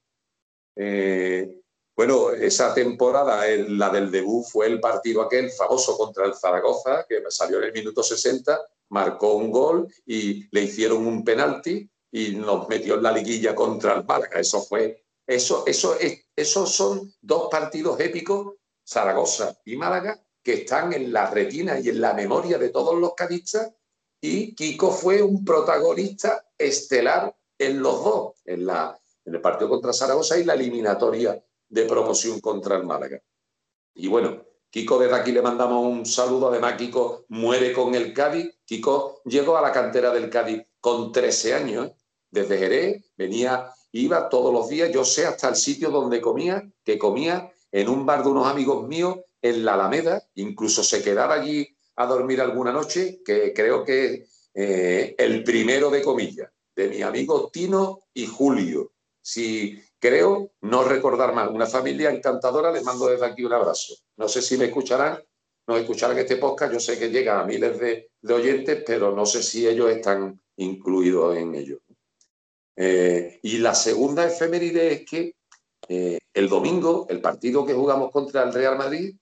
Eh, 0.77 1.63
bueno, 1.97 2.31
esa 2.31 2.75
temporada, 2.75 3.43
la 3.69 3.89
del 3.89 4.11
debut, 4.11 4.45
fue 4.45 4.67
el 4.67 4.81
partido 4.81 5.23
aquel 5.23 5.51
famoso 5.51 5.97
contra 5.97 6.27
el 6.27 6.35
Zaragoza, 6.35 7.07
que 7.09 7.23
salió 7.31 7.59
en 7.59 7.65
el 7.65 7.73
minuto 7.73 8.03
60, 8.03 8.61
marcó 8.91 9.35
un 9.35 9.51
gol 9.51 9.89
y 10.05 10.47
le 10.51 10.65
hicieron 10.65 11.07
un 11.07 11.25
penalti 11.25 11.89
y 12.11 12.35
nos 12.35 12.69
metió 12.69 12.97
en 12.97 13.03
la 13.03 13.13
liguilla 13.13 13.55
contra 13.55 13.95
el 13.95 14.05
Málaga. 14.05 14.41
Eso 14.41 14.61
fue 14.61 15.03
eso, 15.27 15.65
eso, 15.67 15.97
esos 16.37 16.75
son 16.75 17.15
dos 17.23 17.49
partidos 17.51 17.99
épicos, 18.01 18.57
Zaragoza 18.93 19.59
y 19.65 19.77
Málaga, 19.77 20.21
que 20.43 20.55
están 20.55 20.93
en 20.93 21.13
la 21.13 21.31
retina 21.31 21.79
y 21.79 21.89
en 21.89 22.01
la 22.01 22.15
memoria 22.15 22.59
de 22.59 22.69
todos 22.69 22.99
los 22.99 23.15
cadistas. 23.15 23.73
Y 24.21 24.55
Kiko 24.55 24.91
fue 24.91 25.23
un 25.23 25.45
protagonista 25.45 26.47
estelar 26.57 27.35
en 27.59 27.83
los 27.83 28.05
dos, 28.05 28.35
en, 28.45 28.67
la, 28.67 28.97
en 29.25 29.35
el 29.35 29.41
partido 29.41 29.71
contra 29.71 29.93
Zaragoza 29.93 30.39
y 30.39 30.45
la 30.45 30.55
eliminatoria 30.55 31.43
de 31.69 31.85
promoción 31.85 32.41
contra 32.41 32.77
el 32.77 32.85
Málaga. 32.85 33.21
Y 33.95 34.09
bueno, 34.09 34.45
Kiko, 34.71 34.99
desde 34.99 35.17
aquí 35.17 35.33
le 35.33 35.43
mandamos 35.43 35.85
un 35.85 36.07
saludo. 36.07 36.49
Además, 36.49 36.75
Kiko 36.77 37.25
muere 37.29 37.73
con 37.73 37.95
el 37.95 38.13
Cádiz. 38.13 38.59
Kiko 38.65 39.23
llegó 39.25 39.57
a 39.57 39.63
la 39.63 39.73
cantera 39.73 40.13
del 40.13 40.31
Cádiz 40.31 40.63
con 40.81 41.13
13 41.13 41.55
años. 41.55 41.87
¿eh? 41.87 41.95
Desde 42.31 42.59
Jerez 42.59 43.05
venía 43.17 43.73
iba 43.93 44.29
todos 44.29 44.53
los 44.53 44.69
días, 44.69 44.91
yo 44.91 45.05
sé 45.05 45.27
hasta 45.27 45.49
el 45.49 45.57
sitio 45.57 45.91
donde 45.91 46.21
comía, 46.21 46.69
que 46.83 46.99
comía 46.99 47.53
en 47.73 47.89
un 47.89 48.07
bar 48.07 48.23
de 48.23 48.31
unos 48.31 48.47
amigos 48.47 48.87
míos 48.87 49.19
en 49.41 49.65
la 49.65 49.75
Alameda, 49.75 50.23
incluso 50.35 50.85
se 50.85 51.03
quedaba 51.03 51.35
allí 51.35 51.67
a 51.97 52.07
dormir 52.07 52.41
alguna 52.41 52.73
noche, 52.73 53.21
que 53.25 53.53
creo 53.53 53.85
que 53.85 54.27
eh, 54.55 55.15
el 55.19 55.43
primero 55.43 55.91
de 55.91 56.03
comillas, 56.03 56.51
de 56.77 56.89
mi 56.89 57.03
amigo 57.03 57.51
Tino 57.53 58.01
y 58.15 58.27
Julio. 58.27 58.93
Si 59.21 59.81
creo 59.99 60.53
no 60.61 60.85
recordar 60.85 61.35
mal, 61.35 61.49
una 61.49 61.67
familia 61.67 62.11
encantadora, 62.11 62.71
les 62.71 62.85
mando 62.85 63.07
desde 63.07 63.27
aquí 63.27 63.45
un 63.45 63.53
abrazo. 63.53 63.95
No 64.17 64.29
sé 64.29 64.43
si 64.43 64.57
me 64.57 64.67
escucharán, 64.67 65.23
no 65.67 65.77
escucharán 65.77 66.19
este 66.19 66.37
podcast, 66.37 66.73
yo 66.73 66.81
sé 66.81 66.99
que 66.99 67.11
llega 67.11 67.41
a 67.41 67.45
miles 67.45 67.79
de, 67.79 68.11
de 68.21 68.35
oyentes, 68.35 68.83
pero 68.87 69.15
no 69.15 69.25
sé 69.25 69.43
si 69.43 69.67
ellos 69.67 69.91
están 69.91 70.41
incluidos 70.57 71.37
en 71.37 71.55
ello. 71.55 71.79
Eh, 72.77 73.39
y 73.43 73.59
la 73.59 73.75
segunda 73.75 74.27
efeméride 74.27 74.93
es 74.93 75.05
que 75.05 75.37
eh, 75.89 76.19
el 76.33 76.49
domingo, 76.49 77.07
el 77.11 77.21
partido 77.21 77.67
que 77.67 77.75
jugamos 77.75 78.11
contra 78.11 78.43
el 78.43 78.53
Real 78.53 78.79
Madrid, 78.79 79.17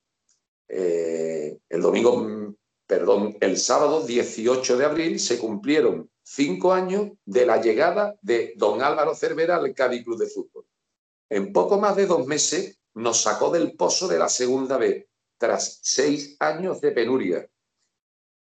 eh, 0.68 1.58
el 1.68 1.80
domingo, 1.80 2.18
mm, 2.18 2.54
perdón, 2.86 3.36
el 3.40 3.56
sábado 3.56 4.06
18 4.06 4.76
de 4.76 4.84
abril 4.84 5.20
se 5.20 5.38
cumplieron 5.38 6.10
cinco 6.22 6.72
años 6.72 7.10
de 7.24 7.46
la 7.46 7.60
llegada 7.60 8.16
de 8.22 8.54
don 8.56 8.82
Álvaro 8.82 9.14
Cervera 9.14 9.56
al 9.56 9.74
Cádiz 9.74 10.04
Club 10.04 10.18
de 10.18 10.26
Fútbol. 10.26 10.64
En 11.28 11.52
poco 11.52 11.78
más 11.78 11.96
de 11.96 12.06
dos 12.06 12.26
meses 12.26 12.78
nos 12.94 13.22
sacó 13.22 13.50
del 13.50 13.76
pozo 13.76 14.06
de 14.08 14.18
la 14.18 14.28
segunda 14.28 14.76
vez, 14.76 15.06
tras 15.38 15.80
seis 15.82 16.36
años 16.40 16.80
de 16.80 16.92
penuria. 16.92 17.48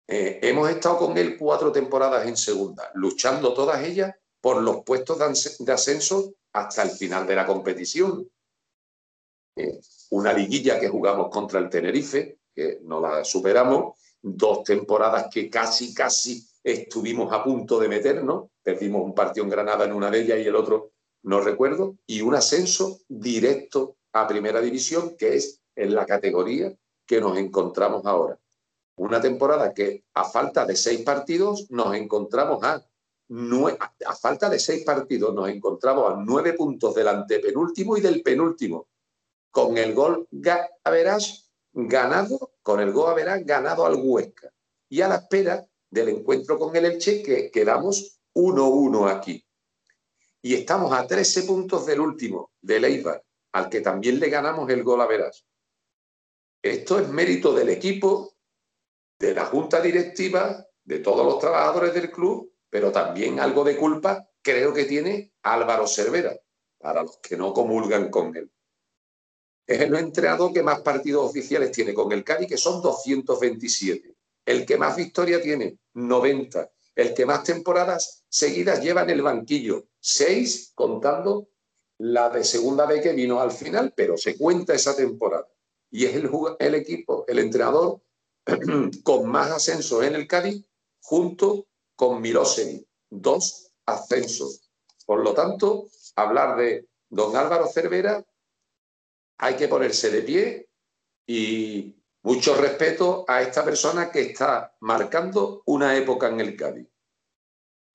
hemos 0.05 0.69
estado 0.69 0.97
con 0.97 1.17
él 1.17 1.37
cuatro 1.37 1.71
temporadas 1.71 2.27
en 2.27 2.35
segunda, 2.35 2.91
luchando 2.93 3.53
todas 3.53 3.83
ellas 3.83 4.13
por 4.41 4.61
los 4.61 4.83
puestos 4.83 5.17
de 5.59 5.71
ascenso 5.71 6.33
hasta 6.53 6.83
el 6.83 6.91
final 6.91 7.27
de 7.27 7.35
la 7.35 7.45
competición. 7.45 8.29
Eh, 9.55 9.79
una 10.11 10.33
liguilla 10.33 10.79
que 10.79 10.89
jugamos 10.89 11.29
contra 11.29 11.59
el 11.59 11.69
Tenerife, 11.69 12.39
que 12.53 12.79
no 12.83 12.99
la 13.01 13.23
superamos, 13.23 13.99
dos 14.21 14.63
temporadas 14.63 15.27
que 15.31 15.49
casi, 15.49 15.93
casi 15.93 16.47
estuvimos 16.63 17.31
a 17.33 17.43
punto 17.43 17.79
de 17.79 17.89
meternos, 17.89 18.49
perdimos 18.61 19.03
un 19.03 19.13
partido 19.13 19.43
en 19.43 19.49
Granada 19.49 19.85
en 19.85 19.93
una 19.93 20.09
de 20.09 20.21
ellas 20.21 20.39
y 20.39 20.47
el 20.47 20.55
otro 20.55 20.91
no 21.23 21.39
recuerdo, 21.39 21.95
y 22.05 22.21
un 22.21 22.35
ascenso 22.35 22.99
directo 23.07 23.97
a 24.11 24.27
Primera 24.27 24.59
División, 24.61 25.15
que 25.17 25.35
es 25.35 25.61
en 25.75 25.95
la 25.95 26.05
categoría 26.05 26.73
que 27.05 27.21
nos 27.21 27.37
encontramos 27.37 28.05
ahora. 28.05 28.37
Una 28.97 29.19
temporada 29.21 29.73
que 29.73 30.03
a 30.13 30.25
falta 30.25 30.65
de 30.65 30.75
seis 30.75 31.01
partidos 31.01 31.69
nos 31.71 31.95
encontramos 31.95 32.63
a 32.63 32.85
a 34.05 34.15
falta 34.15 34.47
de 34.47 34.59
seis 34.59 34.83
partidos 34.83 35.33
nos 35.33 35.49
encontramos 35.49 36.13
a 36.13 36.17
nueve 36.17 36.53
puntos 36.53 36.93
del 36.93 37.07
antepenúltimo 37.07 37.97
y 37.97 38.01
del 38.01 38.21
penúltimo, 38.21 38.89
con 39.49 39.77
el 39.77 39.93
gol 39.93 40.27
Gaverás 40.29 41.49
ganado, 41.73 42.53
con 42.61 42.79
el 42.79 42.91
gol 42.91 43.11
Average 43.11 43.43
ganado 43.43 43.85
al 43.85 43.95
Huesca. 43.95 44.53
Y 44.87 45.01
a 45.01 45.07
la 45.07 45.15
espera 45.15 45.65
del 45.89 46.09
encuentro 46.09 46.59
con 46.59 46.75
el 46.75 46.85
Elche, 46.85 47.23
que 47.23 47.49
quedamos 47.49 48.19
1-1 48.35 49.09
aquí. 49.09 49.43
Y 50.41 50.53
estamos 50.53 50.93
a 50.93 51.07
13 51.07 51.43
puntos 51.43 51.85
del 51.87 52.01
último, 52.01 52.51
del 52.61 52.85
Eibar, 52.85 53.23
al 53.53 53.69
que 53.69 53.81
también 53.81 54.19
le 54.19 54.29
ganamos 54.29 54.69
el 54.69 54.83
gol 54.83 55.01
Average. 55.01 55.43
Esto 56.61 56.99
es 56.99 57.09
mérito 57.09 57.53
del 57.53 57.69
equipo, 57.69 58.35
de 59.17 59.33
la 59.33 59.45
junta 59.45 59.81
directiva, 59.81 60.63
de 60.83 60.99
todos 60.99 61.25
los 61.25 61.39
trabajadores 61.39 61.93
del 61.93 62.11
club 62.11 62.52
pero 62.73 62.91
también 62.91 63.39
algo 63.39 63.63
de 63.63 63.77
culpa 63.77 64.27
creo 64.41 64.73
que 64.73 64.85
tiene 64.85 65.33
Álvaro 65.43 65.85
Cervera, 65.85 66.35
para 66.79 67.03
los 67.03 67.19
que 67.19 67.37
no 67.37 67.53
comulgan 67.53 68.09
con 68.09 68.35
él. 68.35 68.51
Es 69.67 69.79
el 69.79 69.93
entrenador 69.93 70.51
que 70.51 70.63
más 70.63 70.81
partidos 70.81 71.29
oficiales 71.29 71.71
tiene 71.71 71.93
con 71.93 72.11
el 72.11 72.23
Cádiz, 72.23 72.47
que 72.47 72.57
son 72.57 72.81
227. 72.81 74.15
El 74.43 74.65
que 74.65 74.77
más 74.77 74.95
victoria 74.95 75.39
tiene, 75.39 75.77
90. 75.93 76.71
El 76.95 77.13
que 77.13 77.27
más 77.27 77.43
temporadas 77.43 78.25
seguidas 78.27 78.81
lleva 78.81 79.03
en 79.03 79.11
el 79.11 79.21
banquillo, 79.21 79.89
6 79.99 80.71
contando 80.73 81.49
la 81.99 82.31
de 82.31 82.43
segunda 82.43 82.87
vez 82.87 83.03
que 83.03 83.13
vino 83.13 83.39
al 83.39 83.51
final, 83.51 83.93
pero 83.95 84.17
se 84.17 84.35
cuenta 84.35 84.73
esa 84.73 84.95
temporada. 84.95 85.47
Y 85.91 86.05
es 86.05 86.15
el, 86.15 86.73
equipo, 86.73 87.23
el 87.27 87.37
entrenador 87.37 88.01
con 89.03 89.29
más 89.29 89.51
ascensos 89.51 90.03
en 90.03 90.15
el 90.15 90.25
Cádiz, 90.25 90.65
junto 91.01 91.67
con 91.95 92.21
Milosevic, 92.21 92.87
dos 93.09 93.71
ascensos. 93.85 94.69
Por 95.05 95.23
lo 95.23 95.33
tanto, 95.33 95.87
hablar 96.15 96.57
de 96.57 96.87
don 97.09 97.35
Álvaro 97.35 97.67
Cervera 97.67 98.23
hay 99.37 99.55
que 99.55 99.67
ponerse 99.67 100.09
de 100.09 100.21
pie 100.21 100.69
y 101.27 101.95
mucho 102.23 102.55
respeto 102.55 103.25
a 103.27 103.41
esta 103.41 103.63
persona 103.63 104.11
que 104.11 104.21
está 104.21 104.75
marcando 104.79 105.61
una 105.65 105.95
época 105.97 106.27
en 106.27 106.39
el 106.39 106.55
Cádiz. 106.55 106.87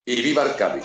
Y 0.05 0.23
viva 0.23 0.43
el 0.43 0.55
Cádiz. 0.57 0.85